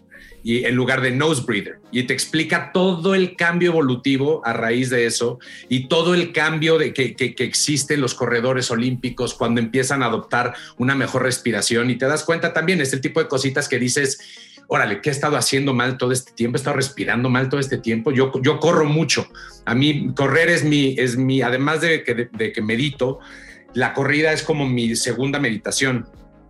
y 0.44 0.66
en 0.66 0.76
lugar 0.76 1.02
de 1.02 1.12
nose 1.12 1.44
breather. 1.46 1.80
Y 1.92 2.04
te 2.04 2.14
explica 2.14 2.72
todo 2.72 3.16
el 3.16 3.36
cambio 3.36 3.72
evolutivo 3.72 4.42
a 4.46 4.54
raíz 4.54 4.90
de 4.90 5.06
eso 5.06 5.40
y 5.68 5.88
todo 5.88 6.14
el 6.14 6.32
cambio 6.32 6.78
de 6.78 6.94
que, 6.94 7.16
que, 7.16 7.36
que 7.36 7.44
existe 7.44 7.96
en 7.96 8.02
los 8.02 8.14
corredores 8.14 8.72
olímpicos 8.72 9.34
cuando 9.34 9.60
empiezan 9.60 10.04
a 10.04 10.08
adoptar 10.08 10.54
una 10.78 10.96
mejor 10.96 11.24
respiración. 11.24 11.90
Y 11.90 11.98
te 11.98 12.06
das 12.06 12.24
cuenta 12.24 12.54
también, 12.54 12.82
es 12.82 12.94
el 12.94 13.02
tipo 13.02 13.20
de 13.20 13.28
cositas 13.28 13.68
que 13.68 13.80
dices, 13.80 14.20
órale, 14.68 15.02
¿qué 15.02 15.10
he 15.10 15.12
estado 15.12 15.36
haciendo 15.36 15.74
mal 15.74 15.98
todo 15.98 16.12
este 16.12 16.32
tiempo? 16.32 16.56
He 16.56 16.60
estado 16.60 16.78
respirando 16.78 17.30
mal 17.30 17.50
todo 17.50 17.60
este 17.60 17.78
tiempo. 17.78 18.12
Yo, 18.12 18.32
yo 18.42 18.60
corro 18.60 18.86
mucho. 18.86 19.28
A 19.66 19.76
mí 19.76 20.14
correr 20.16 20.50
es 20.50 20.64
mi, 20.64 20.96
es 20.98 21.18
mi 21.18 21.42
además 21.42 21.82
de 21.82 22.04
que, 22.04 22.30
de 22.32 22.52
que 22.54 22.62
medito, 22.62 23.20
la 23.74 23.94
corrida 23.94 24.32
es 24.32 24.44
como 24.44 24.68
mi 24.68 24.96
segunda 24.96 25.40
meditación 25.40 26.08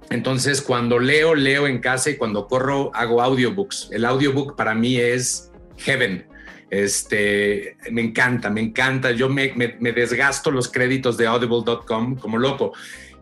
entonces, 0.09 0.61
cuando 0.61 0.97
leo, 0.97 1.35
leo 1.35 1.67
en 1.67 1.79
casa 1.79 2.09
y 2.09 2.17
cuando 2.17 2.47
corro, 2.47 2.91
hago 2.95 3.21
audiobooks. 3.21 3.89
El 3.91 4.05
audiobook 4.05 4.55
para 4.55 4.73
mí 4.73 4.97
es 4.97 5.51
heaven. 5.77 6.25
Este, 6.71 7.77
me 7.91 8.01
encanta, 8.01 8.49
me 8.49 8.61
encanta. 8.61 9.11
Yo 9.11 9.29
me, 9.29 9.53
me, 9.55 9.75
me 9.79 9.91
desgasto 9.91 10.51
los 10.51 10.69
créditos 10.69 11.17
de 11.17 11.27
audible.com 11.27 12.15
como 12.17 12.37
loco. 12.37 12.73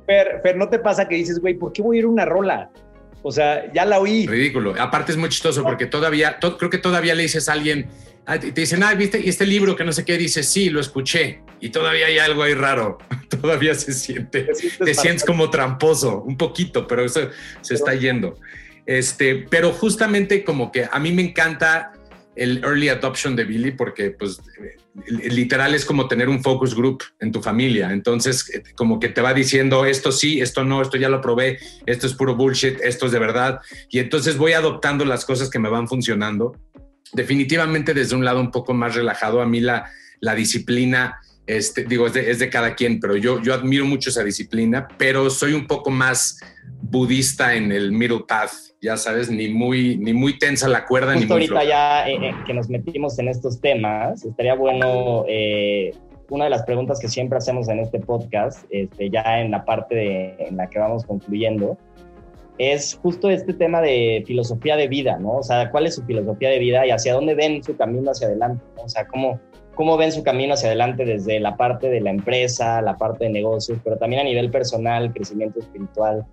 Pero, 0.05 0.39
pero 0.41 0.57
no 0.57 0.69
te 0.69 0.79
pasa 0.79 1.07
que 1.07 1.15
dices, 1.15 1.39
güey, 1.39 1.55
¿por 1.55 1.73
qué 1.73 1.81
voy 1.81 1.97
a 1.97 1.99
ir 1.99 2.05
una 2.05 2.23
rola? 2.23 2.69
O 3.21 3.31
sea, 3.31 3.71
ya 3.73 3.83
la 3.83 3.99
oí. 3.99 4.25
Ridículo. 4.25 4.73
Aparte 4.79 5.11
es 5.11 5.17
muy 5.17 5.27
chistoso 5.27 5.63
porque 5.63 5.85
todavía, 5.85 6.39
to, 6.39 6.57
creo 6.57 6.69
que 6.69 6.77
todavía 6.77 7.13
le 7.13 7.23
dices 7.23 7.49
a 7.49 7.53
alguien, 7.53 7.87
te 8.27 8.51
dicen, 8.51 8.83
ah, 8.83 8.93
viste, 8.93 9.21
y 9.23 9.29
este 9.29 9.45
libro 9.45 9.75
que 9.75 9.85
no 9.85 9.93
sé 9.93 10.03
qué, 10.03 10.17
dice, 10.17 10.43
sí, 10.43 10.69
lo 10.69 10.81
escuché. 10.81 11.41
Y 11.61 11.69
todavía 11.69 12.07
hay 12.07 12.19
algo 12.19 12.43
ahí 12.43 12.53
raro. 12.53 12.97
todavía 13.41 13.73
se 13.73 13.93
siente, 13.93 14.41
te 14.41 14.55
sientes, 14.55 14.85
te 14.85 14.93
sientes 14.93 15.23
como 15.23 15.49
tramposo, 15.49 16.21
un 16.23 16.35
poquito, 16.37 16.85
pero 16.87 17.05
eso 17.05 17.29
se 17.61 17.73
está 17.73 17.95
yendo. 17.95 18.37
Este, 18.85 19.45
pero 19.49 19.71
justamente 19.71 20.43
como 20.43 20.71
que 20.71 20.87
a 20.89 20.99
mí 20.99 21.11
me 21.11 21.21
encanta 21.21 21.93
el 22.37 22.63
early 22.63 22.89
adoption 22.89 23.35
de 23.35 23.43
Billy 23.43 23.71
porque 23.71 24.11
pues 24.11 24.39
literal 25.07 25.75
es 25.75 25.85
como 25.85 26.07
tener 26.07 26.29
un 26.29 26.41
focus 26.41 26.75
group 26.75 27.03
en 27.19 27.31
tu 27.31 27.41
familia. 27.41 27.91
Entonces 27.91 28.49
como 28.75 28.99
que 28.99 29.09
te 29.09 29.21
va 29.21 29.33
diciendo 29.33 29.85
esto 29.85 30.11
sí, 30.11 30.39
esto 30.39 30.63
no, 30.63 30.81
esto 30.81 30.97
ya 30.97 31.09
lo 31.09 31.21
probé, 31.21 31.59
esto 31.85 32.07
es 32.07 32.13
puro 32.13 32.35
bullshit, 32.35 32.79
esto 32.81 33.07
es 33.07 33.11
de 33.11 33.19
verdad. 33.19 33.59
Y 33.89 33.99
entonces 33.99 34.37
voy 34.37 34.53
adoptando 34.53 35.03
las 35.03 35.25
cosas 35.25 35.49
que 35.49 35.59
me 35.59 35.69
van 35.69 35.87
funcionando 35.87 36.55
definitivamente 37.13 37.93
desde 37.93 38.15
un 38.15 38.23
lado 38.25 38.39
un 38.39 38.51
poco 38.51 38.73
más 38.73 38.95
relajado, 38.95 39.41
a 39.41 39.45
mí 39.45 39.59
la, 39.59 39.85
la 40.19 40.35
disciplina 40.35 41.19
Este, 41.47 41.85
digo, 41.85 42.07
es 42.07 42.13
de, 42.13 42.29
es 42.29 42.39
de 42.39 42.49
cada 42.49 42.75
quien, 42.75 42.99
pero 42.99 43.15
yo, 43.15 43.41
yo 43.41 43.53
admiro 43.53 43.85
mucho 43.85 44.09
esa 44.09 44.21
disciplina, 44.21 44.85
pero 44.97 45.29
soy 45.29 45.53
un 45.53 45.65
poco 45.65 45.89
más 45.89 46.39
budista 46.81 47.55
en 47.55 47.71
el 47.71 47.93
middle 47.93 48.25
path, 48.27 48.51
ya 48.81 48.97
sabes, 48.97 49.29
ni 49.29 49.47
muy, 49.47 49.95
ni 49.97 50.11
muy 50.13 50.37
tensa 50.37 50.67
la 50.67 50.85
cuerda, 50.85 51.13
Justo 51.13 51.37
ni 51.39 51.47
muy 51.47 51.57
ahorita 51.57 51.63
ya 51.63 52.09
eh, 52.09 52.17
eh, 52.21 52.35
que 52.45 52.53
nos 52.53 52.67
metimos 52.67 53.17
en 53.19 53.29
estos 53.29 53.61
temas, 53.61 54.25
estaría 54.25 54.55
bueno, 54.55 55.23
eh, 55.29 55.91
una 56.29 56.43
de 56.43 56.49
las 56.49 56.63
preguntas 56.63 56.99
que 56.99 57.07
siempre 57.07 57.37
hacemos 57.37 57.69
en 57.69 57.79
este 57.79 57.99
podcast, 58.01 58.65
este, 58.69 59.09
ya 59.09 59.39
en 59.39 59.49
la 59.49 59.63
parte 59.63 59.95
de- 59.95 60.35
en 60.49 60.57
la 60.57 60.67
que 60.69 60.79
vamos 60.79 61.05
concluyendo, 61.05 61.77
es 62.57 62.99
justo 63.01 63.29
este 63.29 63.53
tema 63.53 63.81
de 63.81 64.23
filosofía 64.25 64.75
de 64.75 64.87
vida, 64.87 65.17
¿no? 65.19 65.37
O 65.37 65.43
sea, 65.43 65.69
¿cuál 65.69 65.85
es 65.85 65.95
su 65.95 66.03
filosofía 66.03 66.49
de 66.49 66.59
vida 66.59 66.85
y 66.85 66.91
hacia 66.91 67.13
dónde 67.13 67.35
ven 67.35 67.63
su 67.63 67.75
camino 67.77 68.11
hacia 68.11 68.27
adelante? 68.27 68.63
¿no? 68.75 68.83
O 68.83 68.89
sea, 68.89 69.05
¿cómo, 69.07 69.39
¿cómo 69.75 69.97
ven 69.97 70.11
su 70.11 70.23
camino 70.23 70.53
hacia 70.53 70.69
adelante 70.69 71.05
desde 71.05 71.39
la 71.39 71.55
parte 71.55 71.89
de 71.89 72.01
la 72.01 72.09
empresa, 72.09 72.81
la 72.81 72.97
parte 72.97 73.25
de 73.25 73.31
negocios, 73.31 73.79
pero 73.83 73.97
también 73.97 74.21
a 74.21 74.25
nivel 74.25 74.49
personal, 74.49 75.13
crecimiento 75.13 75.59
espiritual? 75.59 76.25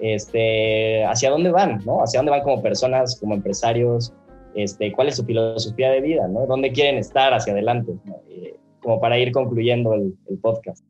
Este, 0.00 1.04
¿Hacia 1.04 1.30
dónde 1.30 1.50
van, 1.50 1.80
no? 1.86 2.02
¿Hacia 2.02 2.18
dónde 2.18 2.32
van 2.32 2.42
como 2.42 2.62
personas, 2.62 3.18
como 3.18 3.34
empresarios? 3.34 4.12
Este, 4.54 4.92
¿Cuál 4.92 5.08
es 5.08 5.16
su 5.16 5.24
filosofía 5.24 5.90
de 5.90 6.02
vida, 6.02 6.28
no? 6.28 6.46
¿Dónde 6.46 6.72
quieren 6.72 6.98
estar 6.98 7.32
hacia 7.32 7.54
adelante? 7.54 7.92
Eh, 8.28 8.56
como 8.80 9.00
para 9.00 9.18
ir 9.18 9.32
concluyendo 9.32 9.94
el 9.94 10.38
podcast. 10.42 10.84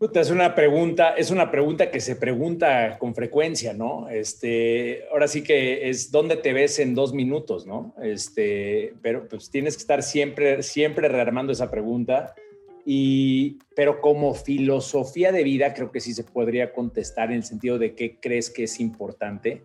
Es 0.00 0.30
una 0.30 0.54
pregunta, 0.54 1.10
es 1.10 1.30
una 1.30 1.50
pregunta 1.50 1.90
que 1.90 2.00
se 2.00 2.16
pregunta 2.16 2.98
con 2.98 3.14
frecuencia, 3.14 3.72
¿no? 3.72 4.08
Este, 4.08 5.04
ahora 5.10 5.28
sí 5.28 5.42
que 5.42 5.88
es 5.88 6.10
dónde 6.10 6.36
te 6.36 6.52
ves 6.52 6.78
en 6.80 6.94
dos 6.94 7.14
minutos, 7.14 7.64
¿no? 7.64 7.94
Este, 8.02 8.94
pero 9.02 9.28
pues 9.28 9.50
tienes 9.50 9.76
que 9.76 9.82
estar 9.82 10.02
siempre, 10.02 10.62
siempre 10.62 11.08
rearmando 11.08 11.52
esa 11.52 11.70
pregunta. 11.70 12.34
Y, 12.84 13.58
pero 13.74 14.00
como 14.00 14.34
filosofía 14.34 15.32
de 15.32 15.44
vida, 15.44 15.72
creo 15.72 15.90
que 15.90 16.00
sí 16.00 16.12
se 16.12 16.24
podría 16.24 16.72
contestar 16.72 17.30
en 17.30 17.36
el 17.36 17.44
sentido 17.44 17.78
de 17.78 17.94
qué 17.94 18.18
crees 18.20 18.50
que 18.50 18.64
es 18.64 18.80
importante. 18.80 19.62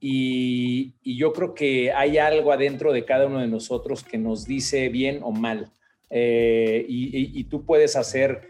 Y, 0.00 0.94
y 1.02 1.16
yo 1.16 1.32
creo 1.32 1.54
que 1.54 1.92
hay 1.92 2.18
algo 2.18 2.52
adentro 2.52 2.92
de 2.92 3.04
cada 3.04 3.26
uno 3.26 3.38
de 3.38 3.46
nosotros 3.46 4.02
que 4.02 4.18
nos 4.18 4.46
dice 4.46 4.88
bien 4.88 5.20
o 5.22 5.30
mal. 5.30 5.70
Eh, 6.10 6.84
y 6.88 7.44
tú 7.44 7.64
puedes 7.64 7.94
hacer 7.94 8.49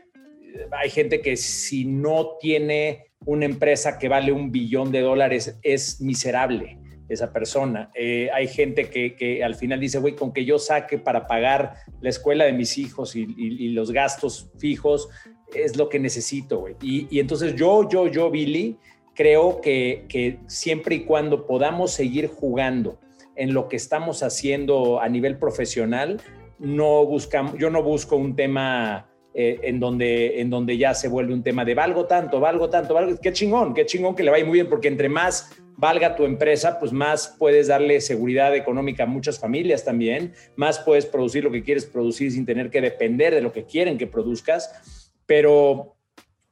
hay 0.72 0.90
gente 0.90 1.20
que 1.20 1.36
si 1.36 1.84
no 1.84 2.36
tiene 2.40 3.10
una 3.26 3.44
empresa 3.44 3.98
que 3.98 4.08
vale 4.08 4.32
un 4.32 4.50
billón 4.50 4.90
de 4.92 5.00
dólares 5.00 5.58
es 5.62 6.00
miserable 6.00 6.78
esa 7.08 7.32
persona. 7.32 7.90
Eh, 7.94 8.30
hay 8.32 8.46
gente 8.46 8.88
que, 8.88 9.42
al 9.44 9.56
final 9.56 9.80
dice, 9.80 9.98
güey, 9.98 10.14
con 10.14 10.32
que 10.32 10.44
yo 10.44 10.58
saque 10.58 10.96
para 10.98 11.26
pagar 11.26 11.74
la 12.00 12.08
escuela 12.08 12.44
de 12.44 12.52
mis 12.52 12.78
hijos 12.78 13.16
y, 13.16 13.68
los 13.70 13.90
gastos 13.90 14.50
fijos 14.58 15.08
es 15.54 15.76
lo 15.76 15.88
que 15.88 15.98
necesito, 15.98 16.60
güey. 16.60 16.76
Y, 16.80 17.08
y 17.10 17.18
entonces 17.18 17.56
yo, 17.56 17.88
yo, 17.88 18.06
yo, 18.06 18.30
Billy, 18.30 18.78
creo 19.14 19.60
que, 19.60 20.06
que 20.08 20.38
siempre 20.46 20.94
y 20.94 21.00
cuando 21.00 21.46
podamos 21.46 21.90
seguir 21.90 22.28
jugando 22.28 23.00
en 23.34 23.54
lo 23.54 23.68
que 23.68 23.76
estamos 23.76 24.22
haciendo 24.22 25.00
a 25.00 25.08
nivel 25.08 25.36
profesional, 25.36 26.20
no 26.58 27.04
buscamos, 27.06 27.54
yo 27.58 27.70
no 27.70 27.82
busco 27.82 28.16
un 28.16 28.36
tema 28.36 29.09
eh, 29.34 29.60
en, 29.62 29.78
donde, 29.80 30.40
en 30.40 30.50
donde 30.50 30.76
ya 30.76 30.94
se 30.94 31.08
vuelve 31.08 31.32
un 31.32 31.42
tema 31.42 31.64
de 31.64 31.74
valgo 31.74 32.06
tanto, 32.06 32.40
valgo 32.40 32.68
tanto, 32.68 32.94
valgo, 32.94 33.18
qué 33.20 33.32
chingón, 33.32 33.74
qué 33.74 33.86
chingón 33.86 34.14
que 34.16 34.22
le 34.22 34.30
vaya 34.30 34.44
muy 34.44 34.54
bien, 34.54 34.68
porque 34.68 34.88
entre 34.88 35.08
más 35.08 35.50
valga 35.76 36.14
tu 36.16 36.24
empresa, 36.24 36.78
pues 36.78 36.92
más 36.92 37.36
puedes 37.38 37.68
darle 37.68 38.00
seguridad 38.00 38.54
económica 38.54 39.04
a 39.04 39.06
muchas 39.06 39.38
familias 39.38 39.84
también, 39.84 40.34
más 40.56 40.78
puedes 40.80 41.06
producir 41.06 41.44
lo 41.44 41.50
que 41.50 41.62
quieres 41.62 41.86
producir 41.86 42.32
sin 42.32 42.44
tener 42.44 42.68
que 42.70 42.80
depender 42.80 43.34
de 43.34 43.40
lo 43.40 43.52
que 43.52 43.64
quieren 43.64 43.96
que 43.96 44.06
produzcas, 44.06 45.12
pero 45.26 45.96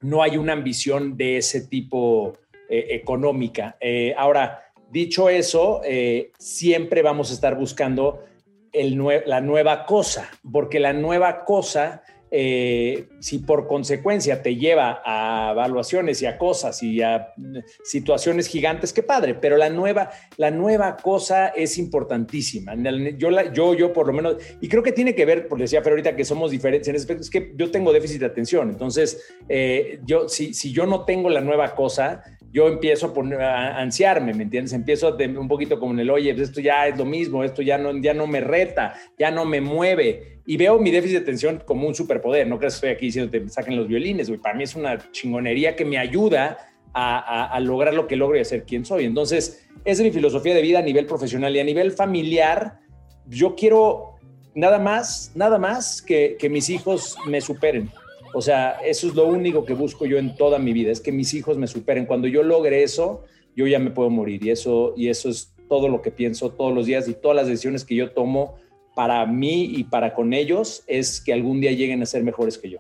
no 0.01 0.22
hay 0.22 0.37
una 0.37 0.53
ambición 0.53 1.16
de 1.16 1.37
ese 1.39 1.66
tipo 1.66 2.39
eh, 2.70 2.87
económica. 2.91 3.76
Eh, 3.81 4.14
ahora, 4.16 4.62
dicho 4.91 5.29
eso, 5.29 5.83
eh, 5.85 6.31
siempre 6.39 7.03
vamos 7.03 7.31
a 7.31 7.35
estar 7.35 7.57
buscando 7.57 8.24
el 8.72 8.97
nue- 8.97 9.24
la 9.26 9.41
nueva 9.41 9.85
cosa, 9.85 10.31
porque 10.51 10.79
la 10.81 10.93
nueva 10.93 11.45
cosa, 11.45 12.03
eh, 12.31 13.09
si 13.20 13.39
por 13.39 13.66
consecuencia 13.66 14.43
te 14.43 14.57
lleva 14.57 15.03
a 15.05 15.53
evaluaciones 15.53 16.20
y 16.22 16.26
a 16.26 16.37
cosas 16.37 16.83
y 16.83 17.03
a 17.03 17.33
mm, 17.37 17.59
situaciones 17.85 18.49
gigantes, 18.49 18.93
qué 18.93 19.03
padre, 19.03 19.35
pero 19.35 19.57
la 19.57 19.70
nueva, 19.70 20.11
la 20.37 20.51
nueva 20.51 20.97
cosa 20.97 21.49
es 21.49 21.79
importantísima. 21.79 22.74
Yo, 23.16 23.31
yo, 23.53 23.74
yo 23.74 23.93
por 23.93 24.07
lo 24.07 24.12
menos, 24.12 24.37
y 24.61 24.68
creo 24.68 24.83
que 24.83 24.93
tiene 24.93 25.14
que 25.14 25.24
ver, 25.24 25.49
porque 25.49 25.64
decía 25.64 25.83
Fer 25.83 25.93
ahorita 25.93 26.16
que 26.16 26.24
somos 26.24 26.51
diferentes 26.51 26.89
en 26.89 26.97
ese 26.97 27.12
es 27.14 27.31
que 27.31 27.53
yo 27.57 27.70
tengo 27.70 27.93
déficit 27.93 28.20
de 28.20 28.26
atención, 28.26 28.70
entonces 28.70 29.24
eh, 29.49 30.01
yo, 30.05 30.29
si, 30.29 30.55
si 30.55 30.72
yo 30.72 30.87
no 30.87 31.05
tengo 31.05 31.31
la 31.31 31.41
nueva 31.41 31.74
cosa, 31.74 32.22
yo 32.51 32.68
empiezo 32.68 33.12
a, 33.40 33.78
ansiarme, 33.78 34.34
¿me 34.34 34.44
entiendes? 34.44 34.72
Empiezo 34.72 35.12
de- 35.12 35.36
un 35.36 35.49
poquito 35.49 35.78
como 35.78 35.92
en 35.92 36.01
el, 36.01 36.11
oye, 36.11 36.34
pues 36.34 36.49
esto 36.49 36.61
ya 36.61 36.86
es 36.86 36.96
lo 36.96 37.05
mismo, 37.05 37.44
esto 37.44 37.62
ya 37.62 37.78
no, 37.78 37.96
ya 37.99 38.14
no 38.14 38.26
me 38.26 38.40
reta, 38.40 38.94
ya 39.18 39.30
no 39.30 39.44
me 39.44 39.61
mueve. 39.61 40.40
Y 40.46 40.57
veo 40.57 40.78
mi 40.78 40.90
déficit 40.90 41.18
de 41.18 41.22
atención 41.22 41.62
como 41.64 41.86
un 41.86 41.94
superpoder. 41.94 42.46
No 42.46 42.59
crees 42.59 42.74
que 42.74 42.76
estoy 42.76 42.90
aquí 42.90 43.07
diciendo 43.07 43.30
te 43.30 43.49
saquen 43.49 43.76
los 43.76 43.86
violines. 43.86 44.30
Para 44.42 44.55
mí 44.55 44.64
es 44.64 44.74
una 44.74 44.99
chingonería 45.12 45.76
que 45.76 45.84
me 45.84 45.99
ayuda 45.99 46.59
a 46.94 47.61
lograr 47.61 47.94
lo 47.94 48.09
que 48.09 48.16
logro 48.16 48.36
y 48.36 48.40
a 48.40 48.44
ser 48.44 48.64
quien 48.64 48.84
soy. 48.84 49.05
Entonces, 49.05 49.68
esa 49.84 50.03
es 50.03 50.07
mi 50.07 50.11
filosofía 50.11 50.55
de 50.55 50.62
vida 50.62 50.80
a 50.80 50.82
nivel 50.82 51.07
profesional 51.07 51.55
y 51.55 51.61
a 51.61 51.64
nivel 51.64 51.92
familiar. 51.92 52.80
Yo 53.26 53.55
quiero 53.55 54.16
nada 54.55 54.78
más, 54.78 55.32
nada 55.34 55.59
más 55.59 56.03
que, 56.03 56.36
que 56.38 56.51
mis 56.51 56.68
hijos 56.68 57.16
me 57.26 57.40
superen. 57.40 57.90
O 58.35 58.43
sea, 58.43 58.79
eso 58.85 59.09
es 59.09 59.14
lo 59.14 59.26
único 59.26 59.64
que 59.64 59.74
busco 59.74 60.07
yo 60.07 60.18
en 60.18 60.37
toda 60.37 60.59
mi 60.59 60.72
vida, 60.72 60.93
es 60.93 61.01
que 61.01 61.12
mis 61.12 61.35
hijos 61.35 61.57
me 61.57 61.66
superen. 61.66 62.07
Cuando 62.07 62.29
yo 62.29 62.43
logre 62.43 62.83
eso, 62.83 63.24
yo 63.57 63.66
ya 63.66 63.79
me 63.79 63.91
puedo 63.91 64.11
morir. 64.11 64.45
Y 64.45 64.51
eso, 64.51 64.95
y 64.97 65.09
eso 65.09 65.29
es 65.29 65.55
todo 65.68 65.89
lo 65.89 66.03
que 66.03 66.11
pienso 66.11 66.51
todos 66.51 66.74
los 66.74 66.87
días 66.87 67.09
y 67.09 67.14
todas 67.14 67.37
las 67.37 67.47
decisiones 67.47 67.85
que 67.85 67.95
yo 67.95 68.11
tomo 68.11 68.57
para 68.95 69.24
mí 69.26 69.64
y 69.64 69.85
para 69.85 70.14
con 70.14 70.33
ellos 70.33 70.83
es 70.87 71.20
que 71.20 71.33
algún 71.33 71.61
día 71.61 71.72
lleguen 71.72 72.03
a 72.03 72.07
ser 72.07 72.24
mejores 72.24 72.59
que 72.59 72.70
yo. 72.70 72.79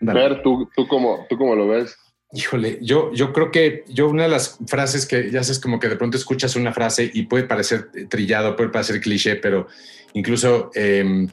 Ver, 0.00 0.42
¿tú, 0.42 0.68
tú, 0.74 0.88
cómo, 0.88 1.26
¿tú 1.28 1.36
cómo 1.36 1.54
lo 1.54 1.68
ves? 1.68 1.96
Híjole, 2.32 2.78
yo, 2.80 3.12
yo 3.12 3.32
creo 3.32 3.50
que 3.50 3.84
yo 3.88 4.08
una 4.08 4.22
de 4.24 4.28
las 4.28 4.58
frases 4.66 5.04
que 5.04 5.30
ya 5.30 5.42
sabes 5.42 5.58
como 5.58 5.78
que 5.78 5.88
de 5.88 5.96
pronto 5.96 6.16
escuchas 6.16 6.56
una 6.56 6.72
frase 6.72 7.10
y 7.12 7.22
puede 7.22 7.44
parecer 7.44 7.90
trillado, 8.08 8.56
puede 8.56 8.70
parecer 8.70 9.00
cliché, 9.00 9.36
pero 9.36 9.66
incluso 10.14 10.70
em, 10.74 11.28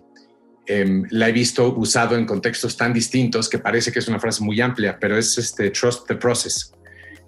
em, 0.67 1.03
la 1.11 1.29
he 1.29 1.31
visto 1.31 1.73
usado 1.75 2.15
en 2.15 2.25
contextos 2.25 2.77
tan 2.77 2.93
distintos 2.93 3.49
que 3.49 3.59
parece 3.59 3.91
que 3.91 3.99
es 3.99 4.07
una 4.07 4.19
frase 4.19 4.43
muy 4.43 4.59
amplia, 4.61 4.97
pero 4.99 5.17
es 5.17 5.37
este 5.37 5.71
trust 5.71 6.07
the 6.07 6.15
process. 6.15 6.71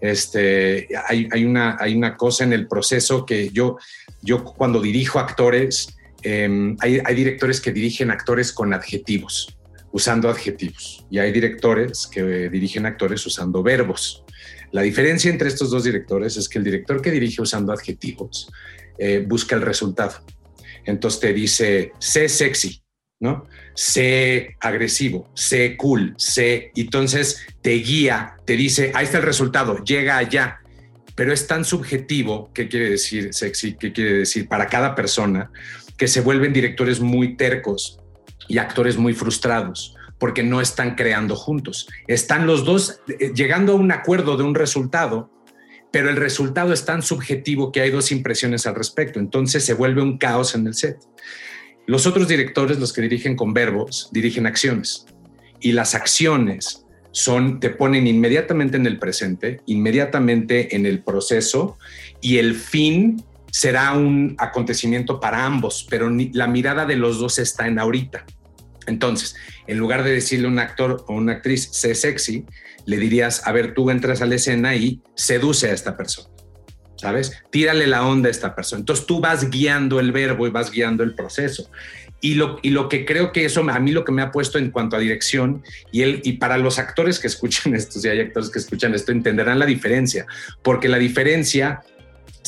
Este, 0.01 0.87
hay, 1.07 1.27
hay, 1.31 1.43
una, 1.43 1.77
hay 1.79 1.95
una 1.95 2.15
cosa 2.15 2.43
en 2.43 2.53
el 2.53 2.67
proceso 2.67 3.25
que 3.25 3.49
yo, 3.49 3.77
yo 4.21 4.43
cuando 4.43 4.81
dirijo 4.81 5.19
actores, 5.19 5.97
em, 6.21 6.77
hay, 6.79 6.99
hay 7.03 7.15
directores 7.15 7.59
que 7.59 7.71
dirigen 7.71 8.11
actores 8.11 8.53
con 8.53 8.73
adjetivos 8.73 9.55
usando 9.91 10.29
adjetivos 10.29 11.05
y 11.09 11.19
hay 11.19 11.31
directores 11.31 12.07
que 12.07 12.49
dirigen 12.49 12.85
actores 12.85 13.25
usando 13.25 13.63
verbos. 13.63 14.23
La 14.71 14.81
diferencia 14.81 15.31
entre 15.31 15.47
estos 15.47 15.71
dos 15.71 15.83
directores 15.83 16.37
es 16.37 16.47
que 16.47 16.59
el 16.59 16.63
director 16.63 17.01
que 17.01 17.11
dirige 17.11 17.41
usando 17.41 17.73
adjetivos 17.73 18.51
eh, 18.97 19.25
busca 19.27 19.55
el 19.55 19.61
resultado. 19.61 20.23
Entonces 20.85 21.19
te 21.19 21.33
dice, 21.33 21.91
sé 21.99 22.29
sexy, 22.29 22.81
¿no? 23.19 23.45
Sé 23.75 24.55
agresivo, 24.59 25.29
sé 25.33 25.75
cool, 25.77 26.13
sé... 26.17 26.71
Entonces 26.75 27.45
te 27.61 27.71
guía, 27.71 28.35
te 28.45 28.55
dice, 28.55 28.91
ahí 28.95 29.05
está 29.05 29.17
el 29.17 29.23
resultado, 29.23 29.83
llega 29.83 30.17
allá. 30.17 30.59
Pero 31.15 31.33
es 31.33 31.47
tan 31.47 31.65
subjetivo, 31.65 32.49
¿qué 32.53 32.69
quiere 32.69 32.91
decir 32.91 33.33
sexy? 33.33 33.75
¿Qué 33.75 33.91
quiere 33.91 34.13
decir 34.13 34.47
para 34.47 34.67
cada 34.67 34.95
persona? 34.95 35.51
Que 35.97 36.07
se 36.07 36.21
vuelven 36.21 36.53
directores 36.53 37.01
muy 37.01 37.35
tercos 37.35 37.99
y 38.47 38.57
actores 38.57 38.97
muy 38.97 39.13
frustrados 39.13 39.95
porque 40.17 40.43
no 40.43 40.61
están 40.61 40.95
creando 40.95 41.35
juntos. 41.35 41.87
Están 42.07 42.45
los 42.45 42.65
dos 42.65 43.01
eh, 43.07 43.31
llegando 43.33 43.73
a 43.73 43.75
un 43.75 43.91
acuerdo 43.91 44.37
de 44.37 44.43
un 44.43 44.53
resultado, 44.53 45.31
pero 45.91 46.09
el 46.09 46.17
resultado 46.17 46.73
es 46.73 46.85
tan 46.85 47.01
subjetivo 47.01 47.71
que 47.71 47.81
hay 47.81 47.89
dos 47.89 48.11
impresiones 48.11 48.67
al 48.67 48.75
respecto. 48.75 49.19
Entonces 49.19 49.65
se 49.65 49.73
vuelve 49.73 50.01
un 50.01 50.17
caos 50.17 50.53
en 50.55 50.67
el 50.67 50.75
set. 50.75 50.97
Los 51.89 52.05
otros 52.05 52.27
directores, 52.27 52.77
los 52.77 52.93
que 52.93 53.01
dirigen 53.01 53.35
con 53.35 53.51
verbos, 53.51 54.09
dirigen 54.11 54.45
acciones. 54.45 55.07
Y 55.59 55.71
las 55.71 55.95
acciones 55.95 56.85
son, 57.09 57.59
te 57.59 57.71
ponen 57.71 58.05
inmediatamente 58.05 58.77
en 58.77 58.85
el 58.85 58.99
presente, 58.99 59.61
inmediatamente 59.65 60.75
en 60.75 60.85
el 60.85 61.01
proceso, 61.01 61.79
y 62.21 62.37
el 62.37 62.53
fin 62.53 63.23
será 63.51 63.93
un 63.93 64.35
acontecimiento 64.37 65.19
para 65.19 65.43
ambos, 65.43 65.87
pero 65.89 66.11
la 66.11 66.45
mirada 66.45 66.85
de 66.85 66.95
los 66.95 67.17
dos 67.17 67.39
está 67.39 67.65
en 67.65 67.79
ahorita. 67.79 68.23
Entonces, 68.85 69.35
en 69.65 69.79
lugar 69.79 70.03
de 70.03 70.11
decirle 70.11 70.45
a 70.45 70.51
un 70.51 70.59
actor 70.59 71.03
o 71.07 71.15
una 71.15 71.31
actriz, 71.31 71.69
sé 71.71 71.95
sexy, 71.95 72.45
le 72.85 72.97
dirías, 72.97 73.47
a 73.47 73.51
ver, 73.51 73.73
tú 73.73 73.89
entras 73.89 74.21
a 74.21 74.27
la 74.27 74.35
escena 74.35 74.75
y 74.75 75.01
seduce 75.15 75.71
a 75.71 75.73
esta 75.73 75.97
persona, 75.97 76.29
¿sabes? 76.99 77.41
Tírale 77.49 77.87
la 77.87 78.05
onda 78.05 78.27
a 78.27 78.31
esta 78.31 78.55
persona. 78.55 78.81
Entonces 78.81 79.05
tú 79.05 79.19
vas 79.19 79.49
guiando 79.49 79.99
el 79.99 80.11
verbo 80.11 80.45
y 80.47 80.49
vas 80.49 80.71
guiando 80.71 81.03
el 81.03 81.15
proceso. 81.15 81.69
Y 82.21 82.35
lo, 82.35 82.59
y 82.61 82.71
lo 82.71 82.89
que 82.89 83.05
creo 83.05 83.31
que 83.31 83.45
eso 83.45 83.61
a 83.69 83.79
mí 83.79 83.91
lo 83.91 84.03
que 84.03 84.11
me 84.11 84.21
ha 84.21 84.31
puesto 84.31 84.57
en 84.57 84.71
cuanto 84.71 84.97
a 84.97 84.99
dirección 84.99 85.63
y, 85.91 86.01
el, 86.01 86.21
y 86.25 86.33
para 86.33 86.57
los 86.57 86.77
actores 86.77 87.17
que 87.17 87.27
escuchan 87.27 87.73
esto, 87.75 87.99
si 87.99 88.09
hay 88.09 88.19
actores 88.19 88.49
que 88.49 88.59
escuchan 88.59 88.93
esto, 88.93 89.11
entenderán 89.11 89.57
la 89.59 89.65
diferencia, 89.65 90.25
porque 90.61 90.89
la 90.89 90.97
diferencia 90.97 91.81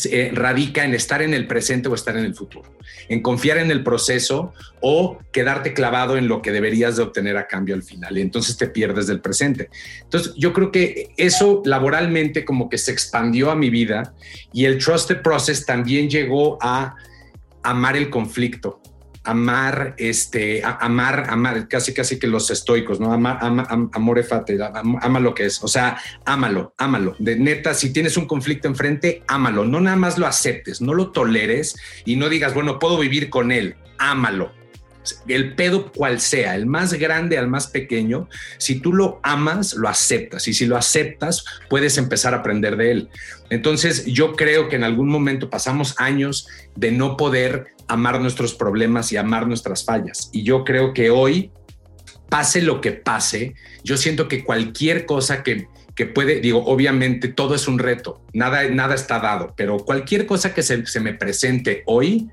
eh, 0.06 0.32
radica 0.34 0.86
en 0.86 0.94
estar 0.94 1.22
en 1.22 1.34
el 1.34 1.48
presente 1.48 1.90
o 1.90 1.96
estar 1.96 2.16
en 2.18 2.26
el 2.26 2.34
futuro, 2.34 2.74
en 3.10 3.22
confiar 3.22 3.58
en 3.58 3.72
el 3.72 3.84
proceso 3.84 4.54
o 4.80 5.20
quedarte 5.32 5.74
clavado 5.74 6.18
en 6.18 6.28
lo 6.28 6.42
que 6.42 6.52
deberías 6.52 6.96
de 6.96 7.04
obtener 7.04 7.38
a 7.38 7.48
cambio 7.48 7.76
al 7.76 7.84
final 7.84 8.18
entonces 8.22 8.58
te 8.58 8.68
pierdes 8.68 9.08
del 9.08 9.20
presente. 9.20 9.70
Entonces 10.02 10.34
yo 10.36 10.54
creo 10.54 10.72
que 10.72 11.10
eso 11.18 11.62
laboralmente 11.66 12.46
como 12.46 12.70
que 12.70 12.78
se 12.78 12.92
expandió 12.92 13.52
a 13.52 13.56
mi 13.56 13.70
vida 13.70 14.14
y 14.54 14.66
el 14.66 14.78
Trusted 14.78 15.22
Process 15.22 15.66
también 15.66 16.10
llegó 16.10 16.58
a 16.62 16.96
amar 17.64 17.96
el 17.96 18.10
conflicto 18.10 18.82
amar, 19.24 19.94
este, 19.98 20.64
amar, 20.64 21.26
amar, 21.30 21.68
casi, 21.68 21.94
casi 21.94 22.18
que 22.18 22.28
los 22.28 22.50
estoicos, 22.50 23.00
¿no? 23.00 23.14
Amar, 23.14 23.38
ama, 23.42 23.68
amore 23.94 24.24
fate, 24.24 24.58
ama, 24.64 25.20
lo 25.20 25.34
que 25.34 25.46
es, 25.46 25.64
o 25.64 25.68
sea, 25.68 25.98
ámalo, 26.26 26.74
ámalo. 26.78 27.16
De 27.20 27.36
neta, 27.36 27.74
si 27.74 27.94
tienes 27.94 28.18
un 28.18 28.26
conflicto 28.26 28.68
enfrente, 28.68 29.24
ámalo, 29.28 29.66
no 29.66 29.80
nada 29.80 29.98
más 29.98 30.18
lo 30.18 30.26
aceptes, 30.28 30.82
no 30.82 30.94
lo 30.94 31.12
toleres 31.12 31.76
y 32.06 32.16
no 32.16 32.30
digas, 32.30 32.54
bueno, 32.54 32.80
puedo 32.80 32.98
vivir 32.98 33.30
con 33.30 33.52
él, 33.52 33.76
ámalo. 33.98 34.52
El 35.28 35.56
pedo 35.56 35.92
cual 35.92 36.20
sea, 36.20 36.56
el 36.56 36.68
más 36.68 36.94
grande 36.94 37.38
al 37.38 37.48
más 37.48 37.68
pequeño, 37.68 38.30
si 38.58 38.80
tú 38.80 38.94
lo 38.94 39.20
amas, 39.24 39.74
lo 39.74 39.90
aceptas 39.90 40.48
y 40.48 40.54
si 40.54 40.68
lo 40.68 40.78
aceptas, 40.78 41.44
puedes 41.70 41.98
empezar 41.98 42.36
a 42.36 42.38
aprender 42.38 42.78
de 42.78 42.92
él. 42.92 43.10
Entonces, 43.50 44.06
yo 44.06 44.36
creo 44.36 44.70
que 44.70 44.76
en 44.76 44.84
algún 44.84 45.10
momento 45.10 45.50
pasamos 45.50 45.96
años 45.98 46.48
de 46.76 46.92
no 46.92 47.18
poder 47.18 47.68
amar 47.92 48.22
nuestros 48.22 48.56
problemas 48.56 49.12
y 49.12 49.18
amar 49.18 49.48
nuestras 49.48 49.84
fallas. 49.84 50.30
Y 50.32 50.44
yo 50.44 50.64
creo 50.64 50.94
que 50.94 51.10
hoy, 51.10 51.52
pase 52.30 52.62
lo 52.62 52.80
que 52.80 52.94
pase, 52.94 53.54
yo 53.84 53.98
siento 53.98 54.30
que 54.30 54.46
cualquier 54.46 55.06
cosa 55.06 55.44
que, 55.44 55.68
que 55.94 56.06
puede, 56.06 56.40
digo, 56.40 56.64
obviamente 56.66 57.28
todo 57.28 57.54
es 57.54 57.68
un 57.68 57.80
reto, 57.80 58.26
nada, 58.34 58.64
nada 58.70 58.96
está 58.96 59.20
dado, 59.20 59.54
pero 59.58 59.78
cualquier 59.80 60.26
cosa 60.26 60.54
que 60.54 60.64
se, 60.64 60.86
se 60.86 61.02
me 61.02 61.14
presente 61.14 61.84
hoy, 61.86 62.30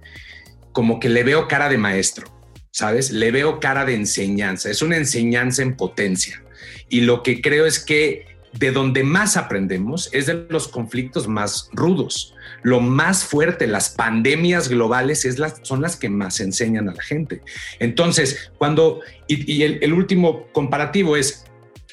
como 0.70 1.00
que 1.00 1.08
le 1.08 1.24
veo 1.24 1.48
cara 1.48 1.68
de 1.68 1.76
maestro, 1.76 2.28
¿sabes? 2.70 3.10
Le 3.10 3.32
veo 3.32 3.58
cara 3.58 3.84
de 3.84 3.94
enseñanza, 3.94 4.70
es 4.70 4.80
una 4.80 4.96
enseñanza 4.96 5.62
en 5.62 5.76
potencia. 5.76 6.40
Y 6.88 7.00
lo 7.00 7.24
que 7.24 7.42
creo 7.42 7.66
es 7.66 7.80
que 7.80 8.26
de 8.52 8.70
donde 8.70 9.02
más 9.02 9.36
aprendemos 9.36 10.08
es 10.12 10.26
de 10.26 10.46
los 10.48 10.68
conflictos 10.68 11.26
más 11.26 11.68
rudos. 11.72 12.34
Lo 12.62 12.80
más 12.80 13.24
fuerte, 13.24 13.66
las 13.66 13.90
pandemias 13.90 14.68
globales 14.68 15.24
es 15.24 15.36
son 15.62 15.80
las 15.80 15.96
que 15.96 16.08
más 16.08 16.40
enseñan 16.40 16.88
a 16.88 16.94
la 16.94 17.02
gente. 17.02 17.42
Entonces, 17.78 18.50
cuando, 18.58 19.00
y, 19.26 19.62
el, 19.62 19.78
el, 19.82 19.92
último 19.92 20.46
comparativo 20.52 21.16
es, 21.16 21.44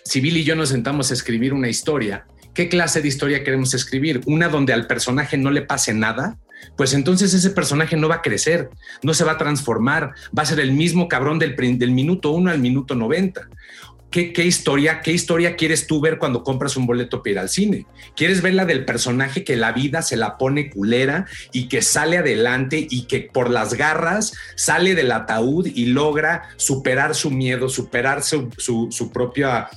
si 0.03 0.21
Bill 0.21 0.37
y 0.37 0.43
yo 0.43 0.55
nos 0.55 0.69
sentamos 0.69 1.11
a 1.11 1.13
escribir 1.13 1.53
una 1.53 1.69
historia, 1.69 2.25
¿qué 2.53 2.69
clase 2.69 3.01
de 3.01 3.07
historia 3.07 3.43
queremos 3.43 3.73
escribir? 3.73 4.21
¿Una 4.25 4.49
donde 4.49 4.73
al 4.73 4.87
personaje 4.87 5.37
no 5.37 5.51
le 5.51 5.61
pase 5.61 5.93
nada? 5.93 6.37
Pues 6.77 6.93
entonces 6.93 7.33
ese 7.33 7.51
personaje 7.51 7.95
no 7.95 8.09
va 8.09 8.15
a 8.15 8.21
crecer, 8.21 8.69
no 9.03 9.13
se 9.13 9.23
va 9.23 9.33
a 9.33 9.37
transformar, 9.37 10.13
va 10.37 10.43
a 10.43 10.45
ser 10.45 10.59
el 10.59 10.71
mismo 10.71 11.07
cabrón 11.07 11.39
del, 11.39 11.55
del 11.55 11.91
minuto 11.91 12.31
1 12.31 12.51
al 12.51 12.59
minuto 12.59 12.95
90. 12.95 13.49
¿Qué, 14.15 14.45
historia, 14.45 15.01
¿Qué 15.01 15.11
historia 15.11 15.57
quieres 15.57 15.87
tú 15.87 15.99
ver 15.99 16.19
cuando 16.19 16.41
compras 16.41 16.77
un 16.77 16.85
boleto 16.87 17.21
para 17.21 17.31
ir 17.31 17.39
al 17.39 17.49
cine? 17.49 17.85
¿Quieres 18.15 18.41
ver 18.41 18.53
la 18.53 18.63
del 18.63 18.85
personaje 18.85 19.43
que 19.43 19.57
la 19.57 19.73
vida 19.73 20.01
se 20.01 20.15
la 20.15 20.37
pone 20.37 20.69
culera 20.69 21.25
y 21.51 21.67
que 21.67 21.81
sale 21.81 22.19
adelante 22.19 22.87
y 22.89 23.07
que 23.07 23.19
por 23.19 23.49
las 23.49 23.73
garras 23.73 24.31
sale 24.55 24.95
del 24.95 25.11
ataúd 25.11 25.67
y 25.67 25.87
logra 25.87 26.47
superar 26.55 27.13
su 27.13 27.29
miedo, 27.29 27.67
superar 27.67 28.23
su, 28.23 28.49
su, 28.57 28.87
su 28.89 29.11
propia 29.11 29.67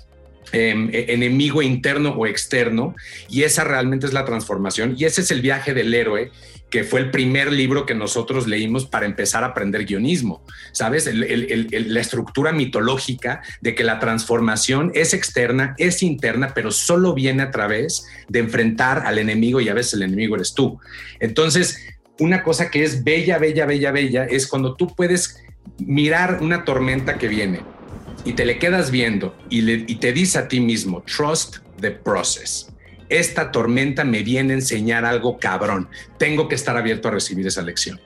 em, 0.52 0.90
e, 0.92 1.12
enemigo 1.12 1.62
interno 1.62 2.10
o 2.10 2.26
externo 2.26 2.94
y 3.28 3.42
esa 3.42 3.64
realmente 3.64 4.06
es 4.06 4.12
la 4.12 4.24
transformación 4.24 4.94
y 4.96 5.04
ese 5.04 5.20
es 5.20 5.30
el 5.30 5.40
viaje 5.40 5.74
del 5.74 5.92
héroe 5.94 6.30
que 6.70 6.84
fue 6.84 7.00
el 7.00 7.10
primer 7.10 7.52
libro 7.52 7.86
que 7.86 7.94
nosotros 7.94 8.46
leímos 8.46 8.86
para 8.86 9.06
empezar 9.06 9.42
a 9.42 9.48
aprender 9.48 9.84
guionismo, 9.84 10.44
¿sabes? 10.72 11.08
la 11.10 12.00
estructura 12.00 12.52
mitológica 12.52 13.42
de 13.60 13.74
que 13.74 13.84
la 13.84 13.98
transformación 13.98 14.92
es 14.94 15.14
externa, 15.14 15.74
es 15.78 16.02
interna, 16.02 16.52
pero 16.54 16.70
solo 16.70 17.14
viene 17.14 17.42
a 17.42 17.50
través 17.50 18.06
de 18.28 18.40
enfrentar 18.40 19.06
al 19.06 19.18
enemigo 19.18 19.60
y 19.60 19.68
a 19.68 19.74
veces 19.74 19.94
el 19.94 20.02
enemigo 20.02 20.36
eres 20.36 20.52
tú. 20.54 20.78
Entonces, 21.20 21.78
una 22.18 22.42
cosa 22.42 22.70
que 22.70 22.84
es 22.84 23.02
bella, 23.02 23.38
bella, 23.38 23.64
bella, 23.64 23.90
bella, 23.90 24.24
es 24.24 24.46
cuando 24.46 24.74
tú 24.74 24.94
puedes 24.94 25.42
mirar 25.78 26.38
una 26.42 26.64
tormenta 26.64 27.16
que 27.16 27.28
viene 27.28 27.60
y 28.24 28.32
te 28.32 28.44
le 28.44 28.58
quedas 28.58 28.90
viendo 28.90 29.36
y, 29.48 29.94
te 29.96 30.12
dice 30.12 30.38
a 30.38 30.48
ti 30.48 30.60
mismo, 30.60 31.02
trust 31.02 31.58
the 31.80 31.90
process 31.90 32.68
esta 33.08 33.50
tormenta 33.50 34.04
me 34.04 34.22
viene 34.22 34.52
a 34.52 34.56
enseñar 34.56 35.04
algo 35.04 35.38
cabrón. 35.38 35.88
Tengo 36.18 36.48
que 36.48 36.54
estar 36.54 36.76
abierto 36.76 37.08
a 37.08 37.10
recibir 37.10 37.46
esa 37.46 37.62
lección. 37.62 38.00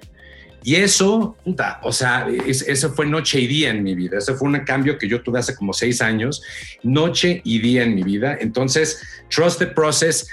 Y 0.64 0.76
eso, 0.76 1.36
puta, 1.44 1.80
o 1.82 1.92
sea, 1.92 2.28
eso 2.46 2.92
fue 2.92 3.06
noche 3.06 3.40
y 3.40 3.48
día 3.48 3.70
en 3.70 3.82
mi 3.82 3.96
vida. 3.96 4.18
Ese 4.18 4.34
fue 4.34 4.48
un 4.48 4.60
cambio 4.60 4.96
que 4.96 5.08
yo 5.08 5.20
tuve 5.20 5.40
hace 5.40 5.56
como 5.56 5.72
seis 5.72 6.00
años, 6.00 6.42
noche 6.84 7.40
y 7.44 7.58
día 7.58 7.82
en 7.82 7.96
mi 7.96 8.04
vida. 8.04 8.36
Entonces, 8.40 9.02
trust 9.28 9.58
the 9.58 9.66
process. 9.66 10.28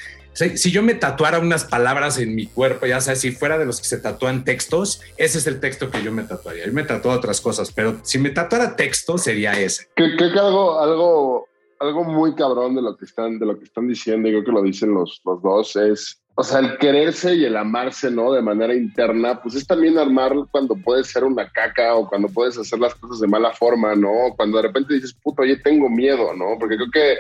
Si, 0.56 0.72
yo 0.72 0.82
me 0.82 0.94
tatuara 0.94 1.40
unas 1.40 1.66
palabras 1.66 2.18
en 2.18 2.34
mi 2.34 2.48
cuerpo, 2.48 2.86
ya 2.86 3.02
sabes, 3.02 3.22
si 3.22 3.32
fuera 3.32 3.58
de 3.58 3.66
los 3.66 3.82
que 3.82 3.88
se 3.88 3.98
tatúan 3.98 4.46
textos, 4.46 5.02
ese 5.18 5.38
es 5.38 5.48
el 5.48 5.60
texto 5.60 5.92
que 5.92 6.02
yo 6.02 6.12
me 6.12 6.24
tatuaría. 6.24 6.66
Yo 6.66 6.74
me 6.74 6.84
tatuo 6.84 7.12
otras 7.12 7.42
cosas, 7.42 7.72
pero 7.74 8.00
si 8.04 8.20
me 8.20 8.30
tatuara 8.30 8.76
texto, 8.76 9.18
sería 9.18 9.60
ese. 9.60 9.88
Creo 9.96 10.18
que 10.18 10.40
algo, 10.40 10.80
algo 10.80 11.50
algo 11.80 12.04
muy 12.04 12.36
cabrón 12.36 12.76
de 12.76 12.82
lo 12.82 12.96
que 12.96 13.06
están, 13.06 13.40
de 13.40 13.46
lo 13.46 13.58
que 13.58 13.66
están 13.66 13.88
diciendo, 13.88 14.28
y 14.28 14.32
creo 14.32 14.44
que 14.44 14.52
lo 14.52 14.62
dicen 14.62 14.94
los, 14.94 15.22
los 15.26 15.42
dos, 15.42 15.76
es, 15.76 16.22
o 16.36 16.44
sea, 16.44 16.60
el 16.60 16.78
quererse 16.78 17.36
y 17.36 17.46
el 17.46 17.56
amarse, 17.56 18.12
¿no? 18.12 18.32
De 18.34 18.42
manera 18.42 18.74
interna, 18.74 19.42
pues 19.42 19.56
es 19.56 19.66
también 19.66 19.98
armar 19.98 20.34
cuando 20.52 20.76
puedes 20.76 21.08
ser 21.08 21.24
una 21.24 21.50
caca 21.50 21.96
o 21.96 22.08
cuando 22.08 22.28
puedes 22.28 22.58
hacer 22.58 22.80
las 22.80 22.96
cosas 22.96 23.20
de 23.20 23.28
mala 23.28 23.52
forma, 23.52 23.96
¿no? 23.96 24.34
Cuando 24.36 24.58
de 24.58 24.64
repente 24.64 24.94
dices, 24.94 25.14
puto, 25.14 25.42
oye, 25.42 25.58
tengo 25.58 25.90
miedo, 25.90 26.34
¿no? 26.34 26.58
Porque 26.60 26.76
creo 26.76 26.92
que 26.92 27.18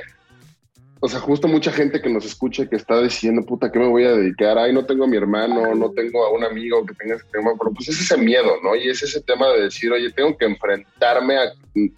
o 1.02 1.08
sea, 1.08 1.22
justo 1.22 1.48
mucha 1.48 1.72
gente 1.72 2.02
que 2.02 2.10
nos 2.10 2.26
escucha 2.26 2.68
que 2.68 2.76
está 2.76 3.02
diciendo, 3.02 3.46
puta, 3.46 3.72
¿qué 3.72 3.80
me 3.80 3.88
voy 3.88 4.04
a 4.04 4.12
dedicar? 4.12 4.58
Ay, 4.58 4.74
no 4.74 4.86
tengo 4.86 5.06
a 5.06 5.08
mi 5.08 5.16
hermano, 5.16 5.74
no 5.74 5.92
tengo 5.92 6.26
a 6.26 6.32
un 6.32 6.44
amigo 6.44 6.86
que 6.86 6.94
tenga 6.94 7.16
ese 7.16 7.26
tema, 7.32 7.52
pero 7.58 7.72
pues 7.72 7.88
es 7.88 8.02
ese 8.02 8.18
miedo, 8.18 8.58
¿no? 8.62 8.76
Y 8.76 8.90
es 8.90 9.02
ese 9.02 9.22
tema 9.22 9.48
de 9.50 9.64
decir, 9.64 9.94
oye, 9.94 10.12
tengo 10.12 10.38
que 10.38 10.46
enfrentarme 10.46 11.38
a, 11.38 11.54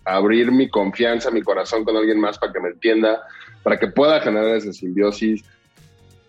abrir 0.06 0.52
mi 0.52 0.70
confianza, 0.70 1.32
mi 1.32 1.42
corazón 1.42 1.84
con 1.84 1.98
alguien 1.98 2.20
más 2.20 2.38
para 2.38 2.54
que 2.54 2.60
me 2.60 2.70
entienda, 2.70 3.24
para 3.64 3.80
que 3.80 3.88
pueda 3.88 4.22
generar 4.22 4.56
esa 4.56 4.72
simbiosis. 4.72 5.44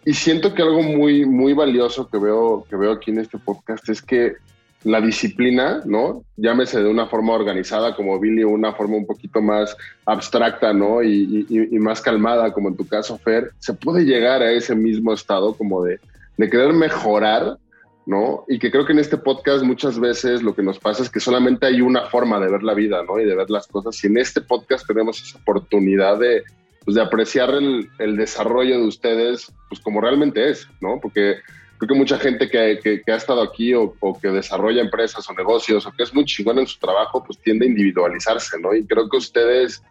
Y 0.07 0.15
siento 0.15 0.55
que 0.55 0.63
algo 0.63 0.83
muy, 0.83 1.27
muy 1.27 1.53
valioso 1.53 2.09
que 2.09 2.17
veo, 2.17 2.65
que 2.71 2.77
veo 2.77 2.93
aquí 2.93 3.11
en 3.11 3.19
este 3.19 3.37
podcast 3.37 3.87
es 3.91 4.01
que 4.01 4.37
la 4.85 5.01
disciplina, 5.01 5.81
¿no? 5.85 6.25
Llámese 6.37 6.83
de 6.83 6.89
una 6.89 7.07
forma 7.07 7.35
organizada 7.35 7.95
como 7.95 8.19
Billy, 8.19 8.45
una 8.45 8.73
forma 8.73 8.97
un 8.97 9.07
poquito 9.07 9.41
más 9.41 9.77
abstracta, 10.07 10.73
¿no? 10.73 11.03
Y, 11.03 11.47
más 11.79 12.01
calmada, 12.01 12.53
como 12.53 12.69
en 12.69 12.77
tu 12.77 12.87
caso, 12.87 13.19
Fer, 13.19 13.51
se 13.59 13.75
puede 13.75 14.05
llegar 14.05 14.43
a 14.43 14.53
ese 14.53 14.75
mismo 14.75 15.13
estado 15.13 15.55
como 15.55 15.83
de, 15.83 16.01
de 16.37 16.51
querer 16.51 16.73
mejorar, 16.73 17.59
¿no? 18.07 18.45
Y 18.49 18.59
que 18.59 18.71
creo 18.71 18.85
que 18.85 18.93
en 18.93 18.99
este 18.99 19.17
podcast 19.17 19.63
muchas 19.65 19.99
veces 19.99 20.43
lo 20.43 20.55
que 20.55 20.63
nos 20.63 20.79
pasa 20.79 21.03
es 21.03 21.11
que 21.11 21.21
solamente 21.21 21.67
hay 21.67 21.81
una 21.81 22.07
forma 22.07 22.41
de 22.41 22.51
ver 22.51 22.63
la 22.63 22.75
vida, 22.75 23.03
¿no? 23.05 23.21
Y 23.21 23.25
de 23.25 23.37
ver 23.37 23.51
las 23.51 23.67
cosas. 23.69 24.03
Y 24.03 24.09
en 24.09 24.19
este 24.19 24.41
podcast 24.41 24.87
tenemos 24.87 25.23
esa 25.23 25.39
oportunidad 25.39 26.19
de, 26.19 26.43
pues, 26.85 26.97
de 26.97 27.03
apreciar 27.03 27.51
el, 27.51 27.89
el 27.99 28.17
desarrollo 28.17 28.79
de 28.79 28.87
ustedes, 28.87 29.53
pues 29.69 29.81
como 29.81 30.01
realmente 30.01 30.51
es, 30.51 30.69
¿no? 30.81 30.99
Porque 31.01 31.37
creo 31.83 31.97
que 31.97 31.99
mucha 31.99 32.19
gente 32.19 32.49
que, 32.49 33.03
ha 33.13 33.17
estado 33.17 33.43
aquí 33.43 33.75
o, 33.75 33.93
que 34.21 34.29
desarrolla 34.29 34.81
empresas 34.81 35.29
o 35.29 35.33
negocios 35.33 35.85
o 35.85 35.91
que 35.91 36.05
es 36.05 36.15
muy 36.15 36.25
chingón 36.25 36.61
en 36.61 36.67
su 36.69 36.79
trabajo, 36.79 37.25
pues 37.25 37.39
tiende 37.41 37.67
a 37.67 37.71
individualizarse, 37.71 38.61
¿no? 38.61 38.73
Y 38.73 38.87
creo 38.87 39.09
que 39.09 39.17
ustedes, 39.17 39.83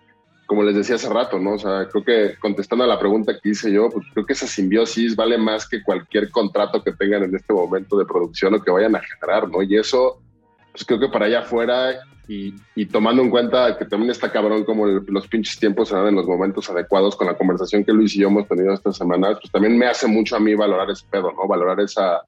como 0.45 0.63
les 0.63 0.73
decía 0.73 0.95
hace 0.95 1.09
rato, 1.09 1.37
¿no? 1.37 1.55
O 1.55 1.59
sea, 1.59 1.89
creo 1.89 2.05
que 2.05 2.39
contestando 2.39 2.85
a 2.85 2.87
la 2.87 2.97
pregunta 2.97 3.37
que 3.37 3.49
hice 3.49 3.73
yo, 3.73 3.89
pues 3.89 4.05
creo 4.13 4.25
que 4.25 4.31
esa 4.31 4.47
simbiosis 4.47 5.17
vale 5.17 5.37
más 5.37 5.67
que 5.67 5.83
cualquier 5.83 6.31
contrato 6.31 6.81
que 6.81 6.93
tengan 6.93 7.23
en 7.23 7.35
este 7.35 7.53
momento 7.53 7.97
de 7.97 8.05
producción 8.05 8.53
o 8.53 8.61
que 8.61 8.71
vayan 8.71 8.95
a 8.95 9.01
generar, 9.01 9.49
¿no? 9.49 9.61
Y 9.61 9.75
eso, 9.75 10.21
pues 10.71 10.85
creo 10.85 10.97
que 10.97 11.09
para 11.09 11.25
allá 11.25 11.39
afuera 11.39 11.99
y, 12.75 12.85
tomando 12.85 13.21
en 13.21 13.29
cuenta 13.29 13.77
que 13.77 13.85
también 13.85 14.11
está 14.11 14.31
cabrón 14.31 14.63
como 14.63 14.85
los 14.85 15.27
pinches 15.27 15.59
tiempos 15.59 15.89
se 15.89 15.95
dan 15.95 16.07
en 16.07 16.15
los 16.15 16.27
momentos 16.27 16.69
adecuados 16.69 17.15
con 17.15 17.27
la 17.27 17.37
conversación 17.37 17.83
que 17.83 17.91
Luis 17.91 18.15
y 18.15 18.19
yo 18.19 18.29
hemos 18.29 18.47
tenido 18.47 18.73
estas 18.73 18.97
semanas, 18.97 19.37
pues 19.41 19.51
también 19.51 19.77
me 19.77 19.87
hace 19.87 20.07
mucho 20.07 20.35
a 20.35 20.39
mí 20.39 20.55
valorar 20.55 20.89
ese 20.89 21.05
pedo, 21.09 21.31
¿no? 21.33 21.47
Valorar 21.47 21.79
esa, 21.81 22.21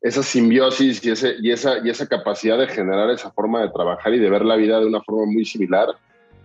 esa 0.00 0.22
simbiosis 0.22 1.04
y, 1.04 1.10
ese, 1.10 1.34
y, 1.40 1.50
esa, 1.50 1.78
y 1.84 1.90
esa 1.90 2.06
capacidad 2.06 2.58
de 2.58 2.68
generar 2.68 3.10
esa 3.10 3.30
forma 3.32 3.62
de 3.62 3.70
trabajar 3.70 4.14
y 4.14 4.18
de 4.18 4.30
ver 4.30 4.44
la 4.44 4.56
vida 4.56 4.78
de 4.78 4.86
una 4.86 5.02
forma 5.02 5.26
muy 5.26 5.44
similar. 5.44 5.88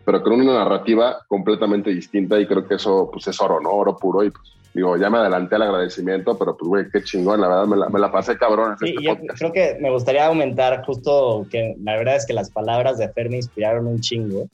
pero 0.03 0.21
con 0.23 0.33
una 0.33 0.53
narrativa 0.53 1.19
completamente 1.27 1.91
distinta 1.91 2.39
y 2.39 2.47
creo 2.47 2.67
que 2.67 2.75
eso 2.75 3.09
pues 3.11 3.27
es 3.27 3.39
oro, 3.39 3.59
¿no? 3.59 3.69
Oro 3.71 3.97
puro 3.97 4.23
y 4.23 4.31
pues 4.31 4.53
digo, 4.75 4.97
ya 4.97 5.09
me 5.09 5.19
adelanté 5.19 5.55
al 5.55 5.61
agradecimiento, 5.63 6.37
pero 6.37 6.57
pues 6.57 6.67
güey, 6.67 6.89
qué 6.91 7.01
chingón, 7.01 7.39
la 7.39 7.47
verdad 7.47 7.65
me 7.65 7.77
la, 7.77 7.89
me 7.89 7.97
la 7.97 8.11
pasé 8.11 8.37
cabrón. 8.37 8.75
Sí, 8.77 8.93
este 8.97 9.03
yo 9.03 9.33
creo 9.33 9.51
que 9.53 9.77
me 9.79 9.89
gustaría 9.89 10.25
aumentar 10.25 10.85
justo 10.85 11.47
que 11.49 11.75
la 11.81 11.95
verdad 11.95 12.17
es 12.17 12.25
que 12.25 12.33
las 12.33 12.51
palabras 12.51 12.97
de 12.97 13.07
Fer 13.07 13.29
me 13.29 13.37
inspiraron 13.37 13.87
un 13.87 14.01
chingo. 14.01 14.47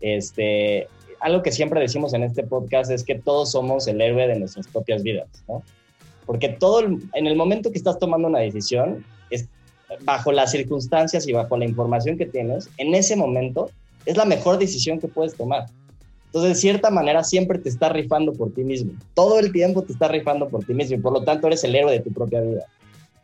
Este, 0.00 0.88
algo 1.20 1.42
que 1.42 1.52
siempre 1.52 1.80
decimos 1.80 2.12
en 2.12 2.24
este 2.24 2.42
podcast 2.42 2.90
es 2.90 3.04
que 3.04 3.14
todos 3.14 3.52
somos 3.52 3.86
el 3.86 4.00
héroe 4.00 4.26
de 4.26 4.36
nuestras 4.40 4.66
propias 4.66 5.04
vidas, 5.04 5.28
¿no? 5.46 5.62
Porque 6.26 6.48
todo, 6.48 6.80
en 6.80 7.26
el 7.26 7.36
momento 7.36 7.70
que 7.70 7.78
estás 7.78 8.00
tomando 8.00 8.26
una 8.26 8.40
decisión, 8.40 9.04
es 9.30 9.48
bajo 10.02 10.32
las 10.32 10.50
circunstancias 10.50 11.26
y 11.28 11.32
bajo 11.32 11.56
la 11.56 11.64
información 11.64 12.18
que 12.18 12.26
tienes, 12.26 12.68
en 12.78 12.94
ese 12.96 13.14
momento 13.14 13.70
es 14.06 14.16
la 14.16 14.24
mejor 14.24 14.58
decisión 14.58 14.98
que 14.98 15.06
puedes 15.06 15.36
tomar. 15.36 15.66
Entonces, 16.28 16.50
de 16.50 16.60
cierta 16.60 16.90
manera, 16.90 17.24
siempre 17.24 17.58
te 17.58 17.70
estás 17.70 17.90
rifando 17.90 18.34
por 18.34 18.52
ti 18.52 18.62
mismo. 18.62 18.92
Todo 19.14 19.38
el 19.38 19.50
tiempo 19.50 19.82
te 19.82 19.92
estás 19.92 20.10
rifando 20.10 20.48
por 20.48 20.62
ti 20.64 20.74
mismo 20.74 21.00
por 21.00 21.12
lo 21.14 21.24
tanto 21.24 21.46
eres 21.46 21.64
el 21.64 21.74
héroe 21.74 21.92
de 21.92 22.00
tu 22.00 22.12
propia 22.12 22.42
vida. 22.42 22.66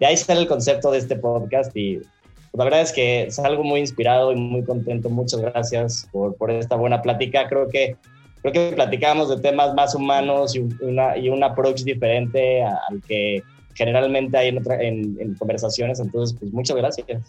De 0.01 0.07
ahí 0.07 0.15
está 0.15 0.33
el 0.33 0.47
concepto 0.47 0.91
de 0.91 0.99
este 0.99 1.17
podcast 1.17 1.77
y 1.77 1.97
pues, 1.99 2.09
la 2.55 2.65
verdad 2.65 2.81
es 2.81 2.93
que 2.93 3.27
salgo 3.31 3.63
muy 3.63 3.81
inspirado 3.81 4.33
y 4.33 4.37
muy 4.37 4.63
contento. 4.65 5.11
Muchas 5.11 5.41
gracias 5.41 6.09
por, 6.13 6.35
por 6.37 6.51
esta 6.51 6.77
buena 6.77 7.03
plática. 7.03 7.47
Creo 7.47 7.69
que, 7.69 7.97
creo 8.41 8.53
que 8.53 8.73
platicamos 8.75 9.29
de 9.29 9.37
temas 9.39 9.75
más 9.75 9.95
humanos 9.95 10.57
y, 10.57 10.61
una, 10.81 11.19
y 11.19 11.29
un 11.29 11.45
approach 11.45 11.83
diferente 11.83 12.63
al 12.63 13.03
que 13.07 13.43
generalmente 13.75 14.39
hay 14.39 14.49
en, 14.49 15.17
en, 15.21 15.35
conversaciones. 15.35 16.01
Entonces, 16.01 16.37
pues 16.39 16.53
muchas 16.53 16.77
gracias. 16.77 17.23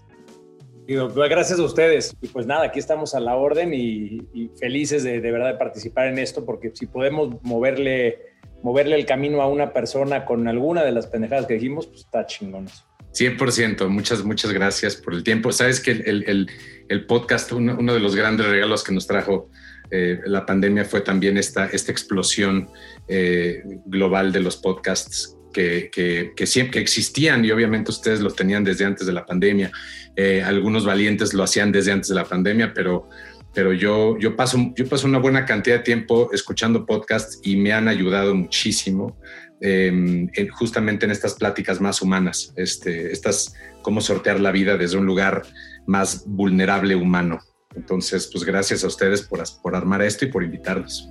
Pues, 0.88 1.30
gracias 1.30 1.60
a 1.60 1.64
ustedes. 1.64 2.16
Y 2.22 2.28
pues 2.28 2.46
nada, 2.46 2.66
aquí 2.66 2.80
estamos 2.80 3.16
a 3.16 3.20
la 3.20 3.36
orden 3.36 3.74
y, 3.74 4.50
felices 4.60 5.04
de, 5.04 5.22
de, 5.22 5.32
verdad 5.32 5.54
de 5.54 5.58
participar 5.58 6.08
en 6.08 6.20
esto, 6.20 6.46
porque 6.46 6.72
si 6.74 6.86
podemos 6.86 7.36
moverle, 7.44 8.20
moverle 8.62 8.96
el 8.96 9.06
camino 9.06 9.42
a 9.42 9.48
una 9.48 9.74
persona 9.74 10.26
con 10.26 10.48
alguna 10.48 10.84
de 10.84 10.92
las 10.92 11.08
pendejadas 11.08 11.48
que 11.48 11.56
dijimos, 11.56 11.88
pues 11.88 12.02
está 12.02 12.26
chingón 12.26 12.66
eso. 12.66 12.84
100%, 13.14 13.88
muchas, 13.88 14.24
muchas 14.24 14.52
gracias 14.52 14.98
por 14.98 15.14
el 15.14 15.24
tiempo. 15.24 15.52
Sabes 15.52 15.80
que 15.80 15.92
el, 15.92 16.26
el, 16.28 16.50
el 16.90 17.06
podcast, 17.06 17.52
uno, 17.54 17.78
uno, 17.80 17.94
de 17.94 18.02
los 18.02 18.14
grandes 18.16 18.46
regalos 18.46 18.84
que 18.84 18.92
nos 18.92 19.08
trajo 19.08 19.50
eh, 19.92 20.20
la 20.26 20.46
pandemia 20.46 20.84
fue 20.86 21.02
también 21.02 21.38
esta, 21.38 21.68
esta 21.68 21.92
explosión 21.92 22.70
eh, 23.08 23.64
global 23.86 24.32
de 24.32 24.42
los 24.42 24.58
podcasts 24.58 25.35
que, 25.56 26.34
que, 26.36 26.48
siempre 26.48 26.82
existían 26.82 27.46
y 27.46 27.52
obviamente 27.52 27.92
ustedes 27.92 28.20
los 28.20 28.36
tenían 28.36 28.64
desde 28.64 28.86
antes 28.86 29.08
de 29.08 29.14
la 29.14 29.26
pandemia. 29.26 29.72
Eh, 30.16 30.44
algunos 30.44 30.86
valientes 30.86 31.34
lo 31.34 31.44
hacían 31.44 31.72
desde 31.72 31.94
antes 31.94 32.10
de 32.10 32.16
la 32.16 32.26
pandemia, 32.26 32.74
pero, 32.74 33.10
pero 33.54 33.72
yo, 33.72 34.18
yo, 34.20 34.36
paso, 34.36 34.74
yo 34.76 34.88
paso 34.88 35.08
una 35.08 35.20
buena 35.20 35.46
cantidad 35.46 35.78
de 35.78 35.84
tiempo 35.84 36.30
escuchando 36.34 36.86
podcasts 36.86 37.40
y 37.44 37.56
me 37.56 37.72
han 37.72 37.88
ayudado 37.88 38.36
muchísimo 38.36 39.18
eh, 39.62 40.28
justamente 40.52 41.06
en 41.06 41.12
estas 41.12 41.36
pláticas 41.36 41.80
más 41.80 42.02
humanas, 42.02 42.54
este, 42.58 43.14
estas 43.14 43.56
cómo 43.82 44.02
sortear 44.02 44.40
la 44.40 44.52
vida 44.52 44.78
desde 44.78 44.98
un 44.98 45.06
lugar 45.06 45.44
más 45.88 46.24
vulnerable 46.28 46.96
humano. 46.96 47.40
Entonces, 47.76 48.30
pues 48.32 48.44
gracias 48.44 48.84
a 48.84 48.88
ustedes 48.88 49.22
por, 49.22 49.42
por 49.62 49.76
armar 49.76 50.02
esto 50.02 50.26
y 50.26 50.30
por 50.30 50.44
invitarnos. 50.44 51.10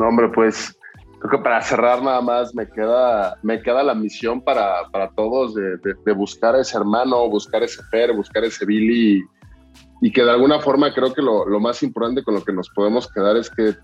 No, 0.00 0.08
hombre, 0.08 0.30
pues 0.30 0.74
creo 1.18 1.30
que 1.30 1.44
para 1.44 1.60
cerrar 1.60 2.02
nada 2.02 2.22
más 2.22 2.54
me 2.54 2.66
queda, 2.66 3.36
me 3.42 3.60
queda 3.60 3.82
la 3.82 3.94
misión 3.94 4.40
para, 4.40 4.88
para 4.90 5.10
todos 5.10 5.54
de, 5.54 5.76
de, 5.76 6.12
buscar 6.12 6.54
a 6.54 6.62
ese 6.62 6.78
hermano, 6.78 7.28
buscar 7.28 7.62
ese 7.62 7.82
Fer, 7.90 8.14
buscar 8.14 8.42
ese 8.44 8.64
Billy 8.64 9.18
y, 9.18 10.06
y 10.06 10.10
que 10.10 10.24
de 10.24 10.30
alguna 10.30 10.58
forma 10.58 10.94
creo 10.94 11.12
que 11.12 11.20
lo, 11.20 11.44
lo, 11.44 11.60
más 11.60 11.82
importante 11.82 12.22
con 12.22 12.32
lo 12.32 12.42
que 12.42 12.54
nos 12.54 12.70
podemos 12.70 13.12
quedar 13.12 13.36
es 13.36 13.50
que 13.50 13.76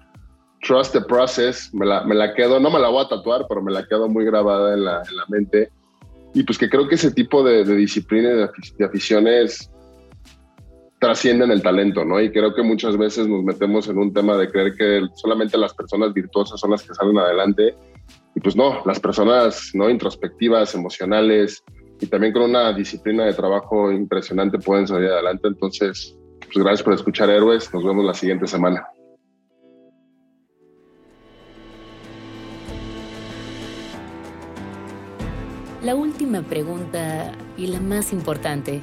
trust 0.62 0.94
the 0.94 1.02
process, 1.02 1.68
me 1.74 1.84
la, 1.84 2.02
me 2.02 2.14
la 2.14 2.32
quedo, 2.32 2.58
no 2.58 2.70
me 2.70 2.78
la 2.78 2.88
voy 2.88 3.04
a 3.04 3.08
tatuar, 3.08 3.44
pero 3.46 3.60
me 3.60 3.72
la 3.72 3.86
quedo 3.86 4.08
muy 4.08 4.24
grabada 4.24 4.72
en 4.72 4.86
la, 4.86 5.02
en 5.06 5.16
la 5.18 5.24
mente. 5.28 5.68
Y 6.32 6.44
pues 6.44 6.56
que 6.56 6.70
creo 6.70 6.88
que 6.88 6.94
ese 6.94 7.10
tipo 7.10 7.44
de, 7.44 7.62
de 7.62 7.76
disciplina 7.76 8.30
y 8.30 8.36
de, 8.36 8.50
de 8.78 8.84
aficiones 8.86 9.70
trascienden 10.98 11.50
el 11.50 11.62
talento, 11.62 12.04
¿no? 12.04 12.20
Y 12.20 12.30
creo 12.30 12.54
que 12.54 12.62
muchas 12.62 12.96
veces 12.96 13.28
nos 13.28 13.42
metemos 13.44 13.88
en 13.88 13.98
un 13.98 14.12
tema 14.12 14.36
de 14.36 14.50
creer 14.50 14.74
que 14.74 15.06
solamente 15.14 15.58
las 15.58 15.74
personas 15.74 16.12
virtuosas 16.14 16.58
son 16.58 16.70
las 16.70 16.82
que 16.82 16.94
salen 16.94 17.18
adelante. 17.18 17.74
Y 18.34 18.40
pues 18.40 18.56
no, 18.56 18.82
las 18.84 19.00
personas 19.00 19.70
no 19.74 19.90
introspectivas, 19.90 20.74
emocionales 20.74 21.62
y 22.00 22.06
también 22.06 22.32
con 22.32 22.42
una 22.42 22.72
disciplina 22.72 23.24
de 23.24 23.32
trabajo 23.32 23.90
impresionante 23.92 24.58
pueden 24.58 24.86
salir 24.86 25.08
adelante. 25.10 25.48
Entonces, 25.48 26.16
pues 26.40 26.64
gracias 26.64 26.82
por 26.82 26.94
escuchar 26.94 27.30
Héroes. 27.30 27.72
Nos 27.72 27.84
vemos 27.84 28.04
la 28.04 28.14
siguiente 28.14 28.46
semana. 28.46 28.86
La 35.82 35.94
última 35.94 36.42
pregunta 36.42 37.32
y 37.56 37.68
la 37.68 37.80
más 37.80 38.12
importante 38.12 38.82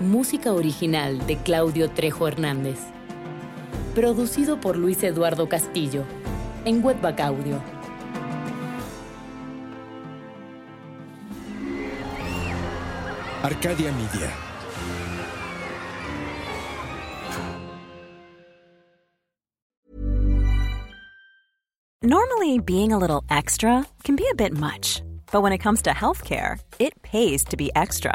Música 0.00 0.54
original 0.54 1.26
de 1.26 1.36
Claudio 1.36 1.90
Trejo 1.90 2.26
Hernández. 2.26 2.78
Producido 3.94 4.58
por 4.58 4.78
Luis 4.78 5.02
Eduardo 5.02 5.46
Castillo. 5.46 6.04
En 6.64 6.82
Webback 6.82 7.20
Audio. 7.20 7.60
Arcadia 13.42 13.92
Media. 13.92 14.32
Normally, 22.00 22.58
being 22.58 22.94
a 22.94 22.98
little 22.98 23.22
extra 23.28 23.84
can 24.02 24.16
be 24.16 24.24
a 24.32 24.34
bit 24.34 24.58
much, 24.58 25.02
but 25.30 25.42
when 25.42 25.52
it 25.52 25.58
comes 25.58 25.82
to 25.82 25.90
healthcare, 25.90 26.58
it 26.78 26.94
pays 27.02 27.44
to 27.44 27.58
be 27.58 27.70
extra. 27.76 28.14